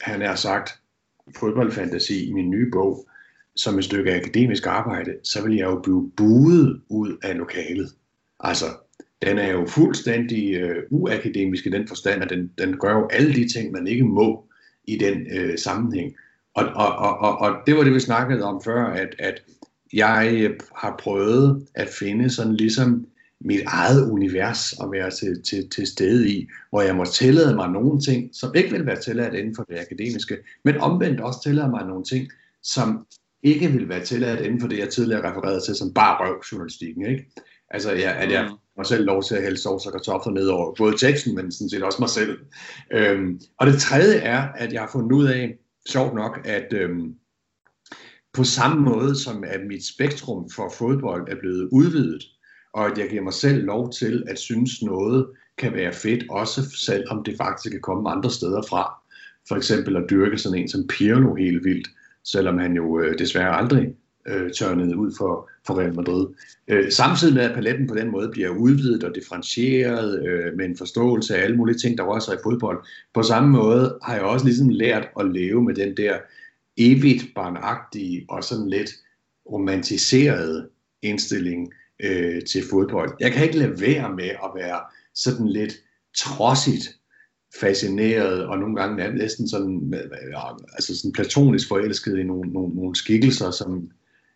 han 0.00 0.20
har 0.20 0.34
sagt, 0.34 0.70
fodboldfantasi 1.38 2.28
i 2.28 2.32
min 2.32 2.50
nye 2.50 2.70
bog, 2.72 3.08
som 3.56 3.78
et 3.78 3.84
stykke 3.84 4.14
akademisk 4.14 4.66
arbejde, 4.66 5.14
så 5.24 5.44
vil 5.44 5.56
jeg 5.56 5.64
jo 5.64 5.80
blive 5.82 6.10
buet 6.16 6.80
ud 6.88 7.16
af 7.22 7.36
lokalet. 7.36 7.88
Altså, 8.40 8.66
den 9.22 9.38
er 9.38 9.52
jo 9.52 9.66
fuldstændig 9.66 10.54
øh, 10.54 10.82
uakademisk 10.90 11.66
i 11.66 11.70
den 11.70 11.88
forstand, 11.88 12.22
at 12.22 12.30
den, 12.30 12.50
den 12.58 12.78
gør 12.78 12.92
jo 12.92 13.08
alle 13.10 13.34
de 13.34 13.48
ting, 13.48 13.72
man 13.72 13.86
ikke 13.86 14.04
må 14.04 14.44
i 14.84 14.96
den 14.96 15.26
øh, 15.36 15.58
sammenhæng. 15.58 16.14
Og, 16.56 16.64
og, 16.64 16.96
og, 16.96 17.18
og, 17.18 17.38
og 17.38 17.56
det 17.66 17.76
var 17.76 17.84
det, 17.84 17.94
vi 17.94 18.00
snakkede 18.00 18.42
om 18.42 18.62
før, 18.64 18.84
at, 18.84 19.14
at 19.18 19.42
jeg 19.92 20.50
har 20.76 20.96
prøvet 20.98 21.66
at 21.74 21.88
finde 21.88 22.30
sådan 22.30 22.54
ligesom 22.54 23.06
mit 23.40 23.60
eget 23.66 24.10
univers 24.10 24.72
at 24.72 24.90
være 24.92 25.10
til, 25.10 25.42
til, 25.42 25.70
til 25.70 25.86
stede 25.86 26.28
i, 26.28 26.48
hvor 26.70 26.82
jeg 26.82 26.96
må 26.96 27.04
tillade 27.04 27.54
mig 27.54 27.70
nogle 27.70 28.00
ting, 28.00 28.30
som 28.32 28.54
ikke 28.54 28.70
vil 28.70 28.86
være 28.86 29.00
tilladt 29.00 29.34
inden 29.34 29.56
for 29.56 29.62
det 29.62 29.78
akademiske, 29.78 30.36
men 30.64 30.76
omvendt 30.76 31.20
også 31.20 31.42
tillade 31.42 31.70
mig 31.70 31.86
nogle 31.86 32.04
ting, 32.04 32.28
som 32.62 33.06
ikke 33.42 33.68
vil 33.68 33.88
være 33.88 34.04
tilladt 34.04 34.40
inden 34.40 34.60
for 34.60 34.68
det, 34.68 34.78
jeg 34.78 34.88
tidligere 34.88 35.30
refererede 35.30 35.60
til 35.60 35.74
som 35.74 35.94
bare 35.94 36.16
røvjournalistikken. 36.20 37.06
Ikke? 37.06 37.26
Altså, 37.70 37.92
jeg, 37.92 38.16
at 38.16 38.32
jeg 38.32 38.50
får 38.76 38.82
selv 38.82 39.04
lov 39.04 39.22
til 39.22 39.34
at 39.34 39.42
hælde 39.42 39.56
sovs 39.56 39.86
og 39.86 39.92
kartofler 39.92 40.32
ned 40.32 40.46
over 40.46 40.74
både 40.74 40.96
teksten, 40.96 41.34
men 41.34 41.52
sådan 41.52 41.70
set 41.70 41.82
også 41.82 41.98
mig 42.02 42.10
selv. 42.10 42.38
Øhm, 42.92 43.40
og 43.58 43.66
det 43.66 43.78
tredje 43.78 44.16
er, 44.16 44.48
at 44.54 44.72
jeg 44.72 44.80
har 44.80 44.90
fundet 44.92 45.12
ud 45.12 45.26
af, 45.26 45.58
sjovt 45.88 46.14
nok, 46.14 46.40
at 46.44 46.72
øh, 46.72 46.90
på 48.32 48.44
samme 48.44 48.82
måde 48.82 49.16
som 49.16 49.44
at 49.44 49.60
mit 49.66 49.86
spektrum 49.86 50.50
for 50.50 50.72
fodbold 50.78 51.28
er 51.28 51.36
blevet 51.40 51.68
udvidet, 51.72 52.24
og 52.72 52.86
at 52.86 52.98
jeg 52.98 53.08
giver 53.10 53.22
mig 53.22 53.32
selv 53.32 53.64
lov 53.64 53.92
til 53.92 54.24
at 54.28 54.38
synes 54.38 54.82
noget 54.82 55.26
kan 55.58 55.72
være 55.72 55.92
fedt, 55.92 56.24
også 56.30 56.62
selvom 56.70 57.24
det 57.24 57.36
faktisk 57.36 57.70
kan 57.72 57.80
komme 57.80 58.10
andre 58.10 58.30
steder 58.30 58.62
fra. 58.68 58.94
For 59.48 59.56
eksempel 59.56 59.96
at 59.96 60.06
dyrke 60.10 60.38
sådan 60.38 60.58
en 60.58 60.68
som 60.68 60.86
Pirlo 60.86 61.34
helt 61.34 61.64
vildt, 61.64 61.88
selvom 62.24 62.58
han 62.58 62.72
jo 62.72 63.00
øh, 63.00 63.18
desværre 63.18 63.56
aldrig 63.56 63.94
øh, 64.28 64.52
tørnet 64.52 64.94
ud 64.94 65.12
for, 65.18 65.50
for 65.66 65.78
Real 65.78 65.94
Madrid. 65.94 66.26
Øh, 66.68 66.92
samtidig 66.92 67.34
med 67.34 67.42
at 67.42 67.54
paletten 67.54 67.86
på 67.86 67.94
den 67.94 68.10
måde 68.10 68.28
bliver 68.28 68.48
udvidet 68.48 69.04
og 69.04 69.14
differentieret 69.14 70.26
øh, 70.26 70.56
med 70.56 70.64
en 70.64 70.76
forståelse 70.76 71.36
af 71.36 71.44
alle 71.44 71.56
mulige 71.56 71.78
ting, 71.78 71.98
der 71.98 72.04
også 72.04 72.32
er 72.32 72.36
i 72.36 72.40
fodbold. 72.42 72.86
På 73.14 73.22
samme 73.22 73.48
måde 73.50 73.98
har 74.02 74.14
jeg 74.14 74.22
også 74.22 74.46
ligesom 74.46 74.68
lært 74.68 75.08
at 75.20 75.26
leve 75.30 75.62
med 75.62 75.74
den 75.74 75.96
der 75.96 76.18
evigt 76.76 77.24
barnagtige 77.34 78.24
og 78.28 78.44
sådan 78.44 78.68
lidt 78.68 78.90
romantiserede 79.52 80.68
indstilling 81.02 81.72
øh, 82.02 82.42
til 82.42 82.62
fodbold. 82.70 83.12
Jeg 83.20 83.32
kan 83.32 83.44
ikke 83.44 83.58
lade 83.58 83.80
være 83.80 84.12
med 84.16 84.28
at 84.28 84.50
være 84.54 84.80
sådan 85.14 85.48
lidt 85.48 85.72
trodsigt 86.16 86.96
fascineret, 87.60 88.46
og 88.46 88.58
nogle 88.58 88.76
gange 88.76 89.14
næsten 89.18 89.48
sådan, 89.48 89.94
altså 90.72 90.98
sådan 90.98 91.12
platonisk 91.12 91.68
forelsket 91.68 92.18
i 92.18 92.22
nogle, 92.22 92.52
nogle, 92.52 92.74
nogle 92.74 92.96
skikkelser, 92.96 93.50
som 93.50 93.90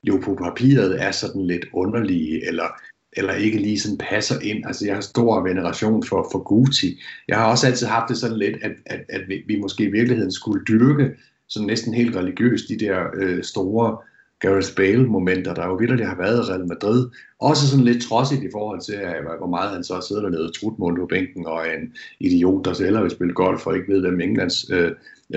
jo 0.09 0.21
på 0.25 0.35
papiret 0.35 1.03
er 1.03 1.11
sådan 1.11 1.47
lidt 1.47 1.67
underlige, 1.73 2.47
eller, 2.49 2.81
eller 3.13 3.33
ikke 3.35 3.59
lige 3.59 3.81
sådan 3.81 3.99
passer 3.99 4.41
ind. 4.43 4.67
Altså 4.67 4.87
jeg 4.87 4.95
har 4.95 5.01
stor 5.01 5.41
veneration 5.41 6.03
for, 6.03 6.29
for 6.33 6.39
Gucci. 6.39 7.01
Jeg 7.29 7.37
har 7.37 7.51
også 7.51 7.67
altid 7.67 7.87
haft 7.87 8.09
det 8.09 8.17
sådan 8.17 8.39
lidt, 8.39 8.57
at, 8.63 8.73
at, 8.87 9.01
at 9.09 9.21
vi, 9.47 9.61
måske 9.61 9.85
i 9.85 9.91
virkeligheden 9.91 10.33
skulle 10.33 10.65
dyrke 10.65 11.11
sådan 11.49 11.67
næsten 11.67 11.95
helt 11.95 12.17
religiøst 12.17 12.69
de 12.69 12.79
der 12.79 12.99
øh, 13.15 13.43
store 13.43 13.99
Gareth 14.41 14.75
Bale-momenter, 14.77 15.55
der 15.55 15.67
jo 15.67 15.75
vildt 15.75 16.07
har 16.07 16.17
været 16.17 16.39
i 16.39 16.51
Real 16.51 16.69
Madrid. 16.69 17.09
Også 17.41 17.69
sådan 17.69 17.85
lidt 17.85 18.03
trodsigt 18.03 18.43
i 18.43 18.53
forhold 18.53 18.81
til, 18.81 18.93
at, 18.93 19.15
hvor 19.39 19.47
meget 19.47 19.71
han 19.71 19.85
så 19.85 20.05
sidder 20.09 20.23
dernede 20.23 20.53
trutmund 20.61 20.97
på 20.97 21.07
bænken, 21.07 21.47
og 21.47 21.61
en 21.67 21.95
idiot, 22.21 22.65
der 22.65 22.73
selv 22.73 23.03
vil 23.03 23.11
spille 23.11 23.35
golf, 23.35 23.67
og 23.67 23.77
ikke 23.77 23.93
ved, 23.93 24.01
hvem 24.01 24.21
Englands 24.21 24.71
øh, 24.71 24.93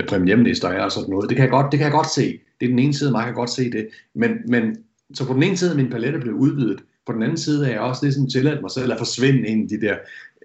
premierminister 0.08 0.68
er 0.68 0.82
og 0.82 0.92
sådan 0.92 1.10
noget. 1.10 1.28
Det 1.28 1.36
kan, 1.36 1.44
jeg 1.44 1.50
godt, 1.50 1.72
det 1.72 1.78
kan 1.78 1.84
jeg 1.84 1.92
godt 1.92 2.10
se. 2.14 2.40
Det 2.60 2.66
er 2.66 2.70
den 2.70 2.78
ene 2.78 2.94
side, 2.94 3.10
man 3.10 3.24
kan 3.24 3.34
godt 3.34 3.50
se 3.50 3.70
det. 3.70 3.88
Men, 4.14 4.30
men 4.48 4.76
så 5.14 5.26
på 5.26 5.32
den 5.32 5.42
ene 5.42 5.56
side 5.56 5.70
er 5.70 5.76
min 5.76 5.90
palette 5.90 6.18
blevet 6.18 6.38
udvidet, 6.38 6.80
på 7.06 7.12
den 7.12 7.22
anden 7.22 7.36
side 7.36 7.66
er 7.66 7.70
jeg 7.70 7.80
også 7.80 8.04
ligesom 8.04 8.28
tilladt 8.28 8.60
mig 8.60 8.70
selv 8.70 8.92
at 8.92 8.98
forsvinde 8.98 9.48
ind 9.48 9.72
i 9.72 9.76
de 9.76 9.86
der 9.86 9.96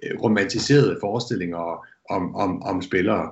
øh, 0.03 0.19
romantiserede 0.23 0.97
forestillinger 1.01 1.85
om, 2.09 2.35
om, 2.35 2.63
om 2.63 2.81
spillere. 2.81 3.31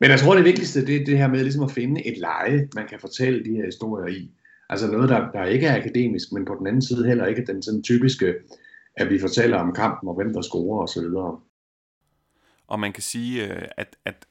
Men 0.00 0.10
jeg 0.10 0.20
tror, 0.20 0.34
det 0.34 0.44
vigtigste 0.44 0.86
det 0.86 0.96
er 0.96 1.04
det 1.04 1.18
her 1.18 1.28
med 1.28 1.42
ligesom 1.42 1.62
at 1.62 1.70
finde 1.70 2.06
et 2.06 2.18
leje, 2.18 2.68
man 2.74 2.88
kan 2.88 3.00
fortælle 3.00 3.44
de 3.44 3.56
her 3.56 3.64
historier 3.64 4.16
i. 4.16 4.30
Altså 4.70 4.90
noget, 4.90 5.08
der, 5.08 5.30
der 5.30 5.44
ikke 5.44 5.66
er 5.66 5.76
akademisk, 5.76 6.32
men 6.32 6.44
på 6.44 6.56
den 6.58 6.66
anden 6.66 6.82
side 6.82 7.06
heller 7.06 7.26
ikke 7.26 7.46
den 7.46 7.62
sådan 7.62 7.82
typiske, 7.82 8.34
at 8.96 9.10
vi 9.10 9.18
fortæller 9.20 9.58
om 9.58 9.72
kampen 9.72 10.08
og 10.08 10.14
hvem 10.14 10.32
der 10.32 10.42
scorer 10.42 10.82
osv. 10.82 11.04
Og 12.66 12.80
man 12.80 12.92
kan 12.92 13.02
sige, 13.02 13.54
øh, 13.54 13.68
at, 13.76 13.96
at 14.04 14.26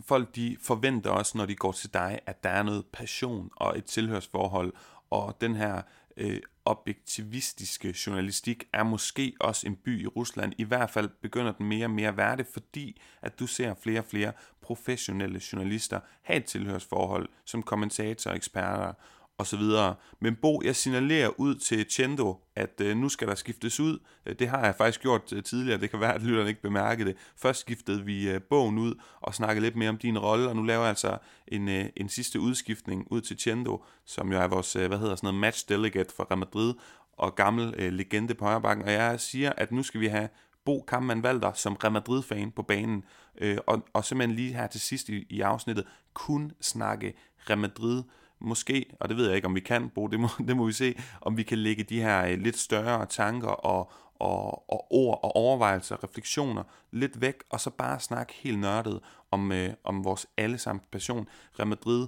folk 0.00 0.34
de 0.34 0.56
forventer 0.60 1.10
også, 1.10 1.38
når 1.38 1.46
de 1.46 1.56
går 1.56 1.72
til 1.72 1.94
dig, 1.94 2.18
at 2.26 2.44
der 2.44 2.50
er 2.50 2.62
noget 2.62 2.86
passion 2.92 3.50
og 3.56 3.78
et 3.78 3.84
tilhørsforhold, 3.84 4.72
og 5.10 5.40
den 5.40 5.56
her 5.56 5.82
øh, 6.16 6.40
objektivistiske 6.64 7.94
journalistik 8.06 8.64
er 8.72 8.82
måske 8.82 9.32
også 9.40 9.66
en 9.66 9.76
by 9.76 10.02
i 10.02 10.06
Rusland. 10.06 10.52
I 10.58 10.64
hvert 10.64 10.90
fald 10.90 11.08
begynder 11.22 11.52
den 11.52 11.66
mere 11.66 11.86
og 11.86 11.90
mere 11.90 12.16
være 12.16 12.36
det, 12.36 12.46
fordi 12.46 13.00
at 13.22 13.38
du 13.38 13.46
ser 13.46 13.74
flere 13.74 14.00
og 14.00 14.04
flere 14.04 14.32
professionelle 14.60 15.40
journalister 15.52 16.00
have 16.22 16.36
et 16.36 16.44
tilhørsforhold 16.44 17.28
som 17.44 17.62
kommentatorer, 17.62 18.34
eksperter 18.34 18.92
og 19.38 19.46
så 19.46 19.56
videre. 19.56 19.94
Men 20.20 20.36
Bo, 20.42 20.62
jeg 20.64 20.76
signalerer 20.76 21.40
ud 21.40 21.54
til 21.54 21.86
Chendo, 21.90 22.40
at 22.54 22.80
øh, 22.80 22.96
nu 22.96 23.08
skal 23.08 23.28
der 23.28 23.34
skiftes 23.34 23.80
ud. 23.80 23.98
Øh, 24.26 24.34
det 24.38 24.48
har 24.48 24.64
jeg 24.64 24.74
faktisk 24.74 25.00
gjort 25.00 25.32
øh, 25.32 25.42
tidligere, 25.42 25.80
det 25.80 25.90
kan 25.90 26.00
være, 26.00 26.14
at 26.14 26.22
lytterne 26.22 26.48
ikke 26.48 26.62
bemærkede 26.62 27.08
det. 27.08 27.16
Først 27.36 27.60
skiftede 27.60 28.04
vi 28.04 28.30
øh, 28.30 28.40
bogen 28.42 28.78
ud 28.78 28.94
og 29.20 29.34
snakkede 29.34 29.64
lidt 29.64 29.76
mere 29.76 29.88
om 29.88 29.98
din 29.98 30.18
rolle, 30.18 30.48
og 30.48 30.56
nu 30.56 30.62
laver 30.62 30.80
jeg 30.80 30.88
altså 30.88 31.18
en, 31.48 31.68
øh, 31.68 31.84
en 31.96 32.08
sidste 32.08 32.40
udskiftning 32.40 33.06
ud 33.10 33.20
til 33.20 33.38
Chendo, 33.38 33.84
som 34.04 34.32
jo 34.32 34.38
er 34.38 34.46
vores, 34.46 34.76
øh, 34.76 34.86
hvad 34.88 34.98
hedder 34.98 35.16
sådan 35.16 35.26
noget, 35.26 35.40
match 35.40 35.68
delegate 35.68 36.14
for 36.14 36.26
Real 36.30 36.38
Madrid 36.38 36.74
og 37.12 37.34
gammel 37.34 37.74
øh, 37.78 37.92
legende 37.92 38.34
på 38.34 38.44
højrebakken. 38.44 38.84
Og 38.84 38.92
jeg 38.92 39.20
siger, 39.20 39.52
at 39.56 39.72
nu 39.72 39.82
skal 39.82 40.00
vi 40.00 40.06
have 40.06 40.28
Bo 40.64 40.84
Kampmann 40.88 41.22
Valder 41.22 41.52
som 41.52 41.74
Real 41.74 41.92
Madrid-fan 41.92 42.50
på 42.50 42.62
banen, 42.62 43.04
øh, 43.38 43.58
og, 43.66 43.82
og 43.92 44.04
simpelthen 44.04 44.36
lige 44.36 44.54
her 44.54 44.66
til 44.66 44.80
sidst 44.80 45.08
i, 45.08 45.26
i 45.30 45.40
afsnittet 45.40 45.86
kun 46.14 46.52
snakke 46.60 47.14
Real 47.50 47.58
Madrid 47.58 48.02
måske, 48.40 48.86
og 49.00 49.08
det 49.08 49.16
ved 49.16 49.26
jeg 49.26 49.36
ikke, 49.36 49.46
om 49.46 49.54
vi 49.54 49.60
kan, 49.60 49.88
bruge, 49.88 50.10
det 50.10 50.20
må, 50.20 50.28
det 50.48 50.56
må 50.56 50.66
vi 50.66 50.72
se, 50.72 50.94
om 51.20 51.36
vi 51.36 51.42
kan 51.42 51.58
lægge 51.58 51.82
de 51.82 52.00
her 52.00 52.26
øh, 52.26 52.38
lidt 52.38 52.58
større 52.58 53.06
tanker 53.06 53.48
og, 53.48 53.92
og, 54.14 54.70
og 54.70 54.86
ord 54.92 55.20
og 55.22 55.36
overvejelser, 55.36 56.04
refleksioner 56.04 56.62
lidt 56.90 57.20
væk, 57.20 57.42
og 57.50 57.60
så 57.60 57.70
bare 57.70 58.00
snakke 58.00 58.32
helt 58.32 58.58
nørdet 58.58 59.00
om, 59.30 59.52
øh, 59.52 59.70
om 59.84 60.04
vores 60.04 60.26
allesammens 60.36 60.86
passion, 60.92 61.28
Real 61.58 61.68
Madrid. 61.68 62.06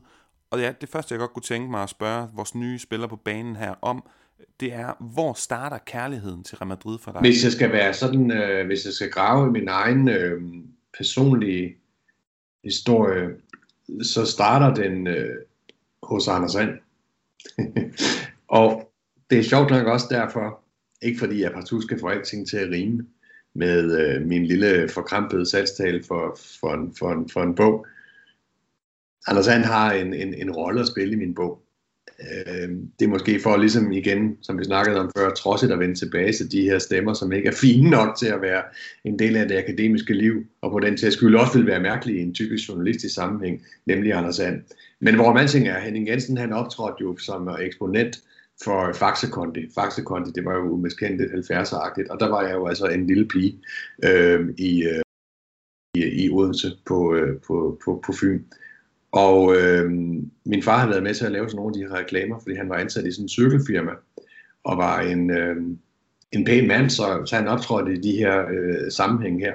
Og 0.51 0.61
ja, 0.61 0.72
det 0.81 0.89
første, 0.89 1.12
jeg 1.12 1.18
godt 1.18 1.33
kunne 1.33 1.43
tænke 1.43 1.70
mig 1.70 1.83
at 1.83 1.91
spørge 1.91 2.29
vores 2.35 2.55
nye 2.55 2.79
spiller 2.79 3.07
på 3.07 3.16
banen 3.16 3.57
her 3.57 3.74
om, 3.83 4.09
det 4.61 4.72
er, 4.72 5.03
hvor 5.12 5.33
starter 5.33 5.79
kærligheden 5.79 6.45
til 6.45 6.59
Real 6.59 6.68
Madrid 6.68 6.99
for 6.99 7.12
dig? 7.12 7.20
Hvis 7.20 7.45
jeg 7.45 7.53
skal 7.53 7.72
være 7.72 7.95
sådan, 7.95 8.31
øh, 8.31 8.66
hvis 8.66 8.85
jeg 8.85 8.93
skal 8.93 9.11
grave 9.11 9.49
i 9.49 9.51
min 9.51 9.68
egen 9.68 10.09
øh, 10.09 10.43
personlige 10.99 11.76
historie, 12.64 13.29
så 14.03 14.24
starter 14.26 14.74
den 14.74 15.07
øh, 15.07 15.37
hos 16.09 16.29
Anders 16.29 16.53
Sand. 16.53 16.71
og 18.61 18.93
det 19.31 19.39
er 19.39 19.43
sjovt 19.43 19.71
nok 19.71 19.87
også 19.87 20.07
derfor, 20.11 20.61
ikke 21.03 21.19
fordi 21.19 21.43
jeg 21.43 21.53
partout 21.53 21.83
skal 21.83 22.01
få 22.01 22.09
alting 22.09 22.49
til 22.49 22.57
at 22.57 22.71
rime 22.71 23.07
med 23.55 24.01
øh, 24.01 24.27
min 24.27 24.47
lille 24.47 24.89
forkrampede 24.89 25.51
salgstale 25.51 26.05
for, 26.05 26.39
for, 26.61 26.75
en, 26.75 26.95
for, 26.99 27.13
en, 27.13 27.29
for 27.29 27.43
en 27.43 27.55
bog. 27.55 27.87
Anders 29.27 29.45
Sand 29.45 29.63
har 29.63 29.93
en, 29.93 30.15
en, 30.15 30.35
en 30.35 30.51
rolle 30.51 30.81
at 30.81 30.87
spille 30.87 31.13
i 31.13 31.17
min 31.17 31.35
bog. 31.35 31.63
Øh, 32.21 32.69
det 32.99 33.05
er 33.05 33.09
måske 33.09 33.41
for 33.41 33.57
ligesom 33.57 33.93
igen, 33.93 34.39
som 34.43 34.59
vi 34.59 34.65
snakkede 34.65 35.01
om 35.01 35.11
før, 35.17 35.31
trodsigt 35.31 35.73
at 35.73 35.79
vende 35.79 35.95
tilbage 35.95 36.33
til 36.33 36.53
de 36.53 36.63
her 36.63 36.79
stemmer, 36.79 37.15
som 37.15 37.33
ikke 37.33 37.49
er 37.49 37.53
fine 37.53 37.91
nok 37.91 38.17
til 38.19 38.27
at 38.27 38.43
være 38.43 38.63
en 39.05 39.19
del 39.19 39.37
af 39.37 39.49
det 39.49 39.57
akademiske 39.57 40.15
liv, 40.15 40.45
og 40.61 40.71
på 40.71 40.79
den 40.79 40.97
til 40.97 41.13
skyld 41.13 41.37
også 41.37 41.59
vil 41.59 41.67
være 41.67 41.81
mærkelige 41.81 42.19
i 42.19 42.23
en 42.23 42.35
typisk 42.35 42.69
journalistisk 42.69 43.15
sammenhæng, 43.15 43.63
nemlig 43.87 44.13
Anders 44.13 44.37
Sand. 44.37 44.63
Men 45.01 45.15
hvor 45.15 45.33
man 45.33 45.45
er, 45.45 45.81
Henning 45.81 46.09
Jensen 46.09 46.37
han 46.37 46.53
optrådte 46.53 46.97
jo 47.01 47.17
som 47.17 47.49
eksponent 47.61 48.17
for 48.65 48.93
Faxe 48.93 49.27
Kondi. 49.31 49.61
Faxe 49.75 50.03
Kondi, 50.03 50.31
det 50.31 50.45
var 50.45 50.55
jo 50.55 50.71
umiskendeligt 50.71 51.51
70'er-agtigt, 51.51 52.09
og 52.11 52.21
der 52.21 52.29
var 52.29 52.43
jeg 52.43 52.55
jo 52.55 52.67
altså 52.67 52.87
en 52.87 53.07
lille 53.07 53.29
pige 53.29 53.59
øh, 54.05 54.49
i, 54.59 54.85
øh, 54.85 55.03
i, 55.95 56.25
i 56.25 56.31
Odense 56.31 56.73
på, 56.87 57.15
øh, 57.15 57.41
på, 57.47 57.81
på, 57.85 58.03
på 58.07 58.13
Fyn. 58.13 58.43
Og 59.13 59.57
øh, 59.57 59.91
min 60.45 60.63
far 60.63 60.79
havde 60.79 60.91
været 60.91 61.03
med 61.03 61.15
til 61.15 61.25
at 61.25 61.33
lave 61.33 61.49
sådan 61.49 61.57
nogle 61.57 61.71
af 61.71 61.75
de 61.75 61.89
her 61.89 62.03
reklamer, 62.03 62.39
fordi 62.39 62.55
han 62.55 62.69
var 62.69 62.77
ansat 62.77 63.07
i 63.07 63.13
sådan 63.13 63.25
en 63.25 63.29
cykelfirma, 63.29 63.93
og 64.65 64.79
var 64.79 65.01
en, 65.01 65.31
øh, 65.31 65.57
en 66.33 66.45
pæn 66.45 66.69
mand, 66.69 66.91
så, 66.91 67.23
så 67.27 67.37
han 67.37 67.49
optrådte 67.49 67.93
i 67.93 68.01
de 68.01 68.13
her 68.13 68.39
øh, 68.39 68.91
sammenhæng 68.91 69.41
her. 69.41 69.53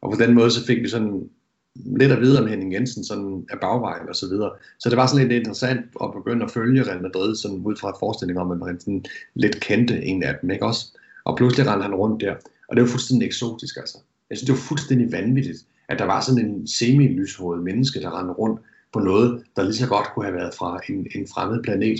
Og 0.00 0.12
på 0.12 0.24
den 0.24 0.34
måde 0.34 0.50
så 0.50 0.66
fik 0.66 0.82
vi 0.82 0.88
sådan 0.88 1.28
lidt 1.74 2.12
at 2.12 2.20
vide 2.20 2.40
om 2.40 2.46
Henning 2.46 2.72
Jensen 2.72 3.04
sådan 3.04 3.46
af 3.50 3.60
bagvejen 3.60 4.08
og 4.08 4.16
så 4.16 4.28
videre. 4.28 4.50
Så 4.78 4.90
det 4.90 4.96
var 4.96 5.06
sådan 5.06 5.28
lidt 5.28 5.38
interessant 5.38 5.80
at 6.02 6.10
begynde 6.16 6.44
at 6.44 6.50
følge 6.50 6.82
Real 6.82 7.02
Madrid 7.02 7.36
sådan 7.36 7.62
ud 7.64 7.76
fra 7.76 7.88
et 7.88 7.96
forestilling 7.98 8.38
om, 8.38 8.50
at 8.50 8.58
man 8.58 8.80
sådan 8.80 9.04
lidt 9.34 9.60
kendte 9.60 10.02
en 10.02 10.22
af 10.22 10.34
dem, 10.42 10.50
ikke 10.50 10.66
også? 10.66 10.98
Og 11.24 11.36
pludselig 11.36 11.66
rendte 11.66 11.82
han 11.82 11.94
rundt 11.94 12.20
der. 12.20 12.34
Og 12.68 12.76
det 12.76 12.82
var 12.82 12.88
fuldstændig 12.88 13.26
eksotisk, 13.26 13.76
altså. 13.76 13.98
Jeg 14.30 14.38
synes, 14.38 14.46
det 14.46 14.52
var 14.52 14.68
fuldstændig 14.68 15.12
vanvittigt, 15.12 15.58
at 15.88 15.98
der 15.98 16.04
var 16.04 16.20
sådan 16.20 16.44
en 16.46 16.66
semi-lyshåret 16.66 17.62
menneske, 17.62 18.00
der 18.00 18.18
rendte 18.18 18.32
rundt 18.34 18.60
på 18.92 18.98
noget, 18.98 19.42
der 19.56 19.62
lige 19.62 19.74
så 19.74 19.88
godt 19.88 20.06
kunne 20.14 20.24
have 20.24 20.36
været 20.36 20.54
fra 20.54 20.80
en, 20.88 21.06
en 21.14 21.26
fremmed 21.34 21.62
planet. 21.62 21.98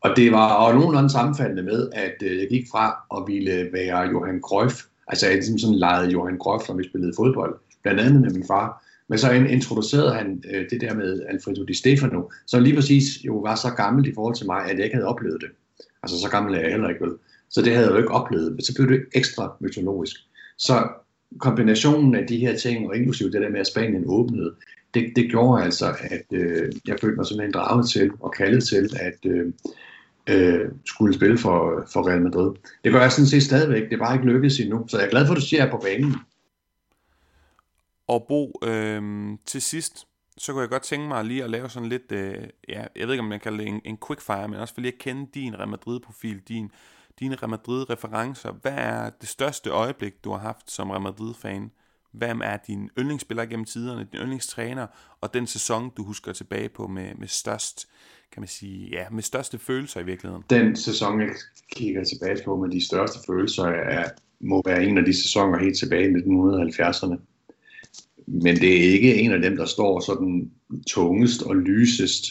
Og 0.00 0.10
det 0.16 0.32
var 0.32 0.54
og 0.54 0.74
nogenlunde 0.74 1.10
sammenfaldende 1.10 1.62
med, 1.62 1.90
at 1.92 2.14
øh, 2.22 2.38
jeg 2.38 2.48
gik 2.48 2.66
fra 2.70 2.84
at 3.16 3.22
ville 3.26 3.68
være 3.72 4.00
Johan 4.00 4.40
Cruyff, 4.40 4.74
altså 5.08 5.26
jeg 5.26 5.34
ligesom 5.34 5.58
sådan 5.58 5.78
lejede 5.78 6.10
Johan 6.10 6.38
Cruyff, 6.38 6.68
når 6.68 6.76
vi 6.76 6.88
spillede 6.88 7.12
fodbold, 7.16 7.58
blandt 7.82 8.00
andet 8.00 8.20
med 8.20 8.30
min 8.30 8.46
far. 8.46 8.84
Men 9.08 9.18
så 9.18 9.32
introducerede 9.32 10.14
han 10.14 10.44
øh, 10.52 10.70
det 10.70 10.80
der 10.80 10.94
med 10.94 11.22
Alfredo 11.28 11.64
Di 11.64 11.74
Stefano, 11.74 12.22
som 12.46 12.62
lige 12.62 12.74
præcis 12.74 13.24
jo 13.24 13.36
var 13.36 13.54
så 13.54 13.70
gammel 13.70 14.08
i 14.08 14.14
forhold 14.14 14.34
til 14.34 14.46
mig, 14.46 14.64
at 14.64 14.76
jeg 14.76 14.84
ikke 14.84 14.96
havde 14.96 15.08
oplevet 15.08 15.40
det. 15.40 15.50
Altså 16.02 16.20
så 16.20 16.30
gammel 16.30 16.54
er 16.54 16.60
jeg 16.60 16.70
heller 16.70 16.88
ikke 16.88 17.04
vel. 17.04 17.14
Så 17.50 17.62
det 17.62 17.72
havde 17.72 17.86
jeg 17.86 17.92
jo 17.92 17.98
ikke 17.98 18.10
oplevet, 18.10 18.52
men 18.52 18.62
så 18.62 18.74
blev 18.74 18.88
det 18.88 19.04
ekstra 19.14 19.56
mytologisk. 19.60 20.16
Så 20.58 20.88
kombinationen 21.38 22.14
af 22.14 22.26
de 22.26 22.36
her 22.36 22.56
ting, 22.56 22.88
og 22.88 22.96
inklusive 22.96 23.30
det 23.30 23.40
der 23.40 23.48
med, 23.48 23.60
at 23.60 23.66
Spanien 23.66 24.04
åbnede, 24.06 24.54
det, 24.94 25.12
det 25.16 25.30
gjorde 25.30 25.64
altså, 25.64 25.96
at 26.00 26.26
øh, 26.32 26.72
jeg 26.86 26.96
følte 27.00 27.16
mig 27.16 27.26
simpelthen 27.26 27.54
draget 27.54 27.90
til 27.90 28.10
og 28.20 28.32
kaldet 28.32 28.64
til 28.64 28.90
at 29.00 29.30
øh, 29.30 29.52
øh, 30.26 30.68
skulle 30.84 31.14
spille 31.14 31.38
for, 31.38 31.86
for 31.92 32.08
Real 32.08 32.22
Madrid. 32.22 32.54
Det 32.84 32.92
gør 32.92 33.00
jeg 33.00 33.12
sådan 33.12 33.26
set 33.26 33.42
stadigvæk, 33.42 33.82
det 33.82 33.92
er 33.92 34.04
bare 34.04 34.14
ikke 34.14 34.26
lykkedes 34.26 34.60
endnu, 34.60 34.84
så 34.88 34.98
jeg 34.98 35.06
er 35.06 35.10
glad 35.10 35.26
for, 35.26 35.32
at 35.32 35.36
du 35.36 35.46
siger, 35.46 35.62
at 35.62 35.68
jeg 35.68 35.74
er 35.74 35.78
på 35.78 35.82
banen. 35.82 36.16
Og 38.06 38.26
Bo, 38.28 38.60
øh, 38.64 39.02
til 39.46 39.62
sidst, 39.62 40.06
så 40.38 40.52
kunne 40.52 40.62
jeg 40.62 40.70
godt 40.70 40.82
tænke 40.82 41.08
mig 41.08 41.24
lige 41.24 41.44
at 41.44 41.50
lave 41.50 41.68
sådan 41.68 41.88
lidt, 41.88 42.12
øh, 42.12 42.34
ja, 42.68 42.84
jeg 42.96 43.06
ved 43.06 43.14
ikke 43.14 43.22
om 43.22 43.28
man 43.28 43.40
kalder 43.40 43.58
det 43.58 43.68
en, 43.68 43.80
en 43.84 43.98
quickfire, 44.06 44.48
men 44.48 44.60
også 44.60 44.74
for 44.74 44.80
lige 44.80 44.92
at 44.92 44.98
kende 44.98 45.26
din 45.34 45.58
Real 45.58 45.68
Madrid-profil, 45.68 46.40
din, 46.48 46.70
dine 47.20 47.34
Real 47.34 47.50
Madrid-referencer. 47.50 48.52
Hvad 48.52 48.72
er 48.72 49.10
det 49.20 49.28
største 49.28 49.70
øjeblik, 49.70 50.24
du 50.24 50.30
har 50.30 50.38
haft 50.38 50.70
som 50.70 50.90
Real 50.90 51.02
Madrid-fan? 51.02 51.70
Hvem 52.12 52.40
er 52.44 52.56
din 52.66 52.90
yndlingsspiller 52.98 53.44
gennem 53.44 53.64
tiderne, 53.64 54.06
din 54.12 54.20
yndlingstræner, 54.20 54.86
og 55.20 55.34
den 55.34 55.46
sæson, 55.46 55.90
du 55.96 56.04
husker 56.04 56.32
tilbage 56.32 56.68
på 56.68 56.86
med, 56.86 57.14
med 57.18 57.28
størst, 57.28 57.88
kan 58.32 58.40
man 58.40 58.48
sige, 58.48 58.88
ja, 58.88 59.04
med 59.10 59.22
største 59.22 59.58
følelser 59.58 60.00
i 60.00 60.04
virkeligheden? 60.04 60.44
Den 60.50 60.76
sæson, 60.76 61.20
jeg 61.20 61.28
kigger 61.72 62.04
tilbage 62.04 62.44
på 62.44 62.56
med 62.56 62.70
de 62.70 62.86
største 62.86 63.18
følelser, 63.26 63.64
er, 63.64 64.08
må 64.40 64.62
være 64.66 64.84
en 64.84 64.98
af 64.98 65.04
de 65.04 65.22
sæsoner 65.22 65.58
helt 65.58 65.78
tilbage 65.78 66.10
i 66.10 66.12
1970'erne. 66.12 67.16
Men 68.26 68.56
det 68.56 68.76
er 68.76 68.92
ikke 68.92 69.14
en 69.14 69.32
af 69.32 69.42
dem, 69.42 69.56
der 69.56 69.64
står 69.64 70.00
sådan 70.00 70.50
tungest 70.86 71.42
og 71.42 71.56
lysest, 71.56 72.24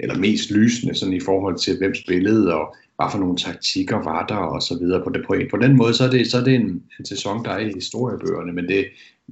eller 0.00 0.18
mest 0.18 0.50
lysende 0.50 0.94
sådan 0.94 1.14
i 1.14 1.20
forhold 1.20 1.58
til, 1.58 1.78
hvem 1.78 1.94
spillede, 1.94 2.54
og 2.54 2.76
hvad 2.98 3.10
for 3.12 3.18
nogle 3.18 3.36
taktikker 3.36 3.96
var 3.96 4.26
der, 4.26 4.34
og 4.34 4.62
så 4.62 4.78
videre. 4.78 5.04
På, 5.04 5.10
det, 5.10 5.24
på, 5.26 5.36
på 5.50 5.56
den 5.56 5.76
måde, 5.76 5.94
så 5.94 6.04
er 6.04 6.10
det, 6.10 6.30
så 6.30 6.38
er 6.38 6.44
det 6.44 6.54
en, 6.54 6.82
en 6.98 7.04
sæson, 7.04 7.44
der 7.44 7.50
er 7.50 7.58
i 7.58 7.72
historiebøgerne, 7.72 8.52
men, 8.52 8.68
det, 8.68 8.86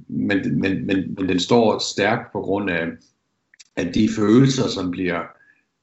men, 0.07 0.59
men, 0.59 0.85
men, 0.85 1.15
men 1.17 1.29
den 1.29 1.39
står 1.39 1.79
stærkt 1.79 2.31
på 2.31 2.41
grund 2.41 2.69
af, 2.69 2.87
af 3.75 3.93
de 3.93 4.09
følelser, 4.15 4.67
som 4.67 4.91
bliver, 4.91 5.21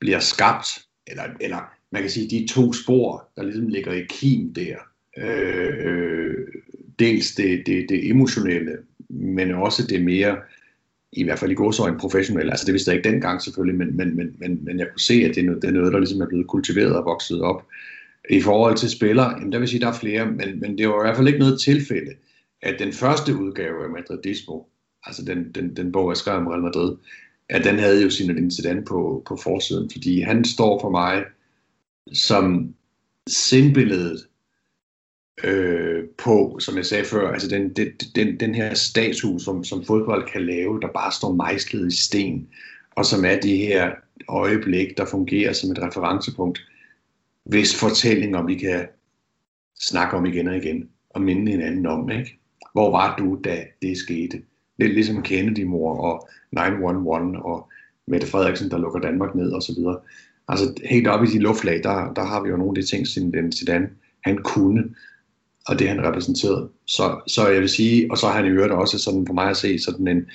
bliver 0.00 0.18
skabt, 0.18 0.66
eller, 1.06 1.22
eller 1.40 1.58
man 1.90 2.02
kan 2.02 2.10
sige, 2.10 2.40
de 2.40 2.46
to 2.48 2.72
spor, 2.72 3.28
der 3.36 3.42
ligesom 3.42 3.68
ligger 3.68 3.92
i 3.92 4.04
kim 4.08 4.54
der. 4.54 4.76
Øh, 5.18 5.72
øh 5.78 6.34
dels 6.98 7.34
det, 7.34 7.62
det, 7.66 7.86
det 7.88 8.10
emotionelle, 8.10 8.78
men 9.08 9.50
også 9.50 9.86
det 9.86 10.04
mere, 10.04 10.36
i 11.14 11.24
hvert 11.24 11.38
fald 11.38 11.50
i 11.50 11.54
godsøjne 11.54 11.98
professionelle. 11.98 12.52
Altså 12.52 12.66
det 12.66 12.72
vidste 12.72 12.90
jeg 12.90 12.98
ikke 12.98 13.10
dengang 13.10 13.42
selvfølgelig, 13.42 13.78
men, 13.78 13.96
men, 13.96 14.16
men, 14.16 14.36
men, 14.38 14.64
men 14.64 14.78
jeg 14.78 14.86
kunne 14.90 15.00
se, 15.00 15.14
at 15.14 15.34
det 15.34 15.40
er, 15.40 15.46
noget, 15.46 15.62
det 15.62 15.68
er 15.68 15.72
noget, 15.72 15.92
der 15.92 15.98
ligesom 15.98 16.20
er 16.20 16.26
blevet 16.26 16.46
kultiveret 16.46 16.96
og 16.96 17.04
vokset 17.04 17.42
op. 17.42 17.66
I 18.30 18.40
forhold 18.40 18.76
til 18.76 18.90
spillere, 18.90 19.30
jamen 19.30 19.52
der 19.52 19.58
vil 19.58 19.68
sige, 19.68 19.80
der 19.80 19.88
er 19.88 19.98
flere, 20.00 20.26
men, 20.26 20.60
men 20.60 20.78
det 20.78 20.88
var 20.88 21.00
i 21.00 21.06
hvert 21.06 21.16
fald 21.16 21.28
ikke 21.28 21.38
noget 21.38 21.60
tilfælde, 21.60 22.10
at 22.62 22.78
den 22.78 22.92
første 22.92 23.36
udgave 23.36 23.84
af 23.84 23.90
Madridismo, 23.90 24.62
altså 25.06 25.24
den, 25.24 25.52
den, 25.54 25.76
den 25.76 25.92
bog, 25.92 26.10
jeg 26.10 26.16
skrev 26.16 26.36
om 26.36 26.46
Real 26.46 26.62
Madrid, 26.62 26.96
at 27.48 27.64
den 27.64 27.78
havde 27.78 28.02
jo 28.02 28.10
sin 28.10 28.38
incident 28.38 28.86
på, 28.86 29.22
på 29.26 29.36
forsiden, 29.36 29.90
fordi 29.90 30.20
han 30.20 30.44
står 30.44 30.80
for 30.80 30.90
mig 30.90 31.24
som 32.12 32.74
sindbilledet 33.26 34.26
øh, 35.44 36.04
på, 36.18 36.56
som 36.60 36.76
jeg 36.76 36.86
sagde 36.86 37.04
før, 37.04 37.32
altså 37.32 37.48
den, 37.48 37.72
den, 37.72 37.88
den, 38.14 38.40
den 38.40 38.54
her 38.54 38.74
statue, 38.74 39.40
som, 39.40 39.64
som 39.64 39.84
fodbold 39.84 40.32
kan 40.32 40.46
lave, 40.46 40.80
der 40.80 40.88
bare 40.88 41.12
står 41.12 41.32
mejslet 41.32 41.92
i 41.92 41.96
sten, 42.02 42.48
og 42.90 43.06
som 43.06 43.24
er 43.24 43.40
det 43.40 43.58
her 43.58 43.90
øjeblik, 44.28 44.96
der 44.96 45.04
fungerer 45.04 45.52
som 45.52 45.70
et 45.70 45.82
referencepunkt, 45.82 46.60
hvis 47.44 47.80
fortællinger 47.80 48.42
vi 48.42 48.54
kan 48.54 48.86
snakke 49.80 50.16
om 50.16 50.26
igen 50.26 50.48
og 50.48 50.56
igen, 50.56 50.88
og 51.10 51.22
minde 51.22 51.50
hinanden 51.50 51.86
om, 51.86 52.10
ikke? 52.10 52.38
Hvor 52.72 52.90
var 52.90 53.16
du, 53.16 53.40
da 53.44 53.64
det 53.82 53.98
skete? 53.98 54.42
Det 54.78 54.86
er 54.86 54.94
ligesom 54.94 55.22
Kennedy-mor 55.22 55.98
og 55.98 56.28
911 56.52 57.44
og 57.44 57.68
Mette 58.06 58.26
Frederiksen, 58.26 58.70
der 58.70 58.78
lukker 58.78 59.00
Danmark 59.00 59.34
ned 59.34 59.52
og 59.52 59.62
så 59.62 59.74
videre. 59.74 60.00
Altså 60.48 60.74
helt 60.84 61.06
op 61.06 61.24
i 61.24 61.26
de 61.26 61.38
luftlag, 61.38 61.82
der, 61.82 62.12
der 62.12 62.24
har 62.24 62.42
vi 62.42 62.48
jo 62.48 62.56
nogle 62.56 62.78
af 62.78 62.82
de 62.82 62.88
ting, 62.88 63.34
den 63.34 63.52
Zidane, 63.52 63.88
han 64.24 64.38
kunne, 64.42 64.94
og 65.68 65.78
det 65.78 65.88
han 65.88 66.04
repræsenterede. 66.04 66.68
Så, 66.86 67.20
så 67.26 67.48
jeg 67.48 67.60
vil 67.60 67.68
sige, 67.68 68.10
og 68.10 68.18
så 68.18 68.26
har 68.26 68.34
han 68.34 68.46
i 68.46 68.48
øvrigt 68.48 68.72
også 68.72 68.98
sådan 68.98 69.26
for 69.26 69.34
mig 69.34 69.50
at 69.50 69.56
se 69.56 69.78
sådan 69.78 70.08
en 70.08 70.26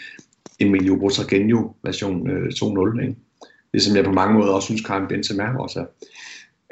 Emilio 0.59 0.95
Butragueño 0.95 1.79
version 1.83 2.29
øh, 2.29 2.47
2.0, 2.47 3.01
ikke? 3.01 3.15
Det 3.73 3.81
som 3.81 3.95
jeg 3.95 4.05
på 4.05 4.11
mange 4.11 4.33
måder 4.33 4.53
også 4.53 4.65
synes, 4.65 4.81
Karim 4.81 5.07
Benzema 5.07 5.57
også 5.59 5.79
er. 5.79 5.85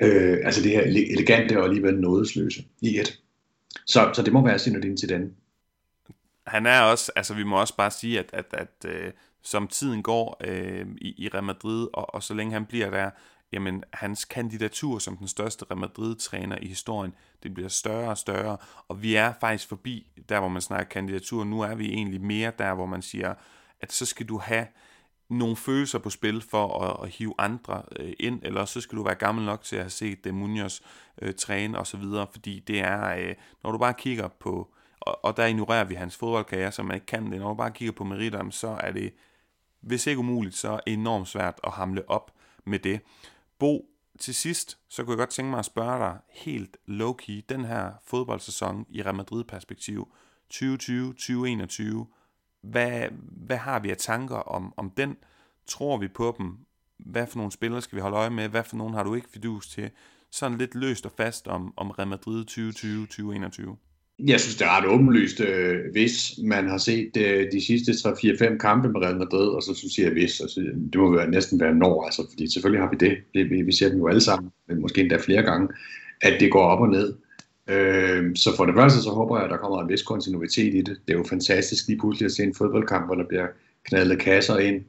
Øh, 0.01 0.37
altså 0.43 0.61
det 0.61 0.71
her 0.71 0.81
elegante 0.81 1.59
og 1.59 1.65
alligevel 1.65 1.99
nådesløse 1.99 2.65
i 2.81 2.99
et. 2.99 3.19
Så, 3.85 4.11
så 4.13 4.21
det 4.21 4.33
må 4.33 4.45
være 4.45 4.59
Zinedine 4.59 4.97
Zidane. 4.97 5.29
Han 6.47 6.65
er 6.65 6.81
også, 6.81 7.11
altså 7.15 7.33
vi 7.33 7.43
må 7.43 7.59
også 7.59 7.75
bare 7.75 7.91
sige, 7.91 8.19
at, 8.19 8.29
at, 8.33 8.45
at 8.53 8.85
øh, 8.85 9.11
som 9.43 9.67
tiden 9.67 10.03
går 10.03 10.41
øh, 10.47 10.85
i, 11.01 11.25
i 11.25 11.29
Real 11.33 11.43
Madrid, 11.43 11.87
og, 11.93 12.15
og 12.15 12.23
så 12.23 12.33
længe 12.33 12.53
han 12.53 12.65
bliver 12.65 12.89
der, 12.89 13.09
jamen 13.51 13.83
hans 13.93 14.25
kandidatur 14.25 14.99
som 14.99 15.17
den 15.17 15.27
største 15.27 15.65
Real 15.65 15.79
Madrid-træner 15.79 16.57
i 16.61 16.67
historien, 16.67 17.13
det 17.43 17.53
bliver 17.53 17.69
større 17.69 18.09
og 18.09 18.17
større, 18.17 18.57
og 18.87 19.01
vi 19.01 19.15
er 19.15 19.33
faktisk 19.39 19.69
forbi 19.69 20.07
der, 20.29 20.39
hvor 20.39 20.49
man 20.49 20.61
snakker 20.61 20.85
kandidatur. 20.85 21.43
Nu 21.43 21.61
er 21.61 21.75
vi 21.75 21.93
egentlig 21.93 22.21
mere 22.21 22.51
der, 22.57 22.73
hvor 22.73 22.85
man 22.85 23.01
siger, 23.01 23.33
at 23.81 23.91
så 23.91 24.05
skal 24.05 24.25
du 24.25 24.37
have 24.37 24.67
nogle 25.29 25.55
følelser 25.55 25.99
på 25.99 26.09
spil 26.09 26.41
for 26.41 26.83
at, 26.83 27.03
at 27.03 27.09
hive 27.09 27.33
andre 27.37 27.83
øh, 27.99 28.13
ind, 28.19 28.39
eller 28.43 28.65
så 28.65 28.81
skal 28.81 28.97
du 28.97 29.03
være 29.03 29.15
gammel 29.15 29.45
nok 29.45 29.63
til 29.63 29.75
at 29.75 29.81
have 29.81 29.89
set 29.89 30.23
det 30.23 30.33
Munoz 30.33 30.81
øh, 31.21 31.33
træne 31.33 31.79
osv., 31.79 32.03
fordi 32.31 32.59
det 32.59 32.79
er, 32.79 33.15
øh, 33.17 33.35
når 33.63 33.71
du 33.71 33.77
bare 33.77 33.93
kigger 33.93 34.27
på, 34.27 34.73
og, 34.99 35.25
og 35.25 35.37
der 35.37 35.45
ignorerer 35.45 35.83
vi 35.83 35.95
hans 35.95 36.17
fodboldkarriere, 36.17 36.71
som 36.71 36.85
man 36.85 36.95
ikke 36.95 37.05
kan 37.05 37.31
det, 37.31 37.39
når 37.39 37.49
du 37.49 37.55
bare 37.55 37.71
kigger 37.71 37.91
på 37.91 38.03
meritterne, 38.03 38.51
så 38.51 38.67
er 38.67 38.91
det, 38.91 39.13
hvis 39.81 40.07
ikke 40.07 40.19
umuligt, 40.19 40.55
så 40.55 40.79
enormt 40.87 41.27
svært 41.27 41.59
at 41.63 41.71
hamle 41.71 42.09
op 42.09 42.31
med 42.65 42.79
det. 42.79 43.01
Bo, 43.59 43.85
til 44.19 44.35
sidst, 44.35 44.77
så 44.87 45.03
kunne 45.03 45.11
jeg 45.11 45.17
godt 45.17 45.29
tænke 45.29 45.49
mig 45.49 45.59
at 45.59 45.65
spørge 45.65 45.99
dig 45.99 46.17
helt 46.29 46.77
low-key, 46.87 47.41
den 47.49 47.65
her 47.65 47.91
fodboldsæson 48.03 48.85
i 48.89 49.01
Real 49.01 49.15
Madrid-perspektiv, 49.15 50.13
2020-2021, 50.53 50.63
hvad, 52.61 53.07
hvad 53.31 53.57
har 53.57 53.79
vi 53.79 53.91
af 53.91 53.97
tanker 53.97 54.35
om, 54.35 54.73
om 54.77 54.89
den? 54.89 55.17
Tror 55.67 55.97
vi 55.97 56.07
på 56.07 56.35
dem? 56.37 56.57
Hvad 56.97 57.27
for 57.27 57.37
nogle 57.37 57.51
spillere 57.51 57.81
skal 57.81 57.95
vi 57.95 58.01
holde 58.01 58.17
øje 58.17 58.29
med? 58.29 58.49
Hvad 58.49 58.63
for 58.63 58.77
nogle 58.77 58.95
har 58.95 59.03
du 59.03 59.15
ikke 59.15 59.29
fidus 59.29 59.69
til? 59.69 59.91
Sådan 60.31 60.57
lidt 60.57 60.75
løst 60.75 61.05
og 61.05 61.11
fast 61.11 61.47
om, 61.47 61.73
om 61.77 61.91
Real 61.91 62.07
Madrid 62.07 62.45
2020-2021. 63.71 63.86
Jeg 64.19 64.39
synes, 64.39 64.55
det 64.55 64.65
er 64.65 64.77
ret 64.77 64.87
åbenlyst, 64.87 65.39
øh, 65.39 65.91
hvis 65.91 66.39
man 66.43 66.69
har 66.69 66.77
set 66.77 67.17
øh, 67.17 67.51
de 67.51 67.65
sidste 67.65 67.91
3-4-5 67.91 68.57
kampe 68.57 68.89
med 68.89 69.01
Real 69.01 69.17
Madrid, 69.17 69.47
og 69.47 69.63
så 69.63 69.73
synes 69.73 69.97
jeg, 69.97 70.11
hvis, 70.11 70.41
altså, 70.41 70.59
det 70.93 70.95
må 71.01 71.15
være, 71.15 71.29
næsten 71.29 71.59
være 71.59 71.75
når, 71.75 72.03
altså, 72.03 72.25
fordi 72.29 72.53
selvfølgelig 72.53 72.81
har 72.81 72.89
vi 72.89 72.97
det, 72.99 73.17
det 73.33 73.49
vi, 73.49 73.61
vi 73.61 73.71
ser 73.71 73.89
dem 73.89 73.97
jo 73.97 74.07
alle 74.07 74.21
sammen, 74.21 74.51
men 74.67 74.81
måske 74.81 75.01
endda 75.01 75.17
flere 75.17 75.43
gange, 75.43 75.67
at 76.21 76.39
det 76.39 76.51
går 76.51 76.63
op 76.63 76.79
og 76.79 76.89
ned. 76.89 77.13
Øh, 77.69 78.35
så 78.35 78.55
for 78.55 78.65
det 78.65 78.75
første, 78.75 79.01
så 79.01 79.09
håber 79.09 79.37
jeg, 79.37 79.45
at 79.45 79.51
der 79.51 79.57
kommer 79.57 79.81
en 79.81 79.89
vis 79.89 80.01
kontinuitet 80.01 80.73
i 80.73 80.81
det. 80.81 80.97
Det 81.07 81.13
er 81.13 81.17
jo 81.17 81.25
fantastisk 81.29 81.87
lige 81.87 81.99
pludselig 81.99 82.25
at 82.25 82.31
se 82.31 82.43
en 82.43 82.55
fodboldkamp, 82.55 83.05
hvor 83.05 83.15
der 83.15 83.27
bliver 83.27 83.47
knaldet 83.83 84.19
kasser 84.19 84.57
ind, 84.57 84.83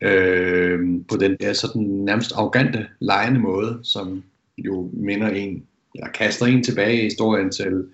øh, 0.00 0.80
på 1.08 1.16
den 1.16 1.36
der 1.40 1.52
sådan 1.52 1.82
nærmest 1.82 2.32
arrogante, 2.32 2.86
lejende 3.00 3.40
måde, 3.40 3.80
som 3.82 4.22
jo 4.58 4.90
minder 4.92 5.28
en, 5.28 5.62
eller 5.94 6.08
kaster 6.08 6.46
en 6.46 6.62
tilbage 6.62 7.00
i 7.00 7.04
historien 7.04 7.50
til 7.50 7.84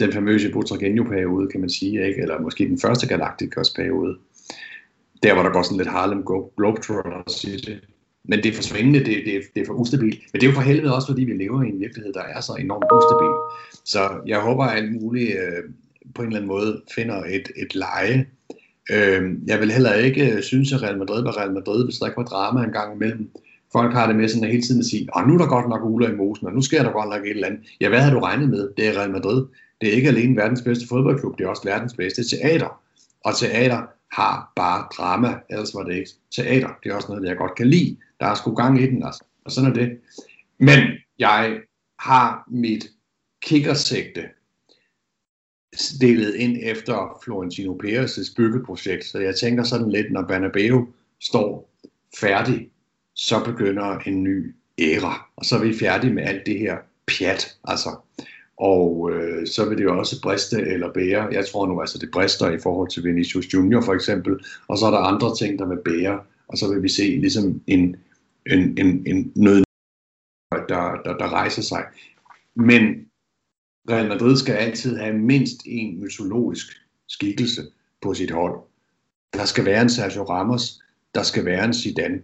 den 0.00 0.12
famøse 0.12 0.48
Butragueño-periode, 0.48 1.48
kan 1.48 1.60
man 1.60 1.70
sige, 1.70 2.06
ikke? 2.06 2.22
eller 2.22 2.40
måske 2.40 2.68
den 2.68 2.80
første 2.80 3.06
Galacticos-periode. 3.08 4.16
Der 5.22 5.32
var 5.32 5.42
der 5.42 5.50
går 5.50 5.62
sådan 5.62 5.78
lidt 5.78 5.88
Harlem 5.88 6.24
Globetrotters 6.56 7.44
i 7.44 7.56
det. 7.56 7.80
Men 8.24 8.42
det 8.42 8.46
er 8.46 8.54
for 8.54 8.62
svingende, 8.62 8.98
det, 8.98 9.16
det, 9.26 9.42
det 9.54 9.62
er 9.62 9.66
for 9.66 9.72
ustabilt. 9.72 10.18
Men 10.32 10.40
det 10.40 10.46
er 10.46 10.50
jo 10.50 10.54
for 10.54 10.62
helvede 10.62 10.94
også, 10.94 11.08
fordi 11.08 11.24
vi 11.24 11.32
lever 11.32 11.62
i 11.62 11.68
en 11.68 11.80
virkelighed, 11.80 12.12
der 12.12 12.22
er 12.22 12.40
så 12.40 12.52
enormt 12.54 12.84
ustabil. 12.98 13.34
Så 13.84 14.20
jeg 14.26 14.40
håber, 14.40 14.64
at 14.64 14.76
alt 14.76 15.02
muligt 15.02 15.30
øh, 15.30 15.62
på 16.14 16.22
en 16.22 16.28
eller 16.28 16.38
anden 16.38 16.48
måde 16.48 16.82
finder 16.94 17.22
et, 17.24 17.48
et 17.56 17.74
leje. 17.74 18.26
Øh, 18.90 19.32
jeg 19.46 19.60
vil 19.60 19.72
heller 19.72 19.94
ikke 19.94 20.32
øh, 20.32 20.42
synes, 20.42 20.72
at 20.72 20.82
Real 20.82 20.98
Madrid 20.98 21.22
var 21.22 21.38
Real 21.38 21.52
Madrid, 21.52 21.84
hvis 21.84 21.98
der 21.98 22.06
ikke 22.06 22.16
var 22.16 22.24
drama 22.24 22.64
en 22.64 22.72
gang 22.72 22.94
imellem. 22.94 23.30
Folk 23.72 23.92
har 23.92 24.06
det 24.06 24.16
med 24.16 24.28
sådan 24.28 24.44
at 24.44 24.50
hele 24.50 24.62
tiden 24.62 24.80
at 24.80 24.86
sige, 24.86 25.08
nu 25.26 25.34
er 25.34 25.38
der 25.38 25.46
godt 25.46 25.68
nok 25.68 25.84
uler 25.84 26.08
i 26.08 26.16
mosen, 26.16 26.46
og 26.46 26.52
nu 26.52 26.60
sker 26.60 26.82
der 26.82 26.92
godt 26.92 27.08
nok 27.08 27.24
et 27.24 27.30
eller 27.30 27.46
andet. 27.46 27.60
Ja, 27.80 27.88
hvad 27.88 28.00
havde 28.00 28.14
du 28.14 28.20
regnet 28.20 28.48
med? 28.48 28.68
Det 28.76 28.88
er 28.88 28.98
Real 28.98 29.10
Madrid. 29.10 29.46
Det 29.80 29.88
er 29.88 29.92
ikke 29.92 30.08
alene 30.08 30.36
verdens 30.36 30.62
bedste 30.62 30.88
fodboldklub, 30.88 31.38
det 31.38 31.44
er 31.44 31.48
også 31.48 31.64
verdens 31.64 31.94
bedste 31.94 32.36
teater. 32.36 32.82
Og 33.24 33.36
teater 33.36 33.86
har 34.12 34.52
bare 34.56 34.88
drama, 34.96 35.40
ellers 35.50 35.74
var 35.74 35.82
det 35.82 35.94
ikke 35.94 36.10
teater. 36.30 36.68
Det 36.82 36.90
er 36.90 36.94
også 36.94 37.08
noget, 37.08 37.28
jeg 37.28 37.36
godt 37.36 37.56
kan 37.56 37.66
lide. 37.66 37.96
Der 38.20 38.26
er 38.26 38.34
sgu 38.34 38.54
gang 38.54 38.82
i 38.82 38.86
den, 38.86 39.02
altså. 39.02 39.24
Og 39.44 39.52
sådan 39.52 39.70
er 39.70 39.74
det. 39.74 39.98
Men 40.58 40.78
jeg 41.18 41.60
har 41.98 42.44
mit 42.50 42.90
kikkersigte 43.42 44.28
stillet 45.74 46.34
ind 46.34 46.58
efter 46.62 47.20
Florentino 47.24 47.78
Perez' 47.84 48.34
byggeprojekt. 48.36 49.04
Så 49.04 49.18
jeg 49.18 49.36
tænker 49.36 49.62
sådan 49.62 49.90
lidt, 49.90 50.12
når 50.12 50.22
Bernabeu 50.22 50.88
står 51.20 51.70
færdig, 52.20 52.70
så 53.14 53.44
begynder 53.44 53.98
en 53.98 54.22
ny 54.22 54.54
æra. 54.78 55.30
Og 55.36 55.44
så 55.44 55.56
er 55.56 55.64
vi 55.64 55.78
færdige 55.78 56.14
med 56.14 56.22
alt 56.22 56.46
det 56.46 56.58
her 56.58 56.76
pjat. 57.06 57.56
Altså, 57.64 57.90
og 58.58 59.10
øh, 59.12 59.46
så 59.46 59.68
vil 59.68 59.78
det 59.78 59.84
jo 59.84 59.98
også 59.98 60.22
briste 60.22 60.60
eller 60.60 60.92
bære. 60.92 61.28
Jeg 61.32 61.46
tror 61.46 61.66
nu 61.66 61.80
altså, 61.80 61.98
det 61.98 62.10
brister 62.10 62.50
i 62.50 62.58
forhold 62.58 62.90
til 62.90 63.04
Vinicius 63.04 63.54
Junior 63.54 63.80
for 63.80 63.94
eksempel. 63.94 64.44
Og 64.68 64.78
så 64.78 64.86
er 64.86 64.90
der 64.90 64.98
andre 64.98 65.36
ting, 65.36 65.58
der 65.58 65.66
vil 65.66 65.78
bære. 65.84 66.20
Og 66.48 66.58
så 66.58 66.72
vil 66.72 66.82
vi 66.82 66.88
se 66.88 67.02
ligesom 67.02 67.62
en, 67.66 67.96
en, 68.46 68.78
en, 68.78 69.06
en 69.06 69.32
nød, 69.34 69.64
der, 70.50 71.02
der, 71.04 71.16
der 71.18 71.32
rejser 71.32 71.62
sig. 71.62 71.84
Men 72.54 73.06
Real 73.90 74.08
Madrid 74.08 74.36
skal 74.36 74.54
altid 74.54 74.96
have 74.96 75.18
mindst 75.18 75.60
en 75.66 76.00
mytologisk 76.00 76.66
skikkelse 77.08 77.62
på 78.02 78.14
sit 78.14 78.30
hold. 78.30 78.60
Der 79.34 79.44
skal 79.44 79.64
være 79.64 79.82
en 79.82 79.88
Sergio 79.88 80.22
Ramos, 80.22 80.82
der 81.14 81.22
skal 81.22 81.44
være 81.44 81.64
en 81.64 81.74
Zidane, 81.74 82.22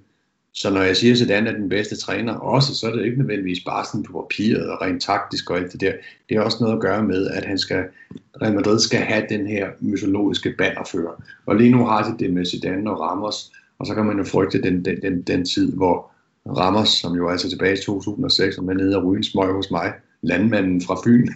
så 0.57 0.71
når 0.71 0.83
jeg 0.83 0.97
siger, 0.97 1.13
at 1.13 1.19
Zidane 1.19 1.51
er 1.51 1.55
den 1.55 1.69
bedste 1.69 1.97
træner 1.97 2.35
også, 2.35 2.75
så 2.75 2.87
er 2.87 2.97
det 2.97 3.05
ikke 3.05 3.19
nødvendigvis 3.19 3.65
bare 3.65 3.85
sådan 3.85 4.03
på 4.03 4.29
papiret 4.31 4.71
og 4.71 4.83
rent 4.83 5.03
taktisk 5.03 5.51
og 5.51 5.59
alt 5.59 5.73
det 5.73 5.81
der. 5.81 5.93
Det 6.29 6.37
har 6.37 6.45
også 6.45 6.59
noget 6.61 6.75
at 6.75 6.81
gøre 6.81 7.03
med, 7.03 7.27
at 7.27 7.45
han 7.45 7.59
skal, 7.59 7.85
Real 8.43 8.55
Madrid 8.55 8.79
skal 8.79 9.01
have 9.01 9.27
den 9.29 9.47
her 9.47 9.69
mytologiske 9.81 10.55
bannerfører. 10.59 11.23
Og 11.47 11.57
lige 11.57 11.71
nu 11.71 11.85
har 11.85 12.11
de 12.11 12.25
det 12.25 12.33
med 12.33 12.45
Zidane 12.45 12.91
og 12.91 13.01
Ramos, 13.01 13.53
og 13.79 13.87
så 13.87 13.95
kan 13.95 14.05
man 14.05 14.19
jo 14.19 14.25
frygte 14.25 14.63
den, 14.63 14.85
den, 14.85 15.03
den, 15.03 15.23
den 15.23 15.45
tid, 15.45 15.73
hvor 15.73 16.11
Ramos, 16.47 16.89
som 16.89 17.17
jo 17.17 17.27
er 17.27 17.31
altså 17.31 17.51
tilbage 17.51 17.75
i 17.75 17.83
2006, 17.85 18.59
og 18.59 18.65
er 18.65 18.75
nede 18.75 18.97
og 18.97 19.05
ryge 19.05 19.17
en 19.17 19.25
smøg 19.25 19.53
hos 19.53 19.71
mig, 19.71 19.93
landmanden 20.23 20.81
fra 20.81 20.97
Fyn, 21.05 21.29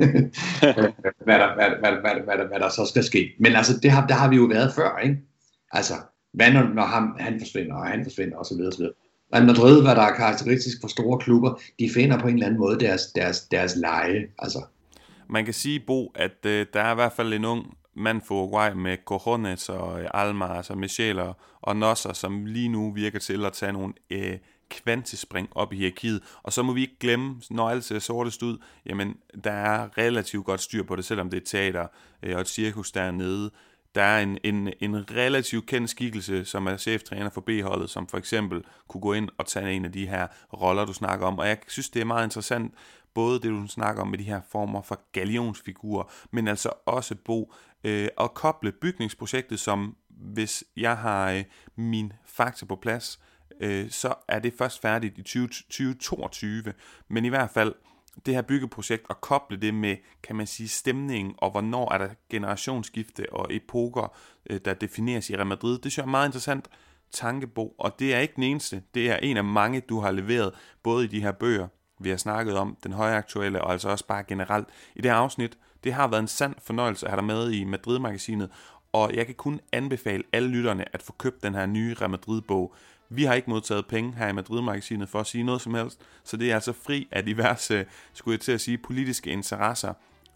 hvad, 1.24 1.38
der, 1.38 1.54
hvad, 1.54 1.68
hvad, 1.80 1.90
hvad, 1.90 2.14
hvad, 2.24 2.36
hvad, 2.36 2.46
hvad 2.48 2.58
der 2.58 2.68
så 2.68 2.86
skal 2.86 3.04
ske. 3.04 3.34
Men 3.38 3.52
altså, 3.56 3.80
det 3.82 3.90
har, 3.90 4.06
der 4.06 4.14
har 4.14 4.30
vi 4.30 4.36
jo 4.36 4.44
været 4.44 4.74
før, 4.74 4.98
ikke? 4.98 5.18
Altså, 5.72 5.94
hvad 6.32 6.52
når, 6.52 6.62
når 6.74 6.82
ham, 6.82 7.16
han 7.18 7.40
forsvinder, 7.40 7.74
og 7.74 7.86
han 7.86 8.04
forsvinder, 8.04 8.36
osv. 8.36 8.60
osv. 8.60 8.84
Real 9.34 9.46
Madrid, 9.46 9.82
hvad 9.82 9.94
der 9.94 10.02
er 10.02 10.14
karakteristisk 10.14 10.76
for 10.80 10.88
store 10.88 11.18
klubber, 11.18 11.60
de 11.78 11.90
finder 11.94 12.18
på 12.18 12.28
en 12.28 12.34
eller 12.34 12.46
anden 12.46 12.60
måde 12.60 12.80
deres, 12.80 13.06
deres, 13.06 13.40
deres 13.40 13.76
leje. 13.76 14.26
Altså. 14.38 14.62
Man 15.28 15.44
kan 15.44 15.54
sige, 15.54 15.80
Bo, 15.80 16.12
at 16.14 16.46
øh, 16.46 16.66
der 16.72 16.80
er 16.80 16.92
i 16.92 16.94
hvert 16.94 17.12
fald 17.12 17.32
en 17.32 17.44
ung 17.44 17.74
mand 17.94 18.22
for 18.26 18.34
Uruguay 18.34 18.72
med 18.72 18.96
Cojones 19.04 19.68
og 19.68 20.02
øh, 20.02 20.08
Alma, 20.14 20.56
altså 20.56 20.74
Michel 20.74 21.18
og, 21.18 21.36
og 21.60 21.76
Nosser, 21.76 22.12
som 22.12 22.46
lige 22.46 22.68
nu 22.68 22.92
virker 22.92 23.18
til 23.18 23.44
at 23.44 23.52
tage 23.52 23.72
nogle 23.72 23.94
øh, 24.10 24.38
kvantespring 24.70 25.48
op 25.54 25.72
i 25.72 25.76
hierarkiet. 25.76 26.22
Og 26.42 26.52
så 26.52 26.62
må 26.62 26.72
vi 26.72 26.80
ikke 26.80 26.98
glemme, 27.00 27.34
når 27.50 27.70
alt 27.70 27.84
ser 27.84 27.98
sortest 27.98 28.42
ud, 28.42 28.58
jamen 28.86 29.16
der 29.44 29.52
er 29.52 29.98
relativt 29.98 30.44
godt 30.44 30.60
styr 30.60 30.82
på 30.82 30.96
det, 30.96 31.04
selvom 31.04 31.30
det 31.30 31.36
er 31.36 31.46
teater 31.46 31.86
øh, 32.22 32.34
og 32.34 32.40
et 32.40 32.48
cirkus 32.48 32.92
dernede 32.92 33.50
der 33.98 34.04
er 34.04 34.22
en, 34.22 34.38
en, 34.44 34.72
en 34.80 35.10
relativt 35.10 35.66
kendt 35.66 35.90
skikkelse, 35.90 36.44
som 36.44 36.66
er 36.66 36.76
cheftræner 36.76 37.30
for 37.30 37.40
B-holdet, 37.40 37.90
som 37.90 38.06
for 38.06 38.18
eksempel 38.18 38.64
kunne 38.88 39.00
gå 39.00 39.12
ind 39.12 39.28
og 39.38 39.46
tage 39.46 39.72
en 39.72 39.84
af 39.84 39.92
de 39.92 40.06
her 40.06 40.26
roller, 40.52 40.84
du 40.84 40.92
snakker 40.92 41.26
om. 41.26 41.38
Og 41.38 41.48
jeg 41.48 41.58
synes, 41.68 41.90
det 41.90 42.00
er 42.00 42.04
meget 42.04 42.26
interessant, 42.26 42.74
både 43.14 43.40
det, 43.40 43.50
du 43.50 43.66
snakker 43.66 44.02
om 44.02 44.08
med 44.08 44.18
de 44.18 44.24
her 44.24 44.40
former 44.50 44.82
for 44.82 45.00
galionsfigurer, 45.12 46.12
men 46.30 46.48
altså 46.48 46.70
også, 46.86 47.14
Bo, 47.24 47.52
øh, 47.84 48.08
at 48.20 48.34
koble 48.34 48.72
bygningsprojektet, 48.72 49.60
som 49.60 49.96
hvis 50.10 50.64
jeg 50.76 50.96
har 50.96 51.30
øh, 51.30 51.44
min 51.76 52.12
fakta 52.26 52.66
på 52.66 52.76
plads, 52.76 53.20
øh, 53.60 53.90
så 53.90 54.14
er 54.28 54.38
det 54.38 54.54
først 54.58 54.80
færdigt 54.80 55.18
i 55.18 55.22
20, 55.22 55.48
2022, 55.48 56.72
men 57.08 57.24
i 57.24 57.28
hvert 57.28 57.50
fald 57.50 57.74
det 58.26 58.34
her 58.34 58.42
byggeprojekt 58.42 59.04
og 59.08 59.20
koble 59.20 59.56
det 59.56 59.74
med, 59.74 59.96
kan 60.22 60.36
man 60.36 60.46
sige, 60.46 60.68
stemningen, 60.68 61.34
og 61.38 61.50
hvornår 61.50 61.92
er 61.92 61.98
der 61.98 62.08
generationsskifte 62.30 63.32
og 63.32 63.46
epoker, 63.54 64.16
øh, 64.50 64.60
der 64.64 64.74
defineres 64.74 65.30
i 65.30 65.36
Real 65.36 65.46
Madrid. 65.46 65.72
Det 65.72 65.80
synes 65.82 65.96
jeg 65.98 66.02
er 66.02 66.10
meget 66.10 66.28
interessant. 66.28 66.68
tankebo, 67.12 67.74
og 67.78 67.98
det 67.98 68.14
er 68.14 68.18
ikke 68.18 68.34
den 68.36 68.42
eneste. 68.42 68.82
Det 68.94 69.10
er 69.10 69.16
en 69.16 69.36
af 69.36 69.44
mange, 69.44 69.80
du 69.80 70.00
har 70.00 70.10
leveret, 70.10 70.54
både 70.82 71.04
i 71.04 71.08
de 71.08 71.20
her 71.20 71.32
bøger, 71.32 71.68
vi 72.00 72.10
har 72.10 72.16
snakket 72.16 72.56
om, 72.56 72.76
den 72.84 72.92
højaktuelle, 72.92 73.62
og 73.62 73.72
altså 73.72 73.88
også 73.88 74.06
bare 74.06 74.24
generelt 74.28 74.68
i 74.94 75.00
det 75.00 75.10
her 75.10 75.18
afsnit. 75.18 75.58
Det 75.84 75.92
har 75.92 76.08
været 76.08 76.20
en 76.20 76.28
sand 76.28 76.54
fornøjelse 76.62 77.06
at 77.06 77.10
have 77.10 77.16
dig 77.16 77.24
med 77.24 77.50
i 77.50 77.64
Madrid-magasinet, 77.64 78.50
og 78.92 79.14
jeg 79.14 79.26
kan 79.26 79.34
kun 79.34 79.60
anbefale 79.72 80.22
alle 80.32 80.48
lytterne 80.48 80.94
at 80.94 81.02
få 81.02 81.12
købt 81.12 81.42
den 81.42 81.54
her 81.54 81.66
nye 81.66 81.94
Real 82.00 82.10
Madrid-bog. 82.10 82.74
Vi 83.10 83.24
har 83.24 83.34
ikke 83.34 83.50
modtaget 83.50 83.86
penge 83.86 84.14
her 84.14 84.28
i 84.28 84.32
Madrid-magasinet 84.32 85.08
for 85.08 85.20
at 85.20 85.26
sige 85.26 85.44
noget 85.44 85.60
som 85.60 85.74
helst, 85.74 86.00
så 86.24 86.36
det 86.36 86.50
er 86.50 86.54
altså 86.54 86.72
fri 86.72 87.08
af 87.10 87.24
diverse, 87.24 87.86
skulle 88.12 88.34
jeg 88.34 88.40
til 88.40 88.52
at 88.52 88.60
sige, 88.60 88.78
politiske 88.78 89.30
interesser. 89.30 89.92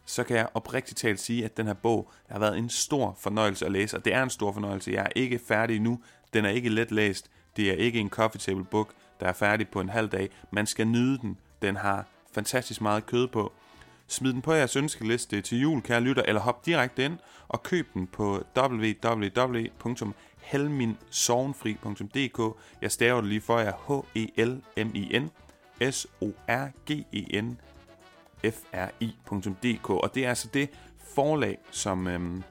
Så 0.06 0.24
kan 0.24 0.36
jeg 0.36 0.48
oprigtigt 0.54 0.98
talt 0.98 1.20
sige, 1.20 1.44
at 1.44 1.56
den 1.56 1.66
her 1.66 1.74
bog 1.74 2.10
har 2.30 2.38
været 2.38 2.58
en 2.58 2.70
stor 2.70 3.16
fornøjelse 3.20 3.66
at 3.66 3.72
læse, 3.72 3.96
og 3.96 4.04
det 4.04 4.14
er 4.14 4.22
en 4.22 4.30
stor 4.30 4.52
fornøjelse. 4.52 4.90
Jeg 4.90 5.02
er 5.02 5.12
ikke 5.16 5.40
færdig 5.48 5.80
nu, 5.80 6.00
den 6.32 6.44
er 6.44 6.48
ikke 6.48 6.68
let 6.68 6.92
læst, 6.92 7.30
det 7.56 7.70
er 7.70 7.74
ikke 7.74 7.98
en 7.98 8.10
coffee 8.10 8.40
table 8.40 8.64
book, 8.64 8.92
der 9.20 9.26
er 9.26 9.32
færdig 9.32 9.68
på 9.68 9.80
en 9.80 9.88
halv 9.88 10.08
dag. 10.08 10.30
Man 10.50 10.66
skal 10.66 10.86
nyde 10.86 11.18
den, 11.18 11.38
den 11.62 11.76
har 11.76 12.06
fantastisk 12.34 12.80
meget 12.80 13.06
kød 13.06 13.28
på. 13.28 13.52
Smid 14.06 14.32
den 14.32 14.42
på 14.42 14.52
jeres 14.52 14.76
ønskeliste 14.76 15.40
til 15.40 15.60
jul, 15.60 15.82
kære 15.82 16.00
lytter, 16.00 16.22
eller 16.22 16.40
hop 16.40 16.66
direkte 16.66 17.04
ind 17.04 17.18
og 17.48 17.62
køb 17.62 17.94
den 17.94 18.06
på 18.06 18.44
www 18.56 19.66
www.helminsovnfri.dk. 20.52 22.56
Jeg 22.82 22.92
staver 22.92 23.20
det 23.20 23.28
lige 23.28 23.40
for 23.40 23.58
jer. 23.58 23.72
H-E-L-M-I-N 23.88 25.30
S-O-R-G-E-N 25.90 27.58
fri.dk. 28.50 29.90
Og 29.90 30.14
det 30.14 30.24
er 30.24 30.28
altså 30.28 30.48
det 30.54 30.70
forlag, 31.14 31.58
som, 31.70 32.08
øhm, 32.08 32.42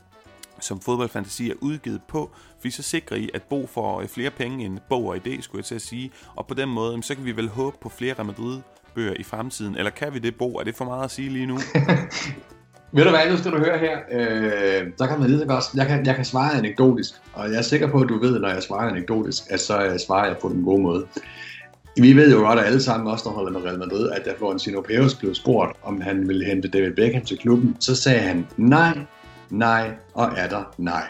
som 0.60 0.82
fodboldfantasi 0.82 1.50
er 1.50 1.56
udgivet 1.62 2.02
på, 2.08 2.32
fordi 2.60 2.72
så 2.72 2.84
sikrer 2.84 3.18
I, 3.18 3.30
at 3.34 3.44
Bo 3.44 3.68
får 3.68 4.02
øh, 4.02 4.08
flere 4.08 4.32
penge 4.32 4.66
end 4.66 4.80
Bo 4.90 5.08
og 5.08 5.16
idé, 5.16 5.42
skulle 5.42 5.60
jeg 5.60 5.66
til 5.66 5.76
at 5.76 5.82
sige. 5.82 6.12
Og 6.36 6.48
på 6.48 6.54
den 6.54 6.70
måde, 6.70 6.94
øhm, 6.94 7.02
så 7.02 7.16
kan 7.16 7.26
vi 7.26 7.36
vel 7.36 7.50
håbe 7.50 7.78
på 7.82 7.90
flere 7.90 8.14
Real 8.14 8.26
Madrid 8.26 8.62
bøger 8.96 9.14
i 9.20 9.24
fremtiden. 9.24 9.76
Eller 9.76 9.92
kan 9.92 10.14
vi 10.14 10.20
det, 10.20 10.36
Bo? 10.36 10.56
Er 10.56 10.64
det 10.64 10.76
for 10.76 10.86
meget 10.86 11.04
at 11.04 11.12
sige 11.12 11.30
lige 11.30 11.46
nu? 11.46 11.58
Ved 12.94 13.04
du 13.04 13.10
hvad, 13.10 13.32
nu 13.32 13.38
skal 13.38 13.52
du 13.52 13.58
høre 13.58 13.78
her. 13.78 13.98
Øh, 14.12 14.88
der 15.00 15.08
kan 15.08 15.20
man 15.20 15.30
lige 15.30 15.40
så 15.40 15.46
godt, 15.46 15.64
jeg 15.76 15.88
kan, 15.88 16.06
jeg 16.06 16.16
kan 16.16 16.26
svare 16.26 16.58
anekdotisk, 16.58 17.14
og 17.34 17.50
jeg 17.50 17.58
er 17.58 17.62
sikker 17.62 17.88
på, 17.88 18.02
at 18.02 18.10
du 18.10 18.20
ved, 18.20 18.40
når 18.40 18.50
jeg 18.50 18.64
svarer 18.64 18.90
anekdotisk, 18.90 19.44
at 19.50 19.60
så 19.60 19.86
øh, 19.86 20.00
svarer 20.00 20.28
jeg 20.28 20.38
på 20.42 20.50
den 20.50 20.64
gode 20.64 20.82
måde. 20.82 21.06
Vi 21.98 22.14
ved 22.14 22.32
jo 22.32 22.40
godt, 22.40 22.60
at 22.60 22.66
alle 22.66 22.82
sammen 22.82 23.08
også, 23.08 23.24
der 23.24 23.36
holder 23.36 23.52
med 23.52 23.64
Real 23.64 23.80
Madrid, 23.80 24.10
at 24.10 24.26
da 24.26 24.34
Florentino 24.38 24.82
Pérez 24.82 25.20
blev 25.20 25.36
spurgt, 25.36 25.78
om 25.84 26.02
han 26.02 26.28
ville 26.28 26.46
hente 26.46 26.68
David 26.68 26.92
Beckham 26.96 27.22
til 27.22 27.38
klubben, 27.38 27.78
så 27.80 27.96
sagde 27.96 28.20
han 28.20 28.48
nej, 28.58 28.98
nej 29.50 29.92
og 30.14 30.30
er 30.38 30.50
der 30.50 30.74
nej. 30.78 31.04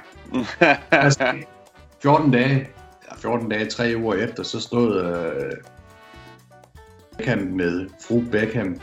altså, 0.91 1.33
14 2.01 2.31
dage, 2.31 2.69
14 3.17 3.49
dage, 3.49 3.65
3 3.65 3.93
uger 3.97 4.15
efter, 4.15 4.43
så 4.43 4.59
stod 4.59 5.01
øh, 5.01 5.51
Beckham 7.17 7.39
med 7.39 7.89
fru 8.07 8.23
Beckham 8.31 8.79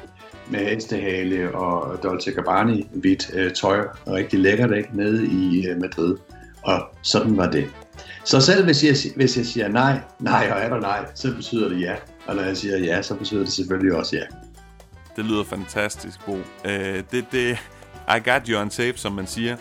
med 0.51 0.61
hestehale 0.61 1.55
og 1.55 2.03
Dolce 2.03 2.30
Gabbana 2.30 2.82
hvidt 2.92 3.30
øh, 3.34 3.53
tøj, 3.53 3.78
og 4.07 4.12
rigtig 4.12 4.38
lækkert 4.38 4.76
ikke, 4.76 4.88
nede 4.92 5.26
i 5.26 5.66
øh, 5.66 5.80
Madrid. 5.80 6.16
Og 6.62 6.82
sådan 7.03 7.36
var 7.36 7.51
det. 7.51 7.70
Så 8.24 8.40
selv 8.40 8.64
hvis 8.64 8.84
jeg, 8.84 8.94
hvis 9.16 9.36
jeg 9.36 9.46
siger 9.46 9.68
nej, 9.68 10.01
nej 10.20 10.51
og 10.53 10.61
er 10.61 10.68
der 10.68 10.80
nej, 10.80 11.07
så 11.14 11.34
betyder 11.34 11.68
det 11.68 11.80
ja. 11.80 11.94
Og 12.26 12.36
når 12.36 12.42
jeg 12.42 12.57
siger 12.57 12.78
ja, 12.78 13.03
så 13.03 13.14
betyder 13.14 13.40
det 13.40 13.53
selvfølgelig 13.53 13.94
også 13.94 14.16
ja. 14.16 14.22
Det 15.16 15.24
lyder 15.24 15.44
fantastisk, 15.44 16.26
Bo. 16.26 16.32
Uh, 16.32 16.40
det, 17.11 17.24
det, 17.32 17.59
I 18.09 18.30
got 18.30 18.46
you 18.49 18.61
on 18.61 18.70
tape, 18.70 18.99
som 18.99 19.12
man 19.12 19.26
siger. 19.26 19.57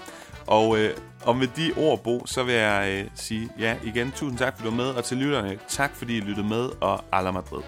Og, 0.48 0.70
uh, 0.70 0.78
og 1.24 1.36
med 1.36 1.48
de 1.48 1.72
ord, 1.78 2.04
Bo, 2.04 2.26
så 2.26 2.44
vil 2.44 2.54
jeg 2.54 3.04
uh, 3.06 3.12
sige 3.16 3.50
ja 3.60 3.76
igen. 3.84 4.12
Tusind 4.16 4.38
tak, 4.38 4.54
fordi 4.58 4.70
du 4.70 4.76
var 4.76 4.84
med, 4.84 4.94
og 4.94 5.04
til 5.04 5.18
lytterne, 5.18 5.58
tak 5.68 5.96
fordi 5.96 6.18
I 6.18 6.20
lyttede 6.20 6.48
med, 6.48 6.70
og 6.82 7.04
Ala 7.12 7.32
Madrid. 7.32 7.62